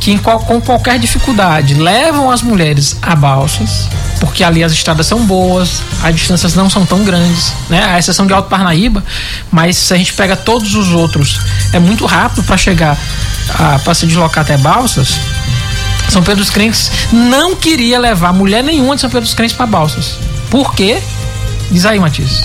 que 0.00 0.18
qual- 0.18 0.40
com 0.40 0.60
qualquer 0.60 0.98
dificuldade 0.98 1.74
levam 1.74 2.30
as 2.30 2.42
mulheres 2.42 2.96
a 3.02 3.14
balsas, 3.16 3.88
porque 4.20 4.42
ali 4.44 4.62
as 4.64 4.72
estradas 4.72 5.06
são 5.06 5.24
boas, 5.26 5.82
as 6.02 6.14
distâncias 6.14 6.54
não 6.54 6.70
são 6.70 6.86
tão 6.86 7.04
grandes, 7.04 7.52
né? 7.68 7.84
A 7.84 7.98
exceção 7.98 8.26
de 8.26 8.32
Alto 8.32 8.48
Parnaíba, 8.48 9.04
mas 9.50 9.76
se 9.76 9.92
a 9.92 9.96
gente 9.96 10.12
pega 10.14 10.36
todos 10.36 10.74
os 10.74 10.92
outros, 10.92 11.40
é 11.72 11.78
muito 11.78 12.06
rápido 12.06 12.42
para 12.44 12.56
chegar, 12.56 12.96
para 13.84 13.94
se 13.94 14.06
deslocar 14.06 14.42
até 14.44 14.56
balsas. 14.56 15.18
São 16.08 16.22
Pedro 16.22 16.40
dos 16.40 16.50
Crentes 16.50 16.90
não 17.12 17.56
queria 17.56 17.98
levar 17.98 18.32
mulher 18.32 18.62
nenhuma 18.62 18.94
de 18.94 19.00
São 19.00 19.10
Pedro 19.10 19.24
dos 19.24 19.34
Crentes 19.34 19.56
para 19.56 19.66
Balsas. 19.66 20.14
Por 20.50 20.72
quê? 20.72 21.02
Diz 21.70 21.84
aí, 21.84 21.98
Matias. 21.98 22.44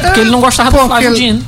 Porque 0.00 0.20
ele 0.20 0.30
não 0.30 0.40
gostava 0.40 0.70
do 0.70 0.76
porque 0.78 0.88
Flávio 0.88 1.08
ele- 1.10 1.16
Dino. 1.16 1.44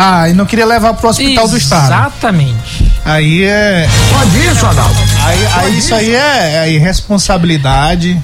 Ah, 0.00 0.28
e 0.28 0.32
não 0.32 0.46
queria 0.46 0.64
levar 0.64 0.94
pro 0.94 1.08
hospital 1.08 1.48
do 1.48 1.56
estado. 1.56 1.86
Exatamente. 1.86 2.88
Aí 3.04 3.42
é. 3.42 3.88
Pode 4.12 4.38
isso, 4.46 4.64
Adalto. 4.64 4.94
Aí, 5.24 5.44
aí 5.54 5.76
isso 5.78 5.92
aí 5.92 6.14
é, 6.14 6.54
é 6.64 6.70
irresponsabilidade. 6.72 8.16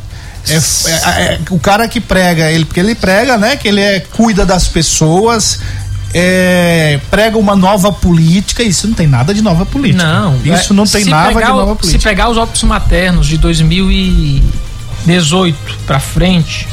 É, 0.49 0.55
é- 0.55 0.59
é- 1.35 1.41
o 1.51 1.59
cara 1.59 1.89
que 1.89 2.01
prega, 2.01 2.49
ele, 2.51 2.65
porque 2.65 2.79
ele 2.79 2.95
prega, 2.95 3.37
né? 3.37 3.57
Que 3.57 3.67
ele 3.67 3.81
é, 3.81 3.99
cuida 3.99 4.47
das 4.47 4.69
pessoas, 4.69 5.59
é, 6.13 7.01
prega 7.11 7.37
uma 7.39 7.57
nova 7.57 7.91
política. 7.91 8.63
Isso 8.63 8.87
não 8.87 8.95
tem 8.95 9.09
nada 9.09 9.35
de 9.35 9.43
nova 9.43 9.67
política. 9.67 10.05
Não. 10.05 10.37
Isso 10.45 10.73
é, 10.73 10.77
não 10.77 10.87
tem 10.87 11.03
se 11.03 11.11
nada 11.11 11.33
pegar 11.35 11.47
de 11.47 11.53
nova 11.53 11.73
Se 11.73 11.79
política. 11.79 12.09
pegar 12.09 12.29
os 12.29 12.37
óbitos 12.37 12.63
maternos 12.63 13.27
de 13.27 13.37
2018 13.39 15.57
para 15.87 15.99
frente, 15.99 16.69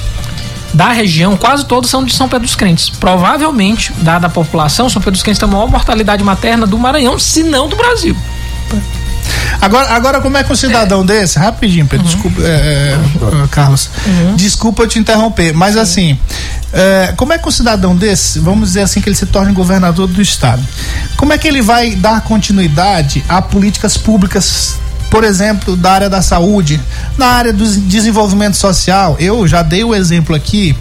da 0.74 0.92
região, 0.92 1.36
quase 1.36 1.66
todos 1.66 1.90
são 1.90 2.04
de 2.04 2.14
São 2.14 2.28
Pedro 2.28 2.46
dos 2.46 2.56
Crentes. 2.56 2.90
Provavelmente, 2.90 3.92
dada 4.02 4.28
a 4.28 4.30
população, 4.30 4.90
São 4.90 5.02
Pedro 5.02 5.14
dos 5.14 5.24
Crentes 5.24 5.40
tem 5.40 5.48
a 5.48 5.52
maior 5.52 5.70
mortalidade 5.70 6.24
materna 6.24 6.66
do 6.66 6.78
Maranhão, 6.78 7.20
se 7.20 7.44
não 7.44 7.68
do 7.68 7.76
Brasil. 7.76 8.16
Agora, 9.60 9.94
agora 9.94 10.22
como 10.22 10.38
é 10.38 10.44
que 10.44 10.52
um 10.52 10.56
cidadão 10.56 11.06
desse, 11.06 11.38
rapidinho, 11.38 11.86
Pedro, 11.86 12.06
desculpa, 12.06 12.42
é, 12.42 12.98
é, 12.98 13.48
Carlos, 13.52 13.90
desculpa 14.36 14.84
eu 14.84 14.88
te 14.88 14.98
interromper, 14.98 15.54
mas 15.54 15.78
assim, 15.78 16.18
é, 16.74 17.14
como 17.16 17.32
é 17.32 17.38
que 17.38 17.48
um 17.48 17.52
cidadão 17.52 17.96
desse, 17.96 18.40
vamos 18.40 18.70
dizer 18.70 18.82
assim, 18.82 19.02
que 19.02 19.10
ele 19.10 19.16
se 19.16 19.28
torne 19.28 19.54
governador 19.54 20.08
do 20.08 20.22
estado, 20.22 20.66
como 21.16 21.32
é 21.32 21.38
que 21.38 21.48
ele 21.48 21.62
vai 21.62 21.92
dar 21.92 22.22
continuidade 22.22 23.24
a 23.30 23.42
políticas 23.42 23.98
públicas 23.98 24.80
por 25.12 25.26
exemplo, 25.26 25.76
da 25.76 25.92
área 25.92 26.10
da 26.10 26.22
saúde, 26.22 26.82
na 27.18 27.28
área 27.28 27.52
do 27.52 27.66
desenvolvimento 27.82 28.56
social, 28.56 29.18
eu 29.20 29.46
já 29.46 29.62
dei 29.62 29.84
o 29.84 29.94
exemplo 29.94 30.34
aqui, 30.34 30.76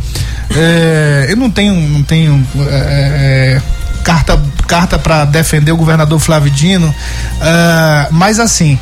é, 0.57 1.27
eu 1.29 1.37
não 1.37 1.51
tenho, 1.51 1.75
não 1.75 2.03
tenho 2.05 2.47
é, 2.69 3.61
carta, 4.05 4.41
carta 4.69 4.99
para 5.01 5.25
defender 5.25 5.73
o 5.73 5.77
governador 5.77 6.21
Flávio 6.21 6.51
Dino, 6.51 6.95
ah, 7.41 8.07
mas 8.13 8.39
assim, 8.39 8.79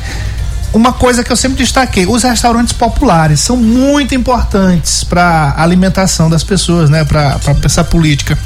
uma 0.71 0.93
coisa 0.93 1.23
que 1.23 1.31
eu 1.31 1.35
sempre 1.35 1.57
destaquei, 1.57 2.05
os 2.05 2.21
restaurantes 2.21 2.73
populares 2.73 3.39
são 3.39 3.57
muito 3.57 4.13
importantes 4.13 5.03
para 5.03 5.55
alimentação 5.57 6.29
das 6.29 6.43
pessoas, 6.43 6.91
né, 6.91 7.03
para 7.03 7.39
essa 7.65 7.83
política. 7.83 8.37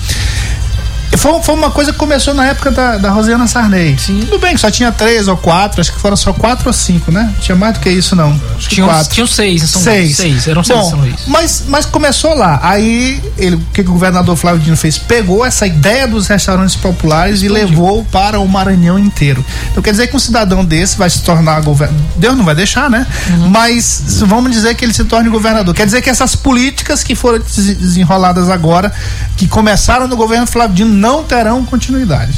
Foi, 1.18 1.42
foi 1.42 1.56
uma 1.56 1.72
coisa 1.72 1.92
que 1.92 1.98
começou 1.98 2.34
na 2.34 2.48
época 2.48 2.72
da, 2.72 2.98
da 2.98 3.10
Rosiana 3.12 3.48
Sarney. 3.48 3.98
Sim. 3.98 4.20
Tudo 4.22 4.40
bem 4.40 4.56
que 4.56 4.62
só 4.62 4.70
tinha 4.72 4.92
três 4.92 5.28
ou 5.28 5.38
quatro, 5.38 5.80
acho 5.82 5.92
que 5.92 6.00
foram 6.00 6.16
só 6.16 6.34
quatro 6.34 6.68
ou 6.68 6.74
cinco, 6.74 7.12
né? 7.12 7.34
Tinha 7.40 7.56
mais 7.56 7.76
do 7.76 7.80
que 7.80 7.90
isso, 7.90 8.16
não. 8.16 8.32
Acho 8.58 8.70
que 8.70 8.76
Tinham, 8.76 8.88
quatro. 8.88 9.14
tinham 9.14 9.28
seis 9.28 9.64
em 9.64 9.68
São 9.68 9.82
Seis. 9.82 10.18
Seis, 10.18 10.48
eram 10.48 10.64
seis 10.64 10.80
em 10.80 10.82
Bom, 10.84 10.90
São 10.90 11.00
Luís. 11.00 11.16
Mas, 11.28 11.64
mas 11.68 11.86
começou 11.86 12.34
lá. 12.36 12.60
Aí, 12.64 13.22
ele, 13.38 13.56
o 13.56 13.60
que, 13.74 13.82
o 13.82 13.86
governador 13.86 14.36
Flávio 14.36 14.62
Dino 14.62 14.76
fez? 14.78 14.98
Pegou 14.98 15.46
essa 15.46 15.66
ideia 15.68 16.08
dos 16.08 16.28
restaurantes 16.28 16.76
populares 16.76 17.42
e 17.44 17.48
levou 17.48 18.04
para 18.06 18.40
o 18.40 18.48
Maranhão 18.48 18.98
inteiro. 18.98 19.44
Então 19.72 19.82
quer 19.84 19.92
dizer 19.92 20.08
que 20.08 20.16
um 20.16 20.20
cidadão 20.20 20.64
desse 20.66 20.98
vai 20.98 21.10
se 21.10 21.22
tornar 21.22 21.62
governador. 21.62 22.04
Deus 22.16 22.36
não 22.38 22.44
vai 22.44 22.56
deixar, 22.56 22.90
né? 22.90 23.06
Uhum. 23.30 23.50
Mas 23.50 24.02
vamos 24.26 24.52
dizer 24.52 24.76
que 24.76 24.84
ele 24.84 24.94
se 24.94 25.04
torne 25.06 25.30
governador. 25.30 25.74
Quer 25.74 25.86
dizer 25.86 26.02
que 26.02 26.10
essas 26.10 26.36
políticas 26.36 27.04
que 27.04 27.16
foram 27.16 27.40
des- 27.40 27.78
desenroladas 27.78 28.50
agora, 28.50 28.92
que 29.38 29.48
começaram 29.48 30.08
no 30.08 30.16
governo 30.16 30.48
Flávio 30.48 30.76
Dino, 30.76 30.94
não 31.04 31.24
terão 31.24 31.66
continuidade. 31.66 32.34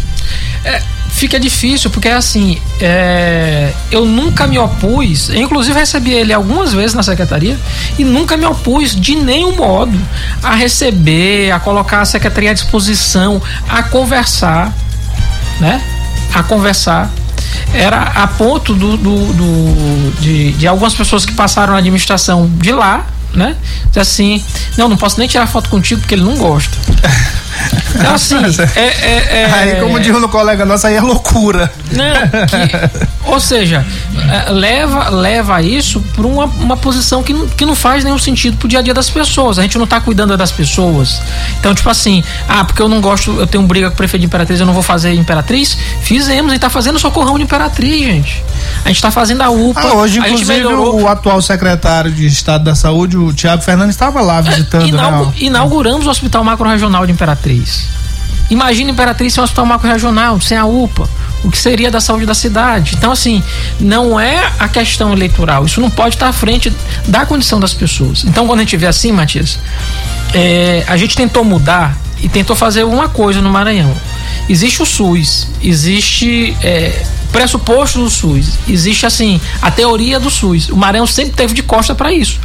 É, 0.63 0.81
fica 1.11 1.39
difícil, 1.39 1.89
porque 1.91 2.09
assim, 2.09 2.59
é, 2.81 3.71
eu 3.91 4.05
nunca 4.05 4.47
me 4.47 4.57
opus, 4.57 5.29
inclusive 5.29 5.77
recebi 5.79 6.11
ele 6.11 6.33
algumas 6.33 6.73
vezes 6.73 6.95
na 6.95 7.03
secretaria, 7.03 7.57
e 7.99 8.03
nunca 8.03 8.35
me 8.35 8.45
opus 8.45 8.95
de 8.99 9.15
nenhum 9.15 9.55
modo 9.55 9.97
a 10.41 10.55
receber, 10.55 11.51
a 11.51 11.59
colocar 11.59 12.01
a 12.01 12.05
secretaria 12.05 12.49
à 12.51 12.53
disposição, 12.53 13.39
a 13.69 13.83
conversar, 13.83 14.73
né? 15.59 15.79
A 16.33 16.41
conversar. 16.43 17.09
Era 17.73 18.01
a 18.01 18.27
ponto 18.27 18.73
do, 18.73 18.97
do- 18.97 19.33
do- 19.33 20.11
de, 20.21 20.51
de 20.53 20.67
algumas 20.67 20.93
pessoas 20.93 21.23
que 21.25 21.33
passaram 21.33 21.73
na 21.73 21.79
administração 21.79 22.49
de 22.57 22.71
lá, 22.71 23.05
né? 23.33 23.55
Assim, 23.95 24.43
não, 24.77 24.87
não 24.89 24.97
posso 24.97 25.19
nem 25.19 25.27
tirar 25.27 25.45
foto 25.47 25.69
contigo 25.69 26.01
porque 26.01 26.15
ele 26.15 26.23
não 26.23 26.35
gosta. 26.37 26.75
Então, 27.95 28.13
assim, 28.15 28.35
é, 28.75 28.81
é- 28.81 29.41
é- 29.41 29.45
Aí, 29.53 29.75
como 29.81 29.99
diz 29.99 30.15
um 30.15 30.27
colega 30.27 30.65
nosso, 30.65 30.87
aí 30.87 30.95
é 30.95 31.01
loucura. 31.01 31.71
não, 31.91 32.13
que- 32.47 33.07
ou 33.27 33.39
seja, 33.39 33.85
eh, 34.29 34.51
leva, 34.51 35.09
leva 35.09 35.61
isso 35.61 35.99
para 36.15 36.25
uma, 36.27 36.45
uma 36.45 36.77
posição 36.77 37.23
que 37.23 37.33
não, 37.33 37.47
que 37.47 37.65
não 37.65 37.75
faz 37.75 38.03
nenhum 38.03 38.17
sentido 38.17 38.57
pro 38.57 38.67
dia 38.67 38.79
a 38.79 38.81
dia 38.81 38.93
das 38.93 39.09
pessoas. 39.09 39.57
A 39.59 39.61
gente 39.63 39.77
não 39.77 39.87
tá 39.87 39.99
cuidando 39.99 40.35
das 40.37 40.51
pessoas. 40.51 41.21
Então, 41.59 41.73
tipo 41.73 41.89
assim, 41.89 42.23
ah, 42.47 42.63
porque 42.63 42.81
eu 42.81 42.87
não 42.87 43.01
gosto, 43.01 43.31
eu 43.39 43.47
tenho 43.47 43.63
briga 43.65 43.89
com 43.89 43.93
o 43.93 43.97
prefeito 43.97 44.21
de 44.21 44.27
Imperatriz, 44.27 44.59
eu 44.59 44.65
não 44.65 44.73
vou 44.73 44.83
fazer 44.83 45.13
Imperatriz. 45.13 45.77
Fizemos, 46.01 46.51
a 46.51 46.53
gente 46.55 46.61
tá 46.61 46.69
fazendo 46.69 46.99
socorrão 46.99 47.37
de 47.37 47.43
Imperatriz, 47.43 47.99
gente. 47.99 48.43
A 48.83 48.89
gente 48.89 49.01
tá 49.01 49.11
fazendo 49.11 49.41
a 49.41 49.49
UPA. 49.49 49.81
Ah, 49.81 49.93
hoje, 49.95 50.19
inclusive, 50.19 50.63
o 50.65 51.07
atual 51.07 51.41
secretário 51.41 52.11
de 52.11 52.25
Estado 52.27 52.63
da 52.63 52.75
Saúde, 52.75 53.17
o 53.17 53.33
Tiago 53.33 53.61
Fernandes, 53.61 53.95
estava 53.95 54.21
lá 54.21 54.41
visitando. 54.41 54.87
Inaugu- 54.87 55.25
né, 55.25 55.33
inauguramos 55.37 56.05
o 56.05 56.09
Hospital 56.09 56.43
Macro-Regional 56.43 57.05
de 57.05 57.11
Imperatriz. 57.11 57.87
Imagina 58.49 58.91
Imperatriz 58.91 59.33
sem 59.33 59.41
um 59.41 59.43
hospital 59.43 59.65
macro-regional, 59.65 60.39
sem 60.39 60.55
a 60.57 60.65
UPA. 60.65 61.09
O 61.45 61.51
que 61.51 61.57
seria 61.59 61.91
da 61.91 62.01
saúde 62.01 62.25
da 62.25 62.33
cidade? 62.33 62.95
Então, 62.97 63.11
assim, 63.11 63.43
não 63.79 64.19
é 64.19 64.51
a 64.57 64.67
questão 64.67 65.13
eleitoral. 65.13 65.63
Isso 65.63 65.79
não 65.79 65.91
pode 65.91 66.15
estar 66.15 66.27
à 66.27 66.33
frente 66.33 66.73
da 67.07 67.23
condição 67.23 67.59
das 67.59 67.71
pessoas. 67.71 68.23
Então, 68.23 68.47
quando 68.47 68.59
a 68.59 68.63
gente 68.63 68.75
vê 68.75 68.87
assim, 68.87 69.11
Matias, 69.11 69.59
é, 70.33 70.83
a 70.87 70.97
gente 70.97 71.15
tentou 71.15 71.43
mudar 71.43 71.95
e 72.19 72.27
tentou 72.27 72.55
fazer 72.55 72.83
uma 72.83 73.07
coisa 73.07 73.41
no 73.41 73.49
Maranhão. 73.49 73.95
Existe 74.49 74.81
o 74.81 74.85
SUS, 74.85 75.47
existe 75.61 76.57
é, 76.63 77.03
pressuposto 77.31 77.99
do 77.99 78.09
SUS, 78.09 78.57
existe 78.67 79.05
assim 79.05 79.39
a 79.61 79.69
teoria 79.69 80.19
do 80.19 80.31
SUS. 80.31 80.69
O 80.69 80.75
Maranhão 80.75 81.05
sempre 81.05 81.33
teve 81.35 81.53
de 81.53 81.61
costa 81.61 81.93
para 81.93 82.11
isso. 82.11 82.39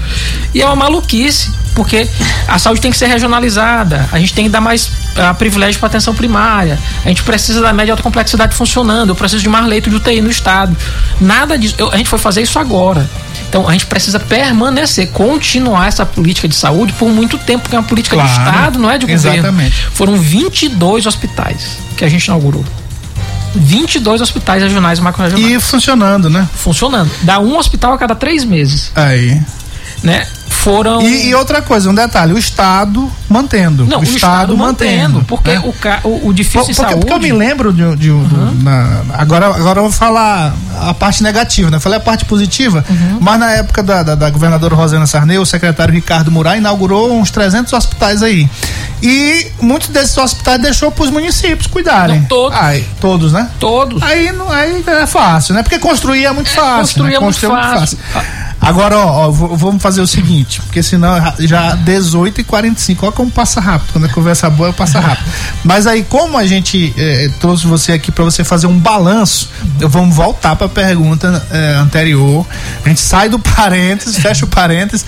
E 0.54 0.60
é 0.60 0.66
uma 0.66 0.76
maluquice, 0.76 1.50
porque 1.74 2.08
a 2.48 2.58
saúde 2.58 2.80
tem 2.80 2.90
que 2.90 2.96
ser 2.98 3.06
regionalizada, 3.06 4.08
a 4.12 4.18
gente 4.18 4.34
tem 4.34 4.44
que 4.44 4.50
dar 4.50 4.60
mais 4.60 4.90
ah, 5.16 5.32
privilégio 5.34 5.78
para 5.80 5.86
atenção 5.88 6.14
primária, 6.14 6.78
a 7.04 7.08
gente 7.08 7.22
precisa 7.22 7.60
da 7.60 7.72
média 7.72 7.92
alta 7.92 8.02
complexidade 8.02 8.54
funcionando, 8.54 9.10
eu 9.10 9.14
preciso 9.14 9.42
de 9.42 9.48
mais 9.48 9.66
leito 9.66 9.88
de 9.88 9.96
UTI 9.96 10.20
no 10.20 10.30
estado. 10.30 10.76
Nada 11.20 11.56
disso, 11.58 11.74
eu- 11.78 11.90
a 11.92 11.96
gente 11.96 12.08
foi 12.08 12.18
fazer 12.18 12.42
isso 12.42 12.58
agora. 12.58 13.08
Então 13.48 13.68
a 13.68 13.72
gente 13.72 13.86
precisa 13.86 14.20
permanecer, 14.20 15.08
continuar 15.10 15.88
essa 15.88 16.06
política 16.06 16.46
de 16.46 16.54
saúde 16.54 16.92
por 16.92 17.08
muito 17.08 17.36
tempo, 17.38 17.62
porque 17.62 17.74
é 17.74 17.78
uma 17.78 17.84
política 17.86 18.16
de 18.16 18.22
Claro, 18.22 18.40
Estado, 18.50 18.78
não 18.78 18.90
é 18.90 18.96
de 18.98 19.06
governo. 19.06 19.38
exatamente. 19.38 19.74
Foram 19.92 20.16
22 20.16 21.06
hospitais 21.06 21.78
que 21.96 22.04
a 22.04 22.08
gente 22.08 22.24
inaugurou. 22.26 22.64
22 23.54 24.20
hospitais 24.20 24.62
regionais 24.62 24.98
e 24.98 25.02
macro-regionais. 25.02 25.52
E 25.56 25.60
funcionando, 25.60 26.30
né? 26.30 26.48
Funcionando. 26.54 27.10
Dá 27.22 27.40
um 27.40 27.56
hospital 27.58 27.92
a 27.94 27.98
cada 27.98 28.14
três 28.14 28.44
meses. 28.44 28.92
Aí. 28.94 29.40
Né? 30.02 30.24
Foram. 30.62 31.00
E, 31.00 31.28
e 31.28 31.34
outra 31.34 31.62
coisa, 31.62 31.88
um 31.88 31.94
detalhe, 31.94 32.32
o 32.34 32.38
Estado 32.38 33.10
mantendo. 33.28 33.86
Não, 33.86 34.00
o, 34.00 34.04
Estado, 34.04 34.56
mantendo. 34.56 35.24
Porque 35.26 35.52
né? 35.52 35.62
o, 35.64 35.72
ca- 35.72 36.00
o, 36.04 36.28
o 36.28 36.32
difícil 36.34 36.60
Por- 36.60 36.74
porque, 36.74 36.82
saúde. 36.90 37.00
porque 37.06 37.12
eu 37.14 37.18
me 37.20 37.32
lembro 37.32 37.72
de, 37.72 37.96
de- 37.96 38.08
do- 38.10 38.62
na- 38.62 39.02
agora, 39.14 39.46
agora 39.46 39.78
eu 39.78 39.84
vou 39.84 39.92
falar 39.92 40.54
a 40.82 40.92
parte 40.92 41.22
negativa, 41.22 41.70
né? 41.70 41.76
Eu 41.78 41.80
falei 41.80 41.96
a 41.98 42.00
parte 42.00 42.24
positiva, 42.26 42.84
Uhum. 42.90 43.18
mas 43.20 43.40
na 43.40 43.52
época 43.52 43.82
da, 43.82 44.02
da, 44.02 44.14
da 44.14 44.28
governadora 44.30 44.74
Rosana 44.74 45.06
Sarney, 45.06 45.38
o 45.38 45.46
secretário 45.46 45.94
Ricardo 45.94 46.30
Murai 46.30 46.58
inaugurou 46.58 47.10
uns 47.18 47.30
300 47.30 47.72
hospitais 47.72 48.22
aí. 48.22 48.48
E 49.02 49.50
muitos 49.62 49.88
desses 49.88 50.16
hospitais 50.18 50.60
deixou 50.60 50.90
para 50.90 51.04
os 51.04 51.10
municípios 51.10 51.66
cuidarem. 51.68 52.20
Não, 52.20 52.26
todos. 52.26 52.58
Ai, 52.58 52.84
todos, 53.00 53.32
né? 53.32 53.48
Todos. 53.58 54.02
Aí, 54.02 54.30
não- 54.32 54.50
aí 54.52 54.84
é 54.86 55.06
fácil, 55.06 55.54
né? 55.54 55.62
Porque 55.62 55.78
construir 55.78 56.26
é 56.26 56.32
muito 56.32 56.50
fácil. 56.50 56.80
construir 56.80 57.10
né? 57.10 57.16
é 57.16 57.20
muito 57.20 57.34
Construir 57.40 57.62
fácil. 57.62 57.98
Agora, 58.60 58.98
ó, 58.98 59.28
ó, 59.28 59.30
vamos 59.30 59.82
fazer 59.82 60.02
o 60.02 60.06
seguinte, 60.06 60.60
porque 60.60 60.82
senão 60.82 61.10
já 61.40 61.74
18 61.74 62.42
e 62.42 62.44
45 62.44 63.06
ó 63.06 63.10
como 63.10 63.30
passa 63.30 63.60
rápido, 63.60 63.92
quando 63.92 64.04
a 64.04 64.08
conversa 64.08 64.50
boa 64.50 64.72
passa 64.72 65.00
rápido. 65.00 65.26
Mas 65.64 65.86
aí, 65.86 66.04
como 66.04 66.36
a 66.36 66.46
gente 66.46 66.92
eh, 66.96 67.30
trouxe 67.40 67.66
você 67.66 67.92
aqui 67.92 68.12
para 68.12 68.22
você 68.22 68.44
fazer 68.44 68.66
um 68.66 68.78
balanço, 68.78 69.48
vamos 69.78 70.14
voltar 70.14 70.56
para 70.56 70.66
a 70.66 70.70
pergunta 70.70 71.46
eh, 71.50 71.74
anterior. 71.78 72.46
A 72.84 72.88
gente 72.88 73.00
sai 73.00 73.28
do 73.28 73.38
parênteses, 73.38 74.16
fecha 74.20 74.44
o 74.44 74.48
parênteses 74.48 75.06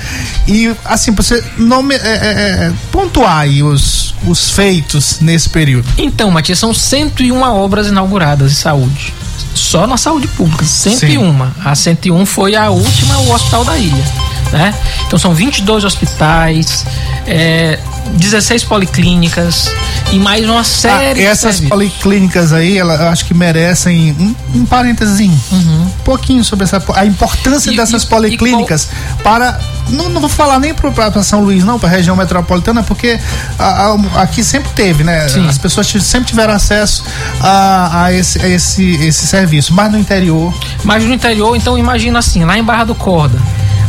e 0.48 0.74
assim, 0.84 1.12
pra 1.12 1.22
você 1.22 1.44
nome, 1.58 1.94
eh, 1.94 2.72
pontuar 2.90 3.40
aí 3.40 3.62
os, 3.62 4.14
os 4.26 4.50
feitos 4.50 5.20
nesse 5.20 5.48
período. 5.48 5.86
Então, 5.98 6.30
Matias, 6.30 6.58
são 6.58 6.72
101 6.72 7.42
obras 7.42 7.88
inauguradas 7.88 8.52
em 8.52 8.54
saúde. 8.54 9.12
Só 9.54 9.86
na 9.86 9.96
saúde 9.96 10.28
pública, 10.28 10.64
101. 10.64 11.52
A 11.64 11.74
101 11.74 12.26
foi 12.26 12.54
a 12.54 12.70
última, 12.70 13.18
o 13.18 13.32
Hospital 13.32 13.64
da 13.64 13.78
Ilha. 13.78 14.31
Né? 14.52 14.74
Então 15.06 15.18
são 15.18 15.32
22 15.34 15.82
hospitais, 15.82 16.84
é, 17.26 17.78
16 18.16 18.64
policlínicas 18.64 19.70
e 20.12 20.18
mais 20.18 20.44
uma 20.46 20.60
Ah, 20.60 20.64
série 20.64 21.20
de 21.20 21.26
essas 21.26 21.58
policlínicas 21.58 22.52
aí, 22.52 22.76
ela, 22.76 22.94
eu 22.96 23.08
acho 23.08 23.24
que 23.24 23.32
merecem 23.32 24.14
um, 24.20 24.58
um 24.60 24.66
parênteses, 24.66 25.20
um 25.50 25.88
pouquinho 26.04 26.44
sobre 26.44 26.64
essa, 26.64 26.82
a 26.94 27.06
importância 27.06 27.68
Uhum. 27.70 27.74
E- 27.74 27.76
dessas 27.78 28.02
e- 28.02 28.06
policlínicas 28.06 28.88
para. 29.24 29.58
Não, 29.88 30.08
não 30.10 30.20
vou 30.20 30.28
falar 30.28 30.58
nem 30.60 30.74
para 30.74 31.22
São 31.22 31.40
Luís, 31.42 31.64
não, 31.64 31.78
para 31.78 31.88
a 31.88 31.92
região 31.92 32.14
metropolitana, 32.14 32.82
porque 32.82 33.18
a- 33.58 33.86
a- 34.16 34.22
aqui 34.22 34.44
sempre 34.44 34.70
teve, 34.74 35.02
né? 35.02 35.26
Sim. 35.28 35.48
As 35.48 35.56
pessoas 35.56 35.86
sempre 35.86 36.28
tiveram 36.28 36.52
acesso 36.52 37.04
a, 37.40 38.04
a 38.04 38.12
esse, 38.12 38.38
a 38.38 38.48
esse, 38.48 38.96
esse 39.02 39.26
serviço, 39.26 39.72
mas 39.72 39.90
no 39.90 39.98
interior. 39.98 40.52
Mas 40.84 41.02
no 41.04 41.14
interior, 41.14 41.56
então 41.56 41.78
imagina 41.78 42.18
assim, 42.18 42.44
lá 42.44 42.58
em 42.58 42.62
Barra 42.62 42.84
do 42.84 42.94
Corda, 42.94 43.38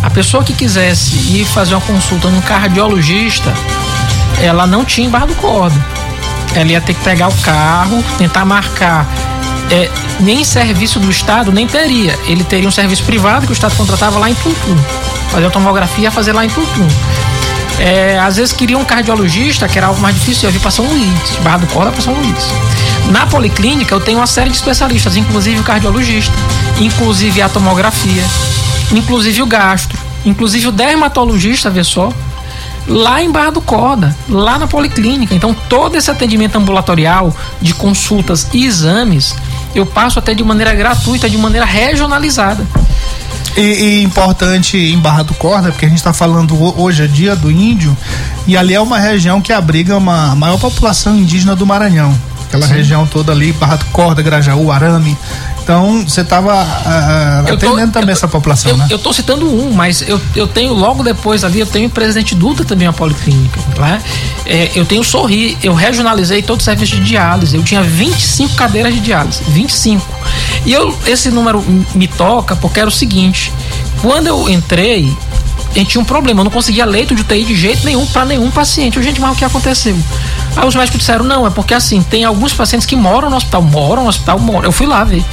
a 0.03 0.09
pessoa 0.09 0.43
que 0.43 0.53
quisesse 0.53 1.15
ir 1.33 1.45
fazer 1.45 1.73
uma 1.73 1.81
consulta 1.81 2.27
num 2.29 2.41
cardiologista, 2.41 3.51
ela 4.41 4.67
não 4.67 4.83
tinha 4.83 5.07
em 5.07 5.09
Barra 5.09 5.27
do 5.27 5.35
Corda. 5.35 5.75
Ela 6.53 6.71
ia 6.71 6.81
ter 6.81 6.93
que 6.93 7.01
pegar 7.01 7.29
o 7.29 7.37
carro, 7.37 8.03
tentar 8.17 8.43
marcar. 8.43 9.07
É, 9.71 9.89
nem 10.19 10.43
serviço 10.43 10.99
do 10.99 11.09
Estado 11.09 11.51
nem 11.53 11.65
teria. 11.65 12.19
Ele 12.27 12.43
teria 12.43 12.67
um 12.67 12.71
serviço 12.71 13.03
privado 13.03 13.45
que 13.45 13.51
o 13.51 13.55
Estado 13.55 13.75
contratava 13.75 14.19
lá 14.19 14.29
em 14.29 14.35
Tuntum. 14.35 14.77
Fazer 15.31 15.47
a 15.47 15.49
tomografia 15.49 16.03
ia 16.03 16.11
fazer 16.11 16.33
lá 16.33 16.45
em 16.45 16.49
Tuntum. 16.49 16.87
É, 17.79 18.19
às 18.19 18.35
vezes 18.35 18.53
queria 18.53 18.77
um 18.77 18.85
cardiologista, 18.85 19.67
que 19.67 19.77
era 19.77 19.87
algo 19.87 19.99
mais 19.99 20.15
difícil, 20.15 20.47
eu 20.47 20.53
vi 20.53 20.59
para 20.59 20.69
São 20.69 20.85
Luís, 20.85 21.37
Barra 21.41 21.57
do 21.57 21.67
Corda 21.67 21.91
para 21.91 22.01
São 22.01 22.13
Luís. 22.13 22.53
Na 23.09 23.25
policlínica 23.25 23.95
eu 23.95 23.99
tenho 23.99 24.19
uma 24.19 24.27
série 24.27 24.49
de 24.49 24.57
especialistas, 24.57 25.15
inclusive 25.15 25.59
o 25.59 25.63
cardiologista, 25.63 26.33
inclusive 26.79 27.41
a 27.41 27.49
tomografia, 27.49 28.23
inclusive 28.91 29.41
o 29.41 29.45
gastro, 29.45 29.97
inclusive 30.25 30.67
o 30.67 30.71
dermatologista, 30.71 31.69
vê 31.69 31.83
só, 31.83 32.11
lá 32.87 33.21
em 33.23 33.31
Barra 33.31 33.51
do 33.51 33.61
Corda, 33.61 34.15
lá 34.27 34.59
na 34.59 34.67
policlínica. 34.67 35.33
Então 35.33 35.53
todo 35.69 35.95
esse 35.95 36.11
atendimento 36.11 36.57
ambulatorial 36.57 37.33
de 37.61 37.73
consultas 37.73 38.47
e 38.53 38.65
exames 38.65 39.33
eu 39.73 39.85
passo 39.85 40.19
até 40.19 40.33
de 40.33 40.43
maneira 40.43 40.73
gratuita, 40.75 41.29
de 41.29 41.37
maneira 41.37 41.65
regionalizada. 41.65 42.65
E, 43.55 43.61
e 43.61 44.03
importante 44.03 44.77
em 44.77 44.97
Barra 44.97 45.23
do 45.23 45.33
Corda, 45.35 45.71
porque 45.71 45.85
a 45.85 45.89
gente 45.89 45.99
está 45.99 46.11
falando 46.11 46.55
ho- 46.59 46.73
hoje 46.81 47.03
é 47.03 47.07
dia 47.07 47.35
do 47.35 47.51
índio, 47.51 47.95
e 48.47 48.57
ali 48.57 48.73
é 48.73 48.81
uma 48.81 48.97
região 48.99 49.39
que 49.41 49.53
abriga 49.53 49.95
uma 49.95 50.35
maior 50.35 50.57
população 50.57 51.15
indígena 51.15 51.55
do 51.55 51.65
Maranhão. 51.65 52.17
Aquela 52.47 52.65
Sim. 52.67 52.73
região 52.73 53.05
toda 53.05 53.31
ali, 53.31 53.51
Barra 53.53 53.75
do 53.77 53.85
Corda, 53.85 54.21
Grajaú, 54.23 54.71
Arame. 54.71 55.15
Então, 55.63 56.01
você 56.05 56.21
estava 56.21 56.67
Eu 57.47 57.57
tô- 57.57 57.67
atendendo 57.67 57.93
também 57.93 58.11
essa 58.11 58.27
população, 58.27 58.71
Eu, 58.71 58.77
né? 58.77 58.87
eu 58.89 58.99
tô 58.99 59.13
citando 59.13 59.47
um, 59.49 59.71
mas 59.71 60.01
eu, 60.01 60.19
eu 60.35 60.45
tenho 60.45 60.73
logo 60.73 61.01
depois 61.03 61.43
ali, 61.45 61.61
eu 61.61 61.65
tenho 61.65 61.87
o 61.87 61.89
Presidente 61.89 62.35
Dutra 62.35 62.65
também 62.65 62.85
uma 62.85 62.93
policlínica. 62.93 63.59
Né? 63.79 64.01
É, 64.45 64.71
eu 64.75 64.85
tenho 64.85 65.01
Sorri, 65.05 65.57
eu 65.63 65.73
regionalizei 65.73 66.41
todo 66.41 66.59
o 66.59 66.63
serviço 66.63 66.97
de 66.97 67.03
diálise. 67.05 67.55
Eu 67.55 67.63
tinha 67.63 67.81
25 67.81 68.55
cadeiras 68.55 68.93
de 68.93 68.99
diálise, 68.99 69.41
25. 69.47 70.05
E 70.65 70.73
eu, 70.73 70.97
esse 71.07 71.31
número 71.31 71.63
me 71.95 72.07
toca 72.07 72.55
porque 72.57 72.79
era 72.81 72.89
o 72.89 72.91
seguinte: 72.91 73.51
quando 74.01 74.27
eu 74.27 74.49
entrei, 74.49 75.15
a 75.73 75.79
gente 75.79 75.91
tinha 75.91 76.01
um 76.01 76.05
problema, 76.05 76.41
eu 76.41 76.43
não 76.43 76.51
conseguia 76.51 76.85
leito 76.85 77.15
de 77.15 77.21
UTI 77.21 77.45
de 77.45 77.55
jeito 77.55 77.85
nenhum 77.85 78.05
para 78.05 78.25
nenhum 78.25 78.51
paciente. 78.51 79.01
Gente, 79.01 79.21
mas 79.21 79.31
o 79.31 79.35
que 79.35 79.45
aconteceu? 79.45 79.95
Aí 80.55 80.67
os 80.67 80.75
médicos 80.75 80.99
disseram, 80.99 81.25
não, 81.25 81.47
é 81.47 81.49
porque 81.49 81.73
assim, 81.73 82.01
tem 82.03 82.23
alguns 82.23 82.53
pacientes 82.53 82.85
que 82.85 82.95
moram 82.95 83.29
no 83.29 83.35
hospital, 83.35 83.61
moram 83.61 84.03
no 84.03 84.09
hospital, 84.09 84.39
moram. 84.39 84.65
Eu 84.65 84.71
fui 84.71 84.85
lá 84.85 85.03
ver. 85.03 85.23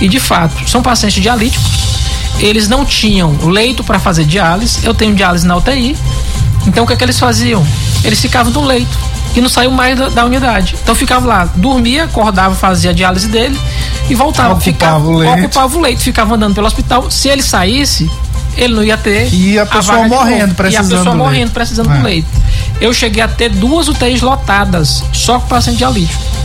E 0.00 0.08
de 0.08 0.20
fato, 0.20 0.68
são 0.68 0.82
pacientes 0.82 1.20
dialíticos, 1.22 1.66
eles 2.38 2.68
não 2.68 2.84
tinham 2.84 3.34
leito 3.46 3.82
para 3.82 3.98
fazer 3.98 4.24
diálise, 4.24 4.84
eu 4.84 4.92
tenho 4.94 5.14
diálise 5.14 5.46
na 5.46 5.56
UTI. 5.56 5.96
Então 6.66 6.84
o 6.84 6.86
que, 6.86 6.92
é 6.92 6.96
que 6.96 7.04
eles 7.04 7.18
faziam? 7.18 7.66
Eles 8.04 8.20
ficavam 8.20 8.52
no 8.52 8.62
leito 8.64 8.98
e 9.34 9.40
não 9.40 9.48
saiu 9.48 9.70
mais 9.70 9.98
da, 9.98 10.08
da 10.08 10.24
unidade. 10.24 10.76
Então 10.82 10.94
ficava 10.94 11.26
lá, 11.26 11.48
dormia, 11.54 12.04
acordava, 12.04 12.54
fazia 12.54 12.90
a 12.90 12.92
diálise 12.92 13.28
dele 13.28 13.58
e 14.10 14.14
voltava. 14.14 14.54
Ocupava 14.54 14.60
ficava, 14.64 15.06
o 15.06 15.16
leito. 15.16 15.38
Ocupava 15.38 15.76
o 15.76 15.80
leito, 15.80 16.02
ficava 16.02 16.34
andando 16.34 16.54
pelo 16.54 16.66
hospital. 16.66 17.10
Se 17.10 17.28
ele 17.28 17.42
saísse, 17.42 18.10
ele 18.56 18.74
não 18.74 18.82
ia 18.82 18.96
ter. 18.96 19.32
E 19.32 19.58
a 19.58 19.64
pessoa 19.66 20.02
de 20.02 20.08
morrendo, 20.08 20.54
precisando 20.54 20.90
E 20.90 20.94
a 20.94 20.98
pessoa 20.98 21.14
do 21.14 21.18
morrendo, 21.18 21.38
leito. 21.38 21.52
precisando 21.52 21.90
É. 21.92 21.96
do 21.96 22.02
leito. 22.02 22.28
Eu 22.80 22.92
cheguei 22.92 23.22
a 23.22 23.28
ter 23.28 23.48
duas 23.48 23.88
UTIs 23.88 24.20
lotadas, 24.20 25.02
só 25.12 25.40
com 25.40 25.48
paciente 25.48 25.78
dialítico. 25.78 26.35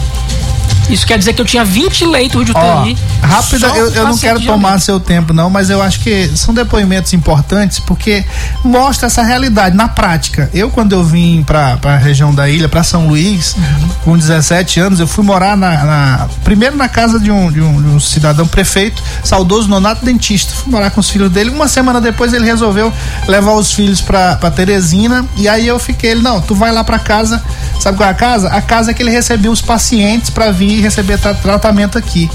Isso 0.89 1.07
quer 1.07 1.17
dizer 1.17 1.33
que 1.33 1.41
eu 1.41 1.45
tinha 1.45 1.63
20 1.63 2.05
leitos 2.05 2.43
de 2.45 2.51
UTI. 2.51 2.97
rápida, 3.21 3.69
só 3.69 3.75
eu, 3.75 3.85
eu 3.93 4.03
não 4.03 4.17
quero 4.17 4.39
tomar 4.53 4.79
seu 4.81 4.99
tempo, 4.99 5.31
não, 5.31 5.49
mas 5.49 5.69
eu 5.69 5.81
acho 5.81 6.01
que 6.01 6.29
são 6.35 6.53
depoimentos 6.53 7.13
importantes 7.13 7.79
porque 7.79 8.25
mostra 8.63 9.07
essa 9.07 9.23
realidade 9.23 9.75
na 9.75 9.87
prática. 9.87 10.49
Eu, 10.53 10.69
quando 10.69 10.91
eu 10.91 11.01
vim 11.03 11.43
pra, 11.43 11.77
pra 11.77 11.95
região 11.97 12.33
da 12.35 12.49
ilha, 12.49 12.67
pra 12.67 12.83
São 12.83 13.07
Luís, 13.07 13.55
com 14.03 14.17
17 14.17 14.79
anos, 14.81 14.99
eu 14.99 15.07
fui 15.07 15.23
morar 15.23 15.55
na, 15.55 15.83
na- 15.85 16.27
primeiro 16.43 16.75
na 16.75 16.89
casa 16.89 17.19
de 17.19 17.31
um, 17.31 17.49
de, 17.49 17.61
um, 17.61 17.81
de 17.81 17.87
um 17.87 17.99
cidadão 17.99 18.45
prefeito, 18.45 19.01
saudoso 19.23 19.69
Nonato 19.69 20.03
Dentista. 20.03 20.53
Fui 20.53 20.71
morar 20.71 20.91
com 20.91 20.99
os 20.99 21.09
filhos 21.09 21.31
dele. 21.31 21.51
Uma 21.51 21.69
semana 21.69 22.01
depois 22.01 22.33
ele 22.33 22.45
resolveu 22.45 22.91
levar 23.29 23.53
os 23.53 23.71
filhos 23.71 24.01
pra 24.01 24.35
Teresina 24.53 25.25
e 25.37 25.47
aí 25.47 25.67
eu 25.67 25.79
fiquei, 25.79 26.11
ele, 26.11 26.21
não, 26.21 26.41
tu 26.41 26.53
vai 26.53 26.71
lá 26.71 26.83
pra 26.83 26.99
casa, 26.99 27.41
sabe 27.79 27.95
qual 27.97 28.09
é 28.09 28.11
a 28.11 28.15
casa? 28.15 28.49
A 28.49 28.61
casa 28.61 28.91
é 28.91 28.93
que 28.93 29.01
ele 29.01 29.11
recebia 29.11 29.49
os 29.51 29.61
pacientes 29.61 30.29
pra 30.29 30.51
vir 30.51 30.70
receber 30.79 31.17
tra- 31.17 31.33
tratamento 31.33 31.97
aqui. 31.97 32.29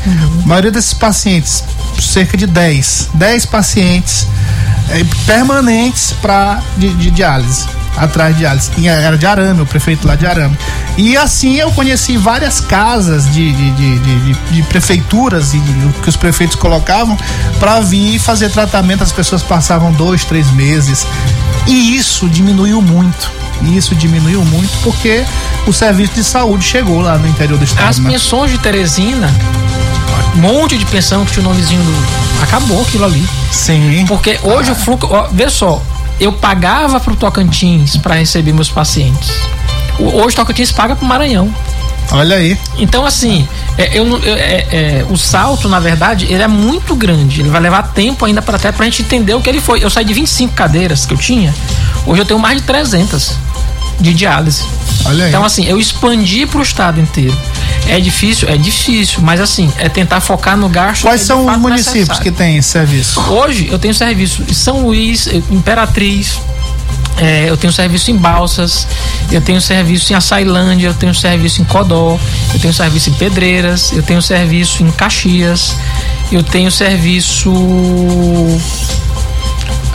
A 0.44 0.46
maioria 0.46 0.70
desses 0.70 0.92
pacientes, 0.92 1.62
cerca 2.00 2.36
de 2.36 2.46
10, 2.46 3.10
10 3.14 3.46
pacientes 3.46 4.26
eh, 4.90 5.04
permanentes 5.24 6.12
pra, 6.20 6.60
de, 6.76 6.92
de 6.94 7.10
diálise. 7.10 7.64
Atrás 7.96 8.34
de 8.34 8.40
diálise. 8.40 8.70
Era 8.86 9.16
de 9.16 9.24
Arame, 9.24 9.62
o 9.62 9.66
prefeito 9.66 10.06
lá 10.06 10.14
de 10.16 10.26
Arame. 10.26 10.54
E 10.98 11.16
assim 11.16 11.54
eu 11.56 11.70
conheci 11.72 12.18
várias 12.18 12.60
casas 12.60 13.24
de, 13.32 13.52
de, 13.52 13.70
de, 13.70 13.98
de- 13.98 14.34
de- 14.52 14.62
prefeituras 14.64 15.54
e 15.54 15.58
que 16.02 16.08
os 16.10 16.16
prefeitos 16.16 16.56
colocavam 16.56 17.16
para 17.58 17.80
vir 17.80 18.18
fazer 18.18 18.50
tratamento. 18.50 19.02
As 19.02 19.12
pessoas 19.12 19.42
passavam 19.42 19.92
dois, 19.92 20.24
três 20.26 20.50
meses. 20.50 21.06
E 21.66 21.96
isso 21.96 22.28
diminuiu 22.28 22.82
muito. 22.82 23.30
E 23.62 23.76
isso 23.76 23.94
diminuiu 23.94 24.44
muito 24.44 24.70
porque 24.82 25.24
o 25.66 25.72
serviço 25.72 26.14
de 26.14 26.24
saúde 26.24 26.64
chegou 26.64 27.00
lá 27.00 27.18
no 27.18 27.26
interior 27.26 27.58
do 27.58 27.64
estado. 27.64 27.88
As 27.88 27.98
né? 27.98 28.10
pensões 28.10 28.50
de 28.50 28.58
Teresina, 28.58 29.30
um 30.34 30.38
monte 30.38 30.76
de 30.76 30.84
pensão 30.86 31.24
que 31.24 31.32
tinha 31.32 31.44
o 31.44 31.48
nomezinho 31.48 31.82
do. 31.82 32.42
Acabou 32.42 32.82
aquilo 32.82 33.04
ali. 33.04 33.26
Sim. 33.50 34.04
Porque 34.06 34.38
hoje 34.42 34.70
o 34.70 34.74
fluxo. 34.74 35.08
Ó, 35.10 35.28
vê 35.32 35.48
só, 35.48 35.82
eu 36.20 36.32
pagava 36.32 37.00
pro 37.00 37.16
Tocantins 37.16 37.96
para 37.96 38.14
receber 38.14 38.52
meus 38.52 38.68
pacientes. 38.68 39.30
Hoje 39.98 40.34
o 40.34 40.36
Tocantins 40.36 40.70
paga 40.70 40.94
pro 40.94 41.06
Maranhão. 41.06 41.52
Olha 42.12 42.36
aí. 42.36 42.58
Então, 42.78 43.04
assim, 43.04 43.46
é, 43.76 43.98
eu, 43.98 44.06
é, 44.24 44.66
é, 44.70 45.06
o 45.08 45.16
salto, 45.16 45.68
na 45.68 45.80
verdade, 45.80 46.26
ele 46.30 46.42
é 46.42 46.48
muito 46.48 46.94
grande. 46.94 47.40
Ele 47.40 47.48
vai 47.48 47.60
levar 47.60 47.82
tempo 47.92 48.24
ainda 48.24 48.40
para 48.40 48.56
até 48.56 48.70
pra 48.72 48.84
gente 48.84 49.02
entender 49.02 49.34
o 49.34 49.40
que 49.40 49.48
ele 49.48 49.60
foi. 49.60 49.82
Eu 49.82 49.90
saí 49.90 50.04
de 50.04 50.14
25 50.14 50.54
cadeiras 50.54 51.04
que 51.04 51.14
eu 51.14 51.18
tinha, 51.18 51.54
hoje 52.06 52.22
eu 52.22 52.26
tenho 52.26 52.38
mais 52.40 52.60
de 52.60 52.66
300 52.66 53.36
de 54.00 54.14
diálise. 54.14 54.62
Olha 55.04 55.24
aí. 55.24 55.30
Então, 55.30 55.44
assim, 55.44 55.64
eu 55.66 55.78
expandi 55.78 56.46
pro 56.46 56.62
estado 56.62 57.00
inteiro. 57.00 57.36
É 57.88 58.00
difícil? 58.00 58.48
É 58.48 58.56
difícil, 58.56 59.20
mas 59.22 59.40
assim, 59.40 59.72
é 59.78 59.88
tentar 59.88 60.20
focar 60.20 60.56
no 60.56 60.68
gasto. 60.68 61.02
Quais 61.02 61.22
é 61.22 61.24
são 61.24 61.46
os 61.46 61.56
municípios 61.58 61.94
necessário. 61.94 62.22
que 62.22 62.30
têm 62.30 62.60
serviço? 62.60 63.20
Hoje 63.30 63.68
eu 63.70 63.78
tenho 63.78 63.94
serviço 63.94 64.42
em 64.48 64.52
São 64.52 64.82
Luís, 64.82 65.28
Imperatriz, 65.50 66.38
eh, 67.18 67.46
eu 67.48 67.56
tenho 67.56 67.72
serviço 67.72 68.10
em 68.10 68.16
Balsas, 68.16 68.86
eu 69.30 69.40
tenho 69.40 69.60
serviço 69.60 70.12
em 70.12 70.16
Açailândia, 70.16 70.88
eu 70.88 70.94
tenho 70.94 71.14
serviço 71.14 71.62
em 71.62 71.64
Codó, 71.64 72.18
eu 72.54 72.60
tenho 72.60 72.72
serviço 72.74 73.10
em 73.10 73.14
Pedreiras, 73.14 73.92
eu 73.92 74.02
tenho 74.02 74.20
serviço 74.20 74.82
em 74.82 74.90
Caxias, 74.90 75.74
eu 76.30 76.42
tenho 76.42 76.70
serviço 76.70 77.50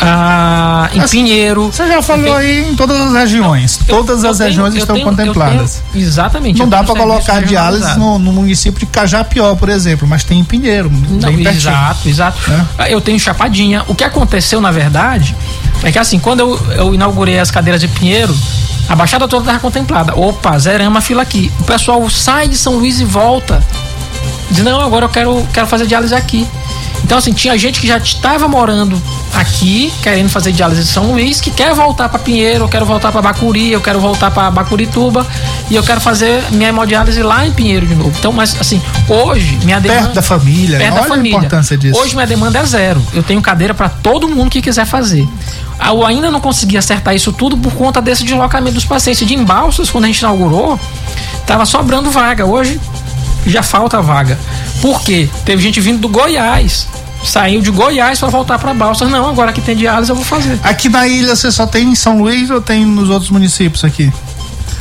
ah, 0.04 0.90
em 0.96 1.00
Assim, 1.00 1.18
Pinheiro. 1.26 1.68
Você 1.72 1.88
já 1.88 2.02
falou 2.02 2.24
tenho- 2.24 2.36
aí 2.38 2.70
em 2.72 2.76
todas 2.76 3.00
as 3.00 3.14
regiões. 3.14 3.80
todas 3.88 4.24
eu 4.24 4.32
as 4.32 4.38
tenho- 4.40 4.50
regiões 4.50 4.76
estão 4.76 4.96
tenho- 4.96 5.08
contempladas. 5.08 5.84
exatamente. 5.94 6.58
Não 6.58 6.68
dá 6.68 6.84
para 6.84 6.96
colocar 6.96 7.44
diálise 7.44 7.98
no, 8.00 8.18
no 8.18 8.34
município 8.34 8.80
de 8.80 8.88
Cajapió, 8.88 9.54
por 9.56 9.70
exemplo, 9.70 10.08
mas 10.08 10.24
tem 10.24 10.40
em 10.40 10.44
Pinheiro. 10.44 10.92
Não, 10.92 11.30
exato, 11.40 12.10
exato. 12.10 12.40
Ah, 12.80 12.90
Eu 12.90 13.00
tenho 13.00 13.20
chapadinha. 13.20 13.84
O 13.88 13.94
que 13.94 14.04
aconteceu, 14.04 14.60
na 14.60 14.72
verdade, 14.72 15.36
é 15.84 15.92
que 15.92 16.00
assim, 16.00 16.20
quando 16.20 16.42
eu, 16.42 16.72
eu 16.74 16.94
inaugurei 16.94 17.40
as 17.40 17.50
cadeiras 17.50 17.82
de 17.82 17.88
Pinheiro, 17.88 18.36
a 18.88 18.96
Baixada 18.96 19.28
toda 19.28 19.44
estava 19.44 19.60
contemplada. 19.60 20.14
Opa, 20.16 20.58
zeramos 20.60 20.98
a 20.98 21.02
fila 21.02 21.22
aqui. 21.22 21.52
O 21.60 21.64
pessoal 21.64 22.08
sai 22.10 22.48
de 22.48 22.58
São 22.58 22.76
Luís 22.76 23.00
e 23.00 23.06
volta. 23.06 23.64
Diz, 24.52 24.64
não, 24.64 24.82
agora 24.82 25.06
eu 25.06 25.10
quero, 25.10 25.48
quero 25.54 25.66
fazer 25.66 25.88
diálise 25.88 26.14
aqui. 26.14 26.48
Então, 27.12 27.20
assim, 27.20 27.34
tinha 27.34 27.58
gente 27.58 27.82
que 27.82 27.88
já 27.88 27.98
estava 27.98 28.48
morando 28.48 28.98
aqui, 29.34 29.92
querendo 30.02 30.30
fazer 30.30 30.54
diálise 30.54 30.84
em 30.84 30.86
São 30.86 31.12
Luís, 31.12 31.42
que 31.42 31.52
quer 31.52 31.74
voltar 31.74 32.08
para 32.08 32.18
Pinheiro, 32.18 32.64
eu 32.64 32.70
quero 32.70 32.86
voltar 32.86 33.12
para 33.12 33.22
Bacuri, 33.22 33.70
eu 33.70 33.82
quero 33.82 34.00
voltar 34.00 34.32
para 34.32 34.50
Bacurituba 34.50 35.28
e 35.70 35.76
eu 35.76 35.84
quero 35.84 36.00
fazer 36.00 36.42
minha 36.52 36.70
hemodiálise 36.70 37.22
lá 37.22 37.46
em 37.46 37.52
Pinheiro 37.52 37.86
de 37.86 37.96
novo. 37.96 38.14
Então, 38.18 38.32
mas 38.32 38.56
assim, 38.62 38.82
hoje 39.10 39.60
minha 39.66 39.82
demanda 39.82 40.04
Perto 40.04 40.16
da 40.16 40.22
família. 40.22 40.78
perto 40.78 40.94
Olha 40.94 41.02
da 41.02 41.08
família. 41.10 41.36
a 41.36 41.40
importância 41.40 41.78
disso. 41.78 42.00
Hoje 42.00 42.16
minha 42.16 42.26
demanda 42.26 42.60
é 42.60 42.66
zero. 42.66 43.06
Eu 43.14 43.24
tenho 43.24 43.42
cadeira 43.42 43.74
para 43.74 43.90
todo 43.90 44.30
mundo 44.30 44.50
que 44.50 44.62
quiser 44.62 44.86
fazer. 44.86 45.28
Eu 45.86 46.06
ainda 46.06 46.32
não 46.32 46.40
consegui 46.40 46.78
acertar 46.78 47.14
isso 47.14 47.34
tudo 47.34 47.58
por 47.58 47.74
conta 47.74 48.02
desse 48.02 48.24
deslocamento 48.24 48.76
dos 48.76 48.86
pacientes. 48.86 49.28
De 49.28 49.34
embalsas, 49.34 49.90
quando 49.90 50.06
a 50.06 50.08
gente 50.08 50.20
inaugurou, 50.20 50.80
tava 51.46 51.66
sobrando 51.66 52.10
vaga. 52.10 52.46
Hoje 52.46 52.80
já 53.46 53.62
falta 53.62 54.02
vaga. 54.02 54.40
Por 54.82 55.02
quê? 55.02 55.30
Teve 55.44 55.62
gente 55.62 55.82
vindo 55.82 56.00
do 56.00 56.08
Goiás. 56.08 56.88
Saiu 57.24 57.62
de 57.62 57.70
Goiás 57.72 58.20
para 58.20 58.30
voltar 58.30 58.58
para 58.60 58.74
Balsas. 58.74 59.10
Não, 59.10 59.28
agora 59.30 59.54
que 59.54 59.62
tem 59.62 59.76
diálise 59.76 60.10
eu 60.12 60.16
vou 60.16 60.26
fazer. 60.26 60.60
Aqui 60.64 60.90
na 60.90 61.08
ilha 61.08 61.36
você 61.36 61.52
só 61.52 61.66
tem 61.68 61.90
em 61.90 61.96
São 61.96 62.18
Luís 62.20 62.50
ou 62.50 62.62
tem 62.62 62.84
nos 62.86 63.10
outros 63.10 63.30
municípios 63.30 63.84
aqui? 63.84 64.12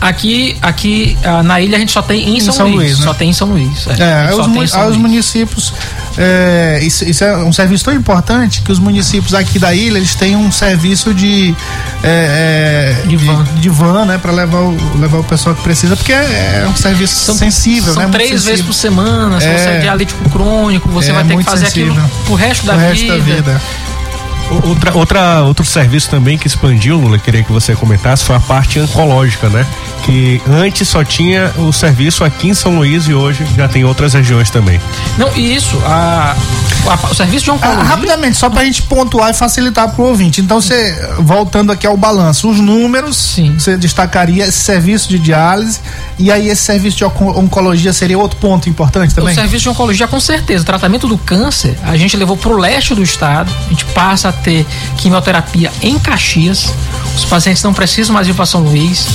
Aqui, 0.01 0.57
aqui 0.62 1.16
ah, 1.22 1.43
na 1.43 1.61
ilha 1.61 1.76
a 1.76 1.80
gente 1.80 1.93
só 1.93 2.01
tem 2.01 2.36
em 2.36 2.41
São, 2.41 2.68
Luís. 2.68 2.99
né? 2.99 3.05
Só 3.05 3.12
tem 3.12 3.28
em 3.28 3.32
São 3.34 3.49
Luís. 3.49 3.86
É, 3.99 4.30
gente 4.30 4.41
os, 4.41 4.47
mu- 4.47 4.62
em 4.62 4.66
São 4.66 4.80
os 4.82 4.86
Luís. 4.88 4.97
municípios. 5.03 5.74
É, 6.18 6.78
isso, 6.82 7.04
isso 7.04 7.22
é 7.24 7.36
um 7.38 7.52
serviço 7.52 7.84
tão 7.84 7.94
importante 7.94 8.62
que 8.62 8.72
os 8.72 8.78
municípios 8.78 9.32
aqui 9.34 9.58
da 9.58 9.72
ilha 9.74 9.96
eles 9.98 10.14
têm 10.14 10.34
um 10.36 10.50
serviço 10.50 11.14
de 11.14 11.54
é, 12.02 12.96
é, 13.02 13.06
De 13.06 13.16
van. 13.16 13.44
de, 13.44 13.61
de 13.61 13.68
van, 13.68 14.04
né, 14.04 14.18
para 14.18 14.32
levar 14.32 14.58
o 14.61 14.76
levar 14.98 15.18
o 15.18 15.24
pessoal 15.24 15.54
que 15.54 15.62
precisa, 15.62 15.96
porque 15.96 16.12
é, 16.12 16.62
é 16.64 16.68
um 16.68 16.74
serviço 16.76 17.34
sensível, 17.34 17.94
São 17.94 18.02
né? 18.04 18.08
três 18.11 18.30
vezes 18.30 18.44
sensível. 18.44 18.66
por 18.66 18.72
semana. 18.74 19.40
Se 19.40 19.46
É. 19.46 19.58
você 19.58 19.68
é 19.70 19.78
dialítico 19.80 20.28
crônico, 20.30 20.88
você 20.88 21.11
É 21.11 21.14
vai 21.14 21.24
ter 21.24 21.36
que 21.36 21.44
fazer 21.44 21.66
sensível. 21.66 21.92
aquilo 21.92 22.08
pro 22.26 22.34
resto 22.34 22.66
da 22.66 22.74
O 22.74 22.76
vida. 22.78 22.88
resto 22.88 23.06
da 23.06 23.16
vida. 23.18 23.62
Outra, 24.64 24.96
outra, 24.96 25.42
outro 25.42 25.64
serviço 25.64 26.11
também 26.11 26.36
que 26.36 26.46
expandiu, 26.46 26.96
Lula, 26.98 27.18
queria 27.18 27.42
que 27.42 27.53
você 27.53 27.74
comentasse, 27.76 28.24
foi 28.24 28.34
a 28.36 28.40
parte 28.40 28.80
oncológica, 28.80 29.48
né? 29.48 29.64
Que 30.05 30.40
antes 30.51 30.88
só 30.88 31.05
tinha 31.05 31.53
o 31.57 31.72
serviço 31.72 32.24
aqui 32.24 32.48
em 32.48 32.55
São 32.55 32.76
Luís 32.76 33.07
e 33.07 33.14
hoje 33.14 33.46
já 33.57 33.68
tem 33.68 33.84
outras 33.84 34.12
regiões 34.14 34.51
também. 34.51 34.80
Não, 35.16 35.30
e 35.36 35.55
isso, 35.55 35.78
a, 35.86 36.34
a- 36.88 37.11
o 37.11 37.14
serviço 37.14 37.44
de 37.44 37.51
Ah, 37.51 37.55
oncologia. 37.55 37.84
rapidamente, 37.84 38.36
só 38.36 38.51
pra 38.51 38.64
gente 38.64 38.82
pontuar 38.82 39.30
e 39.30 39.34
facilitar 39.34 39.88
pro 39.94 40.05
ouvinte. 40.05 40.40
Então, 40.40 40.61
você, 40.61 40.96
voltando 41.20 41.70
aqui 41.70 41.86
ao 41.86 41.96
balanço, 41.96 42.48
os 42.51 42.59
números, 42.59 43.38
você 43.57 43.76
destacaria 43.76 44.44
esse 44.46 44.59
serviço 44.59 45.09
de 45.09 45.18
diálise 45.18 45.78
e 46.18 46.30
aí 46.32 46.48
esse 46.48 46.62
serviço 46.62 46.96
de 46.96 47.05
onco- 47.05 47.38
oncologia 47.38 47.92
seria 47.92 48.18
outro 48.18 48.38
ponto 48.38 48.68
importante 48.68 49.14
também? 49.14 49.32
O 49.32 49.34
serviço 49.34 49.62
de 49.62 49.68
oncologia, 49.68 50.09
com 50.09 50.18
certeza. 50.18 50.62
O 50.62 50.66
tratamento 50.66 51.07
do 51.07 51.16
câncer, 51.18 51.78
a 51.84 51.96
gente 51.96 52.16
levou 52.16 52.36
para 52.36 52.51
o 52.51 52.57
leste 52.59 52.94
do 52.94 53.03
estado. 53.03 53.53
A 53.66 53.70
gente 53.70 53.84
passa 53.86 54.28
a 54.30 54.32
ter 54.41 54.66
quimioterapia 54.97 55.70
em 55.82 55.99
Caxias. 55.99 56.72
Os 57.14 57.24
pacientes 57.24 57.62
não 57.62 57.72
precisam 57.72 58.14
mais 58.14 58.28
ir 58.28 58.34
para 58.34 58.47
São 58.47 58.61
Luís. 58.61 59.07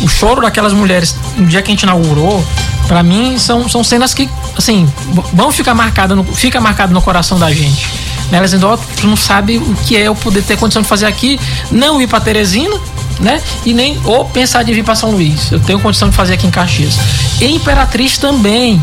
O 0.00 0.08
choro 0.08 0.42
daquelas 0.42 0.72
mulheres, 0.72 1.14
no 1.36 1.46
dia 1.46 1.60
que 1.60 1.70
a 1.70 1.72
gente 1.72 1.82
inaugurou, 1.82 2.44
para 2.88 3.02
mim, 3.02 3.38
são, 3.38 3.68
são 3.68 3.84
cenas 3.84 4.14
que, 4.14 4.28
assim, 4.56 4.90
vão 5.32 5.52
ficar 5.52 5.74
marcadas 5.74 6.16
no, 6.16 6.24
fica 6.24 6.60
marcado 6.60 6.92
no 6.92 7.02
coração 7.02 7.38
da 7.38 7.52
gente. 7.52 7.86
Né? 8.30 8.38
Elas 8.38 8.52
tu 8.96 9.06
não 9.06 9.16
sabe 9.16 9.58
o 9.58 9.74
que 9.86 9.96
é 9.96 10.02
eu 10.02 10.14
poder 10.14 10.42
ter 10.42 10.56
condição 10.56 10.82
de 10.82 10.88
fazer 10.88 11.06
aqui, 11.06 11.38
não 11.70 12.00
ir 12.00 12.06
para 12.06 12.20
Teresina, 12.20 12.76
né? 13.20 13.40
E 13.64 13.74
nem 13.74 14.00
ou 14.04 14.24
pensar 14.24 14.62
de 14.62 14.72
vir 14.72 14.82
para 14.82 14.94
São 14.94 15.10
Luís. 15.10 15.52
Eu 15.52 15.60
tenho 15.60 15.78
condição 15.80 16.08
de 16.08 16.16
fazer 16.16 16.34
aqui 16.34 16.46
em 16.46 16.50
Caxias. 16.50 16.96
E 17.40 17.46
Imperatriz 17.46 18.18
também, 18.18 18.82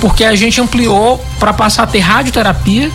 porque 0.00 0.24
a 0.24 0.34
gente 0.34 0.60
ampliou 0.60 1.24
para 1.38 1.52
passar 1.52 1.82
a 1.82 1.86
ter 1.86 2.00
radioterapia 2.00 2.90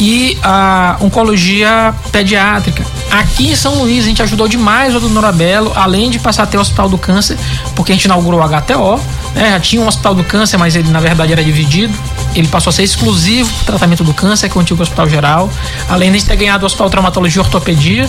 e 0.00 0.38
a 0.42 0.96
oncologia 1.00 1.94
pediátrica. 2.10 2.84
Aqui 3.10 3.50
em 3.50 3.56
São 3.56 3.74
Luís 3.74 4.04
a 4.04 4.08
gente 4.08 4.22
ajudou 4.22 4.48
demais 4.48 4.94
o 4.94 5.00
Dr. 5.00 5.10
Norabelo, 5.10 5.72
além 5.74 6.10
de 6.10 6.18
passar 6.18 6.44
a 6.44 6.46
ter 6.46 6.56
o 6.56 6.60
Hospital 6.60 6.88
do 6.88 6.96
Câncer, 6.96 7.36
porque 7.76 7.92
a 7.92 7.94
gente 7.94 8.06
inaugurou 8.06 8.40
o 8.40 8.42
HTO, 8.42 8.98
né? 9.34 9.50
Já 9.50 9.60
tinha 9.60 9.82
um 9.82 9.86
Hospital 9.86 10.14
do 10.14 10.24
Câncer, 10.24 10.58
mas 10.58 10.74
ele 10.74 10.88
na 10.90 11.00
verdade 11.00 11.32
era 11.32 11.44
dividido. 11.44 11.92
Ele 12.34 12.48
passou 12.48 12.70
a 12.70 12.72
ser 12.72 12.82
exclusivo 12.82 13.52
para 13.64 13.66
tratamento 13.66 14.02
do 14.02 14.14
câncer, 14.14 14.48
que 14.48 14.56
é 14.56 14.58
o 14.58 14.62
antigo 14.62 14.80
Hospital 14.80 15.08
Geral. 15.08 15.50
Além 15.88 16.10
de 16.12 16.24
ter 16.24 16.36
ganhado 16.36 16.62
o 16.62 16.66
Hospital 16.66 16.88
Traumatologia 16.88 17.42
e 17.42 17.44
Ortopedia, 17.44 18.08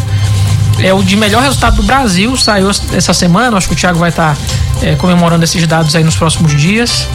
é 0.80 0.94
o 0.94 1.04
de 1.04 1.16
melhor 1.16 1.44
resultado 1.44 1.76
do 1.76 1.84
Brasil, 1.84 2.36
saiu 2.38 2.70
essa 2.70 3.14
semana, 3.14 3.58
acho 3.58 3.68
que 3.68 3.74
o 3.74 3.78
Thiago 3.78 4.00
vai 4.00 4.10
estar 4.10 4.38
é, 4.82 4.96
comemorando 4.96 5.44
esses 5.44 5.66
dados 5.68 5.96
aí 5.96 6.04
nos 6.04 6.16
próximos 6.16 6.56
dias. 6.56 7.08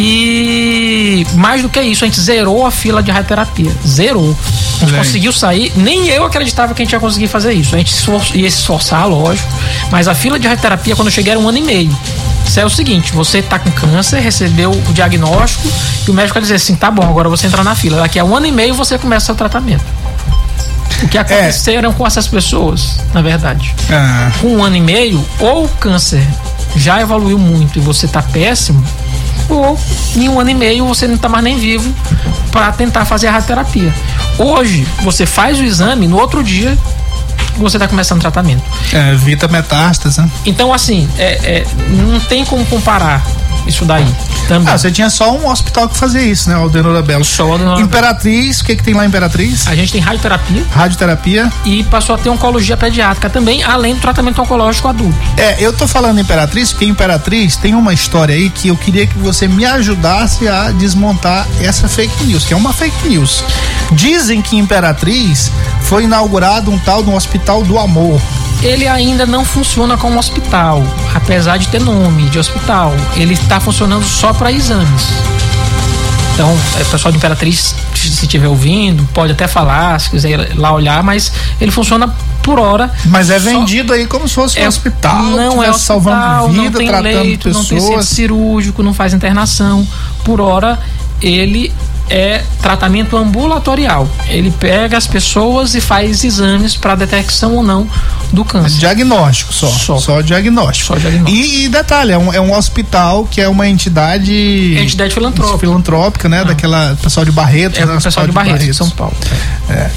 E 0.00 1.26
mais 1.34 1.60
do 1.60 1.68
que 1.68 1.80
isso, 1.80 2.04
a 2.04 2.06
gente 2.06 2.20
zerou 2.20 2.64
a 2.64 2.70
fila 2.70 3.02
de 3.02 3.10
radioterapia. 3.10 3.72
Zerou. 3.84 4.36
A 4.76 4.84
gente 4.84 4.94
aí. 4.94 4.98
conseguiu 4.98 5.32
sair, 5.32 5.72
nem 5.74 6.06
eu 6.06 6.24
acreditava 6.24 6.72
que 6.72 6.80
a 6.80 6.84
gente 6.84 6.92
ia 6.92 7.00
conseguir 7.00 7.26
fazer 7.26 7.52
isso. 7.52 7.74
A 7.74 7.78
gente 7.78 7.92
ia 8.38 8.48
se 8.48 8.58
esforçar, 8.58 9.08
lógico, 9.08 9.48
mas 9.90 10.06
a 10.06 10.14
fila 10.14 10.38
de 10.38 10.46
radioterapia, 10.46 10.94
quando 10.94 11.08
eu 11.08 11.12
cheguei, 11.12 11.32
era 11.32 11.40
um 11.40 11.48
ano 11.48 11.58
e 11.58 11.62
meio. 11.62 11.98
Isso 12.46 12.60
é 12.60 12.64
o 12.64 12.70
seguinte: 12.70 13.12
você 13.12 13.42
tá 13.42 13.58
com 13.58 13.72
câncer, 13.72 14.20
recebeu 14.20 14.70
o 14.70 14.92
diagnóstico 14.92 15.66
e 16.06 16.10
o 16.12 16.14
médico 16.14 16.34
vai 16.34 16.42
dizer 16.42 16.54
assim: 16.54 16.76
tá 16.76 16.92
bom, 16.92 17.02
agora 17.02 17.28
você 17.28 17.48
entra 17.48 17.64
na 17.64 17.74
fila. 17.74 17.96
Daqui 18.00 18.20
a 18.20 18.24
um 18.24 18.36
ano 18.36 18.46
e 18.46 18.52
meio 18.52 18.74
você 18.74 18.96
começa 18.98 19.24
o 19.24 19.26
seu 19.26 19.34
tratamento. 19.34 19.84
O 21.02 21.08
que 21.08 21.18
aconteceram 21.18 21.92
com 21.92 22.06
essas 22.06 22.28
pessoas, 22.28 23.00
na 23.12 23.20
verdade. 23.20 23.74
Ah. 23.90 24.30
Com 24.40 24.58
um 24.58 24.64
ano 24.64 24.76
e 24.76 24.80
meio, 24.80 25.24
ou 25.40 25.64
o 25.64 25.68
câncer 25.68 26.24
já 26.76 27.00
evoluiu 27.00 27.38
muito 27.38 27.78
e 27.78 27.82
você 27.82 28.06
tá 28.06 28.22
péssimo, 28.22 28.84
ou 29.48 29.78
em 30.16 30.28
um 30.28 30.38
ano 30.38 30.50
e 30.50 30.54
meio 30.54 30.86
você 30.86 31.06
não 31.06 31.16
tá 31.16 31.28
mais 31.28 31.44
nem 31.44 31.58
vivo 31.58 31.92
para 32.50 32.72
tentar 32.72 33.04
fazer 33.04 33.28
a 33.28 33.32
radioterapia. 33.32 33.92
Hoje, 34.38 34.86
você 35.02 35.26
faz 35.26 35.58
o 35.58 35.64
exame, 35.64 36.06
no 36.06 36.18
outro 36.18 36.42
dia 36.42 36.76
você 37.56 37.78
tá 37.78 37.88
começando 37.88 38.18
o 38.18 38.20
tratamento. 38.20 38.62
É, 38.92 39.12
evita 39.12 39.48
metástase, 39.48 40.20
né? 40.20 40.30
Então, 40.46 40.72
assim, 40.72 41.08
é, 41.18 41.32
é, 41.58 41.66
não 41.90 42.20
tem 42.20 42.44
como 42.44 42.64
comparar 42.66 43.24
isso 43.66 43.84
daí. 43.84 44.06
Também. 44.46 44.72
Ah, 44.72 44.78
você 44.78 44.90
tinha 44.90 45.10
só 45.10 45.36
um 45.36 45.48
hospital 45.48 45.88
que 45.88 45.96
fazia 45.96 46.22
isso, 46.22 46.48
né? 46.48 46.56
O 46.56 46.62
Aldenor 46.62 47.02
Belo. 47.02 47.24
Só 47.24 47.46
o 47.46 47.52
Aldenor 47.52 47.80
Imperatriz, 47.80 48.60
o 48.60 48.64
que 48.64 48.76
que 48.76 48.82
tem 48.82 48.94
lá 48.94 49.04
em 49.04 49.08
Imperatriz? 49.08 49.66
A 49.66 49.74
gente 49.74 49.92
tem 49.92 50.00
radioterapia 50.00 50.64
Radioterapia. 50.72 51.52
e 51.64 51.84
passou 51.84 52.14
a 52.14 52.18
ter 52.18 52.30
oncologia 52.30 52.76
pediátrica 52.76 53.28
também, 53.28 53.62
além 53.62 53.94
do 53.94 54.00
tratamento 54.00 54.40
oncológico 54.40 54.88
adulto. 54.88 55.18
É, 55.36 55.56
eu 55.58 55.72
tô 55.72 55.86
falando 55.86 56.18
Imperatriz 56.20 56.72
porque 56.72 56.86
Imperatriz 56.86 57.56
tem 57.56 57.74
uma 57.74 57.92
história 57.92 58.34
aí 58.34 58.48
que 58.48 58.68
eu 58.68 58.76
queria 58.76 59.06
que 59.06 59.18
você 59.18 59.46
me 59.46 59.64
ajudasse 59.66 60.48
a 60.48 60.70
desmontar 60.70 61.46
essa 61.60 61.88
fake 61.88 62.24
news, 62.24 62.44
que 62.44 62.54
é 62.54 62.56
uma 62.56 62.72
fake 62.72 63.08
news. 63.08 63.44
Dizem 63.92 64.40
que 64.40 64.56
Imperatriz 64.56 65.50
foi 65.82 66.04
inaugurado 66.04 66.70
um 66.70 66.78
tal 66.78 67.02
de 67.02 67.10
um 67.10 67.14
hospital 67.14 67.62
do 67.62 67.78
amor. 67.78 68.20
Ele 68.62 68.88
ainda 68.88 69.24
não 69.24 69.44
funciona 69.44 69.96
como 69.96 70.18
hospital, 70.18 70.82
apesar 71.14 71.58
de 71.58 71.68
ter 71.68 71.80
nome 71.80 72.28
de 72.28 72.38
hospital. 72.38 72.92
Ele 73.16 73.34
está 73.34 73.60
funcionando 73.60 74.04
só 74.04 74.32
para 74.32 74.50
exames. 74.50 75.06
Então, 76.34 76.56
é, 76.78 76.82
o 76.82 76.86
pessoal 76.86 77.10
de 77.12 77.18
Imperatriz, 77.18 77.74
se 77.94 78.08
estiver 78.08 78.46
ouvindo, 78.48 79.08
pode 79.12 79.32
até 79.32 79.46
falar, 79.48 80.00
se 80.00 80.10
quiser 80.10 80.30
ir 80.30 80.58
lá 80.58 80.72
olhar, 80.72 81.02
mas 81.02 81.32
ele 81.60 81.70
funciona 81.70 82.12
por 82.42 82.58
hora. 82.58 82.92
Mas 83.06 83.28
é 83.30 83.38
Só- 83.38 83.44
vendido 83.50 83.92
aí 83.92 84.06
como 84.06 84.28
se 84.28 84.34
fosse 84.34 84.58
um 84.58 84.62
É, 84.62 84.68
hospital, 84.68 85.22
não 85.22 85.62
é 85.62 85.70
hospital, 85.70 85.78
salvando 85.78 86.48
vida, 86.48 86.62
não 86.62 86.70
tem 86.72 86.86
tratando 86.88 87.02
leito, 87.04 87.48
não 87.50 87.54
tem 87.64 87.78
centro 87.78 87.86
pessoas. 87.86 88.08
cirúrgico, 88.08 88.82
não 88.82 88.94
faz 88.94 89.12
internação. 89.14 89.86
Por 90.24 90.40
hora, 90.40 90.78
ele 91.20 91.72
é 92.10 92.42
tratamento 92.60 93.16
ambulatorial. 93.16 94.08
Ele 94.28 94.50
pega 94.50 94.96
as 94.96 95.06
pessoas 95.06 95.74
e 95.74 95.80
faz 95.80 96.24
exames 96.24 96.76
para 96.76 96.94
detecção 96.94 97.54
ou 97.54 97.62
não 97.62 97.88
do 98.32 98.44
câncer. 98.44 98.78
Diagnóstico 98.78 99.52
só. 99.52 99.98
Só, 99.98 100.20
diagnóstico. 100.20 100.94
Só 100.94 100.98
diagnóstico. 100.98 101.36
E, 101.36 101.64
e 101.64 101.68
detalhe, 101.68 102.12
é 102.12 102.18
um, 102.18 102.32
é 102.32 102.40
um 102.40 102.54
hospital 102.54 103.26
que 103.30 103.40
é 103.40 103.48
uma 103.48 103.68
entidade. 103.68 104.76
Entidade 104.78 105.14
filantrópica. 105.14 105.58
Filantrópica, 105.58 106.28
né? 106.28 106.44
Daquela 106.44 106.96
pessoal 107.02 107.24
de 107.24 107.32
Barreto. 107.32 107.78
É 107.78 107.86
né? 107.86 107.98
pessoal 108.02 108.26
de 108.26 108.66
de 108.66 108.74
São 108.74 108.90
Paulo. 108.90 109.14
É. 109.68 109.90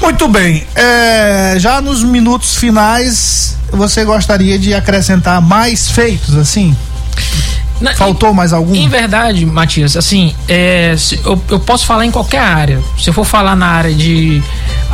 Muito 0.00 0.28
bem. 0.28 0.66
é, 0.74 1.56
já 1.58 1.80
nos 1.80 2.02
minutos 2.02 2.54
finais, 2.54 3.56
você 3.72 4.04
gostaria 4.04 4.58
de 4.58 4.74
acrescentar 4.74 5.40
mais 5.40 5.90
feitos, 5.90 6.36
assim? 6.36 6.76
Na- 7.80 7.94
Faltou 7.94 8.32
mais 8.32 8.52
algum? 8.52 8.74
Em 8.74 8.88
verdade, 8.88 9.44
Matias, 9.44 9.96
assim, 9.96 10.34
é, 10.48 10.94
se- 10.96 11.20
eu, 11.24 11.40
eu 11.50 11.60
posso 11.60 11.84
falar 11.86 12.06
em 12.06 12.10
qualquer 12.10 12.40
área. 12.40 12.80
Se 12.98 13.10
eu 13.10 13.14
for 13.14 13.24
falar 13.24 13.54
na 13.54 13.66
área 13.66 13.94
de, 13.94 14.42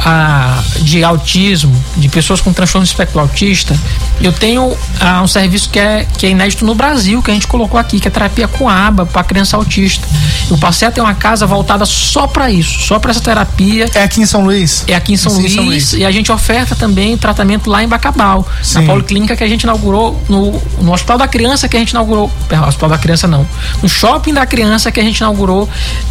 ah, 0.05 0.63
de 0.81 1.05
autismo, 1.05 1.73
de 1.97 2.09
pessoas 2.09 2.41
com 2.41 2.53
transtorno 2.53 2.85
espectro 2.85 3.21
autista, 3.21 3.77
eu 4.21 4.33
tenho 4.33 4.77
ah, 5.01 5.23
um 5.23 5.27
serviço 5.29 5.71
que 5.71 5.79
é, 5.79 6.07
que 6.19 6.27
é 6.27 6.31
inédito 6.31 6.65
no 6.65 6.75
Brasil, 6.75 7.23
que 7.23 7.31
a 7.31 7.35
gente 7.35 7.47
colocou 7.47 7.79
aqui, 7.79 8.01
que 8.01 8.09
é 8.09 8.11
terapia 8.11 8.49
com 8.49 8.69
aba 8.69 9.07
para 9.07 9.23
criança 9.25 9.57
autista. 9.57 10.07
Eu 10.51 10.59
passei 10.59 10.87
a 10.89 10.91
ter 10.91 11.01
uma 11.01 11.15
casa 11.15 11.47
voltada 11.47 11.85
só 11.87 12.27
para 12.27 12.51
isso, 12.51 12.81
só 12.81 12.99
para 12.99 13.11
essa 13.11 13.21
terapia. 13.21 13.87
É 13.95 14.03
aqui 14.03 14.21
em 14.21 14.27
São 14.27 14.43
Luís? 14.45 14.85
É 14.89 14.95
aqui 14.95 15.13
em 15.13 15.17
São, 15.17 15.33
Sim, 15.33 15.41
Luís, 15.43 15.55
São 15.55 15.65
Luís. 15.65 15.93
e 15.93 16.05
a 16.05 16.11
gente 16.11 16.31
oferta 16.33 16.75
também 16.75 17.17
tratamento 17.17 17.71
lá 17.71 17.83
em 17.83 17.89
Bacabal, 17.89 18.47
na 18.59 18.65
Sim. 18.65 18.87
policlínica 18.87 19.37
que 19.37 19.45
a 19.45 19.49
gente 19.49 19.63
inaugurou 19.63 20.21
no, 20.29 20.61
no 20.81 20.93
Hospital 20.93 21.19
da 21.19 21.29
Criança 21.29 21.69
que 21.69 21.77
a 21.77 21.81
gente 21.81 21.91
inaugurou, 21.91 22.31
Hospital 22.73 22.91
da 22.91 22.99
Criança 22.99 23.27
não, 23.27 23.47
no 23.83 23.89
Shopping 23.89 24.35
da 24.35 24.47
Criança 24.47 24.91
que 24.91 25.01
a 25.01 25.03
gente 25.03 25.19
inaugurou 25.19 25.69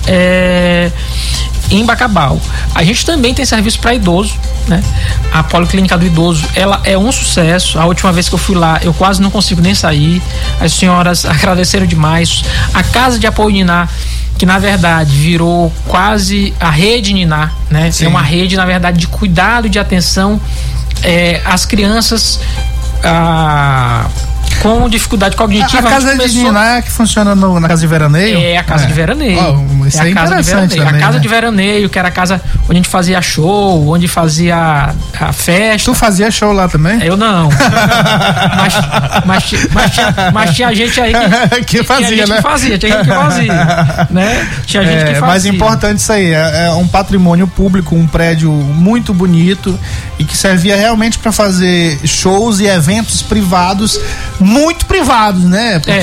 é, 0.08 0.92
em 1.70 1.86
Bacabal. 1.86 2.40
A 2.74 2.84
gente 2.84 3.06
também 3.06 3.34
tem 3.34 3.46
serviço 3.46 3.80
para 3.80 3.94
idoso, 3.94 4.36
né? 4.68 4.84
A 5.32 5.44
policlínica 5.44 5.98
do 5.98 6.06
idoso, 6.06 6.48
ela 6.56 6.82
é 6.84 6.98
um 6.98 7.12
sucesso. 7.12 7.80
A 7.80 7.86
última 7.86 8.12
vez 8.12 8.28
que 8.30 8.36
eu 8.36 8.40
fui 8.40 8.56
lá, 8.56 8.80
eu 8.82 8.94
quase 8.94 9.22
não 9.22 9.32
consigo 9.32 9.62
nem 9.62 9.76
sair. 9.76 10.22
As 10.60 10.74
senhoras 10.74 11.26
agradeceram 11.26 11.86
demais. 11.86 12.44
A 12.74 12.84
casa 12.84 13.18
de 13.20 13.28
apoio 13.28 13.54
Niná 13.54 13.88
que 14.38 14.46
na 14.46 14.58
verdade 14.58 15.16
virou 15.16 15.72
quase 15.88 16.52
a 16.60 16.72
rede 16.72 17.14
Niná, 17.14 17.52
né? 17.70 17.92
Sim. 17.92 18.06
É 18.06 18.08
uma 18.08 18.24
rede, 18.24 18.56
na 18.56 18.66
verdade, 18.66 18.98
de 18.98 19.06
cuidado, 19.06 19.70
de 19.70 19.78
atenção 19.78 20.42
é, 21.04 21.40
às 21.46 21.64
crianças 21.64 22.40
com 24.62 24.90
dificuldade 24.90 25.36
A, 25.36 25.38
cognitiva. 25.38 25.88
a 25.88 25.92
casa 25.92 26.12
de 26.12 26.18
começou- 26.18 26.44
Niná 26.44 26.78
é 26.78 26.82
que 26.82 26.92
funciona 26.92 27.34
no- 27.36 27.60
na 27.60 27.68
casa 27.68 27.82
de 27.82 27.88
veraneio? 27.88 28.40
é 28.40 28.58
a 28.58 28.64
casa 28.64 28.86
de 28.86 28.94
veraneio. 28.94 29.38
Ó, 29.40 29.86
isso 29.88 30.02
é, 30.02 30.12
a 30.12 30.14
casa 30.14 30.36
de 30.36 30.44
veraneio. 30.44 30.70
também, 30.70 30.88
a 30.88 31.00
casa 31.00 31.14
né? 31.14 31.20
de 31.20 31.28
veraneio, 31.28 31.90
que 31.90 32.00
era 32.00 32.08
a 32.08 32.12
casa 32.12 32.42
onde 32.64 32.72
a 32.72 32.76
gente 32.76 32.90
fazia 32.90 33.22
show, 33.22 33.88
onde 33.90 34.08
fazia 34.08 34.94
a 35.20 35.34
festa. 35.34 35.92
Tu 35.92 35.96
fazia 35.96 36.30
show 36.32 36.52
lá 36.52 36.68
também? 36.68 37.02
Eu 37.04 37.18
não. 37.18 37.50
mas, 38.58 38.74
mas, 39.26 39.44
mas 39.72 39.92
tinha, 39.94 40.16
mas 40.34 40.56
tinha 40.56 40.76
gente 40.76 41.00
aí 41.02 41.14
que, 41.66 41.66
Que 41.82 41.84
fazia, 41.84 42.08
tinha 42.08 42.18
gente 42.18 42.30
né? 42.30 42.36
que 42.38 42.42
fazia, 42.42 42.78
tinha 42.78 42.92
gente 42.92 43.04
que 43.04 43.14
fazia. 43.16 44.08
Né? 44.10 44.48
Tinha 44.66 44.84
gente 44.84 44.96
É, 44.96 45.06
que 45.06 45.14
fazia. 45.20 45.28
mas 45.28 45.46
importante 45.46 46.00
isso 46.00 46.12
aí, 46.12 46.34
é, 46.34 46.66
é 46.68 46.72
um 46.72 46.88
patrimônio 46.88 47.48
público, 47.48 47.96
um 47.96 48.08
prédio 48.08 48.52
muito 48.52 49.14
bonito 49.14 49.78
e 50.20 50.24
que 50.24 50.38
servia 50.38 50.76
realmente 50.76 51.18
para 51.18 51.32
fazer 51.32 52.00
shows 52.06 52.60
e 52.60 52.68
eventos 52.68 53.22
privados 53.22 54.00
muito 54.42 54.86
privados, 54.86 55.44
né? 55.44 55.82
É. 55.88 56.02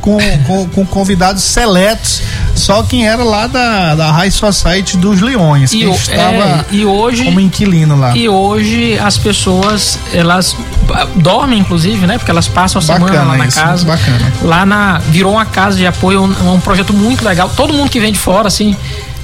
Com, 0.00 0.18
com, 0.46 0.68
com 0.68 0.86
convidados 0.86 1.42
seletos. 1.42 2.22
Só 2.54 2.82
quem 2.82 3.06
era 3.06 3.22
lá 3.22 3.46
da, 3.46 3.94
da 3.94 4.10
High 4.12 4.30
Society 4.30 4.96
dos 4.96 5.20
Leões, 5.20 5.70
que 5.70 5.82
E, 5.82 5.86
o- 5.86 5.92
estava 5.92 6.36
é, 6.36 6.64
e 6.72 6.84
hoje 6.84 7.24
como 7.24 7.38
inquilino 7.40 7.96
lá. 7.98 8.16
E 8.16 8.28
hoje 8.28 8.98
as 8.98 9.18
pessoas, 9.18 9.98
elas 10.12 10.56
ah, 10.94 11.06
dormem, 11.16 11.58
inclusive, 11.58 12.06
né? 12.06 12.16
Porque 12.18 12.30
elas 12.30 12.48
passam 12.48 12.78
a 12.78 12.82
semana 12.82 13.04
Bacana 13.06 13.32
lá 13.32 13.36
na 13.38 13.46
isso, 13.46 13.60
casa. 13.60 13.84
bacana. 13.86 14.32
Lá 14.42 14.66
na. 14.66 14.98
Virou 15.08 15.32
uma 15.32 15.44
casa 15.44 15.76
de 15.76 15.86
apoio, 15.86 16.22
um, 16.22 16.54
um 16.54 16.60
projeto 16.60 16.92
muito 16.94 17.24
legal. 17.24 17.50
Todo 17.54 17.72
mundo 17.72 17.90
que 17.90 18.00
vem 18.00 18.12
de 18.12 18.18
fora, 18.18 18.48
assim, 18.48 18.74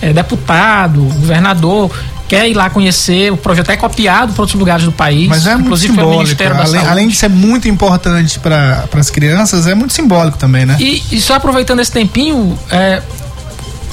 é, 0.00 0.12
deputado, 0.12 1.00
governador, 1.00 1.90
quer 2.32 2.48
ir 2.48 2.54
lá 2.54 2.70
conhecer. 2.70 3.30
O 3.30 3.36
projeto 3.36 3.70
é 3.70 3.76
copiado 3.76 4.32
para 4.32 4.42
outros 4.42 4.58
lugares 4.58 4.86
do 4.86 4.92
país. 4.92 5.28
Mas 5.28 5.46
é 5.46 5.54
muito 5.54 5.76
simbólico. 5.76 6.42
Além, 6.42 6.86
além 6.86 7.08
de 7.08 7.14
ser 7.14 7.28
muito 7.28 7.68
importante 7.68 8.40
para 8.40 8.88
as 8.94 9.10
crianças, 9.10 9.66
é 9.66 9.74
muito 9.74 9.92
simbólico 9.92 10.38
também, 10.38 10.64
né? 10.64 10.78
E, 10.80 11.02
e 11.12 11.20
só 11.20 11.34
aproveitando 11.34 11.80
esse 11.80 11.92
tempinho, 11.92 12.58
é, 12.70 13.02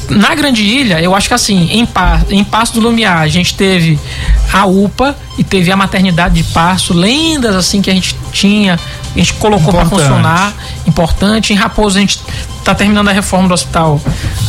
na 0.10 0.34
Grande 0.36 0.64
Ilha, 0.64 1.02
eu 1.02 1.16
acho 1.16 1.28
que 1.28 1.34
assim, 1.34 1.70
em, 1.72 1.88
em 2.30 2.44
Passo 2.44 2.74
do 2.74 2.80
Lumiar, 2.80 3.20
a 3.20 3.28
gente 3.28 3.56
teve 3.56 4.00
a 4.52 4.66
UPA 4.66 5.16
e 5.38 5.44
teve 5.44 5.72
a 5.72 5.76
maternidade 5.76 6.36
de 6.36 6.44
Passo, 6.52 6.94
lendas 6.94 7.56
assim 7.56 7.82
que 7.82 7.90
a 7.90 7.94
gente 7.94 8.16
tinha, 8.32 8.80
a 9.16 9.18
gente 9.18 9.34
colocou 9.36 9.74
para 9.74 9.86
funcionar, 9.86 10.54
importante. 10.88 11.54
Em 11.54 11.56
Raposo 11.56 11.98
a 11.98 12.02
gente 12.02 12.20
está 12.58 12.76
terminando 12.76 13.08
a 13.08 13.12
reforma 13.12 13.48
do 13.48 13.54
hospital 13.54 14.00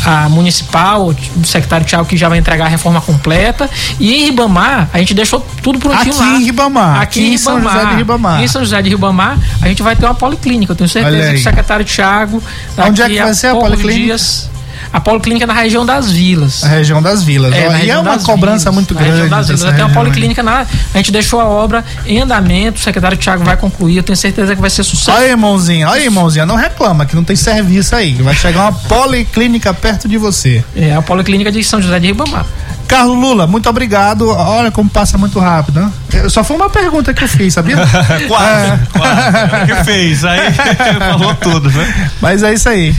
a 0.04 0.28
municipal, 0.28 1.08
o 1.08 1.46
secretário 1.46 1.86
Tiago 1.86 2.06
que 2.06 2.16
já 2.16 2.28
vai 2.28 2.38
entregar 2.38 2.66
a 2.66 2.68
reforma 2.68 3.00
completa. 3.00 3.68
E 3.98 4.14
em 4.14 4.24
Ribamar, 4.26 4.88
a 4.92 4.98
gente 4.98 5.14
deixou 5.14 5.44
tudo 5.62 5.78
prontinho 5.78 6.12
Aqui 6.14 6.18
lá. 6.18 6.36
em 6.36 6.44
Ribamar, 6.44 6.94
Aqui, 6.96 7.02
aqui 7.02 7.20
em 7.20 7.34
em 7.34 7.38
São 7.38 7.56
Ribamar. 7.56 7.74
José 7.78 7.90
de 7.90 7.96
Ribamar. 7.96 8.42
Em 8.42 8.48
São 8.48 8.62
José 8.62 8.82
de 8.82 8.88
Ribamar, 8.88 9.38
a 9.60 9.68
gente 9.68 9.82
vai 9.82 9.94
ter 9.94 10.04
uma 10.06 10.14
policlínica. 10.14 10.72
Eu 10.72 10.76
tenho 10.76 10.88
certeza 10.88 11.30
que 11.32 11.38
o 11.38 11.42
secretário 11.42 11.84
Tiago. 11.84 12.42
Onde 12.78 13.02
é 13.02 13.08
que 13.08 13.22
vai 13.22 13.34
ser 13.34 13.48
a 13.48 13.54
policlínica? 13.54 14.04
dias, 14.04 14.50
a 14.92 15.00
policlínica 15.00 15.44
é 15.44 15.46
na 15.46 15.54
região 15.54 15.84
das 15.86 16.10
vilas. 16.10 16.64
A 16.64 16.68
região 16.68 17.02
das 17.02 17.22
vilas. 17.22 17.52
É, 17.52 17.56
na 17.68 17.72
e 17.72 17.74
é 17.74 17.76
região 17.78 18.02
uma 18.02 18.18
cobrança 18.18 18.70
vilas, 18.70 18.74
muito 18.74 18.94
na 18.94 19.00
região 19.00 19.16
grande. 19.18 19.30
das 19.30 19.46
vilas. 19.46 19.60
dessa 19.62 19.72
Tem 19.72 19.82
uma 19.82 19.88
região, 19.88 20.02
policlínica 20.04 20.42
lá. 20.42 20.66
A 20.94 20.96
gente 20.96 21.12
deixou 21.12 21.40
a 21.40 21.44
obra 21.44 21.84
em 22.06 22.20
andamento. 22.20 22.78
O 22.78 22.82
secretário 22.82 23.16
Tiago 23.16 23.44
vai 23.44 23.56
concluir. 23.56 23.96
Eu 23.98 24.02
tenho 24.02 24.16
certeza 24.16 24.54
que 24.54 24.60
vai 24.60 24.70
ser 24.70 24.82
sucesso. 24.84 25.10
Olha 25.12 25.24
aí, 25.26 25.30
irmãozinha, 25.30 25.88
olha 25.88 25.98
aí, 26.00 26.04
irmãozinha, 26.04 26.46
não 26.46 26.56
reclama 26.56 27.04
que 27.06 27.14
não 27.16 27.24
tem 27.24 27.36
serviço 27.36 27.94
aí. 27.94 28.14
Vai 28.14 28.34
chegar 28.34 28.60
uma 28.62 28.72
policlínica 28.72 29.72
perto 29.74 30.08
de 30.08 30.16
você. 30.18 30.64
É 30.76 30.94
a 30.94 31.02
policlínica 31.02 31.50
de 31.52 31.62
São 31.64 31.80
José 31.80 31.98
de 31.98 32.06
Ribamar. 32.08 32.44
Carlos 32.88 33.16
Lula, 33.16 33.46
muito 33.46 33.68
obrigado. 33.70 34.28
Olha 34.28 34.70
como 34.72 34.90
passa 34.90 35.16
muito 35.16 35.38
rápido, 35.38 35.80
né? 35.80 35.92
Eu- 36.12 36.28
Só 36.28 36.42
foi 36.42 36.56
uma 36.56 36.68
pergunta 36.68 37.14
que 37.14 37.22
eu 37.22 37.28
fiz, 37.28 37.54
sabia? 37.54 37.76
Quase, 38.26 38.72
quase. 38.92 39.62
O 39.62 39.66
que 39.66 39.84
fez? 39.84 40.24
Aí 40.24 40.40
falou 40.98 41.34
tudo, 41.36 41.70
né? 41.70 42.10
Mas 42.20 42.42
é 42.42 42.52
isso 42.52 42.68
aí. 42.68 42.92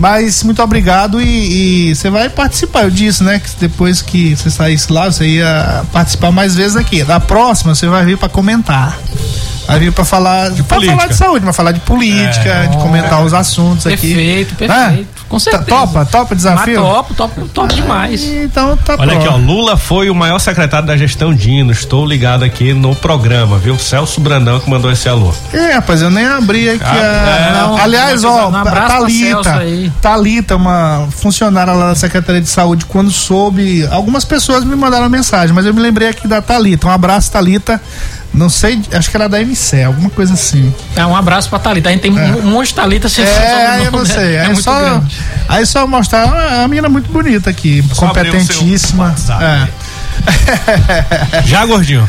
Mas 0.00 0.42
muito 0.42 0.62
obrigado 0.62 1.20
e, 1.20 1.94
você 1.94 2.08
vai 2.08 2.30
participar. 2.30 2.84
Eu 2.84 2.90
disse, 2.90 3.22
né? 3.22 3.38
Que 3.38 3.50
depois 3.60 4.00
que 4.00 4.34
você 4.34 4.50
saísse 4.50 4.90
lá, 4.90 5.12
você 5.12 5.26
ia 5.26 5.84
participar 5.92 6.30
mais 6.30 6.56
vezes 6.56 6.74
aqui. 6.74 7.04
Da 7.04 7.20
próxima, 7.20 7.74
você 7.74 7.86
vai 7.86 8.02
vir 8.06 8.16
pra 8.16 8.26
comentar. 8.26 8.98
Vai 9.66 9.78
vir 9.78 9.92
pra 9.92 10.02
falar 10.02 10.50
de, 10.52 10.62
política. 10.62 10.96
falar 10.96 11.06
de 11.08 11.16
saúde, 11.16 11.44
vai 11.44 11.52
falar 11.52 11.72
de 11.72 11.80
política, 11.80 12.66
de 12.70 12.78
comentar 12.78 13.22
os 13.22 13.34
assuntos 13.34 13.86
aqui. 13.86 14.14
Perfeito, 14.14 14.54
perfeito. 14.54 15.19
Com 15.30 15.38
certeza. 15.38 15.64
Tá, 15.64 15.76
topa, 15.86 16.04
topa 16.04 16.34
o 16.34 16.36
desafio? 16.36 16.82
Mas 16.82 16.92
topo, 16.92 17.14
topo, 17.14 17.48
topo 17.48 17.72
demais. 17.72 18.20
Então 18.24 18.76
tá 18.76 18.96
Olha 18.98 19.16
aqui, 19.16 19.28
ó, 19.28 19.32
pronto. 19.34 19.46
Lula 19.46 19.76
foi 19.76 20.10
o 20.10 20.14
maior 20.14 20.40
secretário 20.40 20.86
da 20.88 20.96
gestão 20.96 21.32
Dino. 21.32 21.70
Estou 21.70 22.04
ligado 22.04 22.42
aqui 22.44 22.74
no 22.74 22.96
programa, 22.96 23.56
viu? 23.56 23.78
Celso 23.78 24.20
Brandão 24.20 24.58
que 24.58 24.68
mandou 24.68 24.90
esse 24.90 25.08
alô. 25.08 25.32
É, 25.52 25.74
rapaz, 25.74 26.02
eu 26.02 26.10
nem 26.10 26.26
abri 26.26 26.68
aqui 26.70 26.82
Ah, 26.84 26.90
a... 26.92 27.30
é, 27.30 27.52
não, 27.60 27.76
Aliás, 27.76 28.24
ó, 28.24 28.48
um 28.48 28.56
abraço 28.56 28.86
pra 28.98 29.08
Celso 29.08 29.42
Thalita. 29.44 29.94
Thalita, 30.02 30.56
uma 30.56 31.06
funcionária 31.12 31.72
lá 31.74 31.90
da 31.90 31.94
Secretaria 31.94 32.40
de 32.40 32.48
Saúde, 32.48 32.84
quando 32.86 33.12
soube, 33.12 33.86
algumas 33.92 34.24
pessoas 34.24 34.64
me 34.64 34.74
mandaram 34.74 35.08
mensagem, 35.08 35.54
mas 35.54 35.64
eu 35.64 35.72
me 35.72 35.80
lembrei 35.80 36.08
aqui 36.08 36.26
da 36.26 36.42
Thalita. 36.42 36.88
Um 36.88 36.90
abraço, 36.90 37.30
Thalita. 37.30 37.80
Não 38.32 38.48
sei, 38.48 38.80
acho 38.92 39.10
que 39.10 39.16
era 39.16 39.28
da 39.28 39.40
MC, 39.40 39.82
alguma 39.82 40.08
coisa 40.08 40.34
assim. 40.34 40.72
É, 40.94 41.04
um 41.04 41.16
abraço 41.16 41.48
pra 41.48 41.58
Thalita. 41.58 41.88
A 41.88 41.92
gente 41.92 42.02
tem 42.02 42.12
um 42.12 42.50
monte 42.50 42.68
de 42.68 42.74
Thalita 42.74 43.08
sem 43.08 43.24
É, 43.24 43.66
aí 43.66 43.84
eu 43.86 43.90
não 43.90 44.06
sei. 44.06 44.16
né? 44.16 44.22
Aí, 44.22 44.36
É 44.36 44.46
muito 44.46 44.62
só, 44.62 44.78
grande. 44.78 45.16
aí 45.48 45.66
só 45.66 45.86
mostrar 45.86 46.28
ah, 46.28 46.64
a 46.64 46.68
menina 46.68 46.88
muito 46.88 47.10
bonita 47.10 47.50
aqui, 47.50 47.84
Só 47.92 48.06
competentíssima. 48.06 49.14
É. 49.40 49.68
Já, 51.44 51.66
gordinho? 51.66 52.08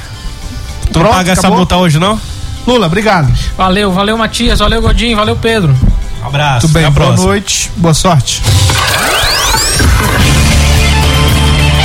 Tu 0.92 1.00
não 1.00 1.06
Pronto, 1.06 1.16
paga 1.16 1.32
essa 1.32 1.50
multa 1.50 1.76
hoje, 1.78 1.98
não? 1.98 2.20
Lula, 2.68 2.86
obrado. 2.86 3.34
Valeu, 3.58 3.92
valeu, 3.92 4.18
Matias. 4.18 4.60
Valeu, 4.60 4.82
Godinho. 4.82 5.18
Valeu, 5.18 5.36
Pedro. 5.36 5.76
Um 6.22 6.28
abraço. 6.28 6.62
Tudo 6.68 6.74
bem, 6.74 6.84
boa 6.84 6.94
próxima. 6.94 7.28
noite, 7.28 7.72
boa 7.78 7.94
sorte. 7.96 8.42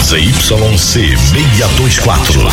ZYC 0.03 1.17
624. 1.17 2.53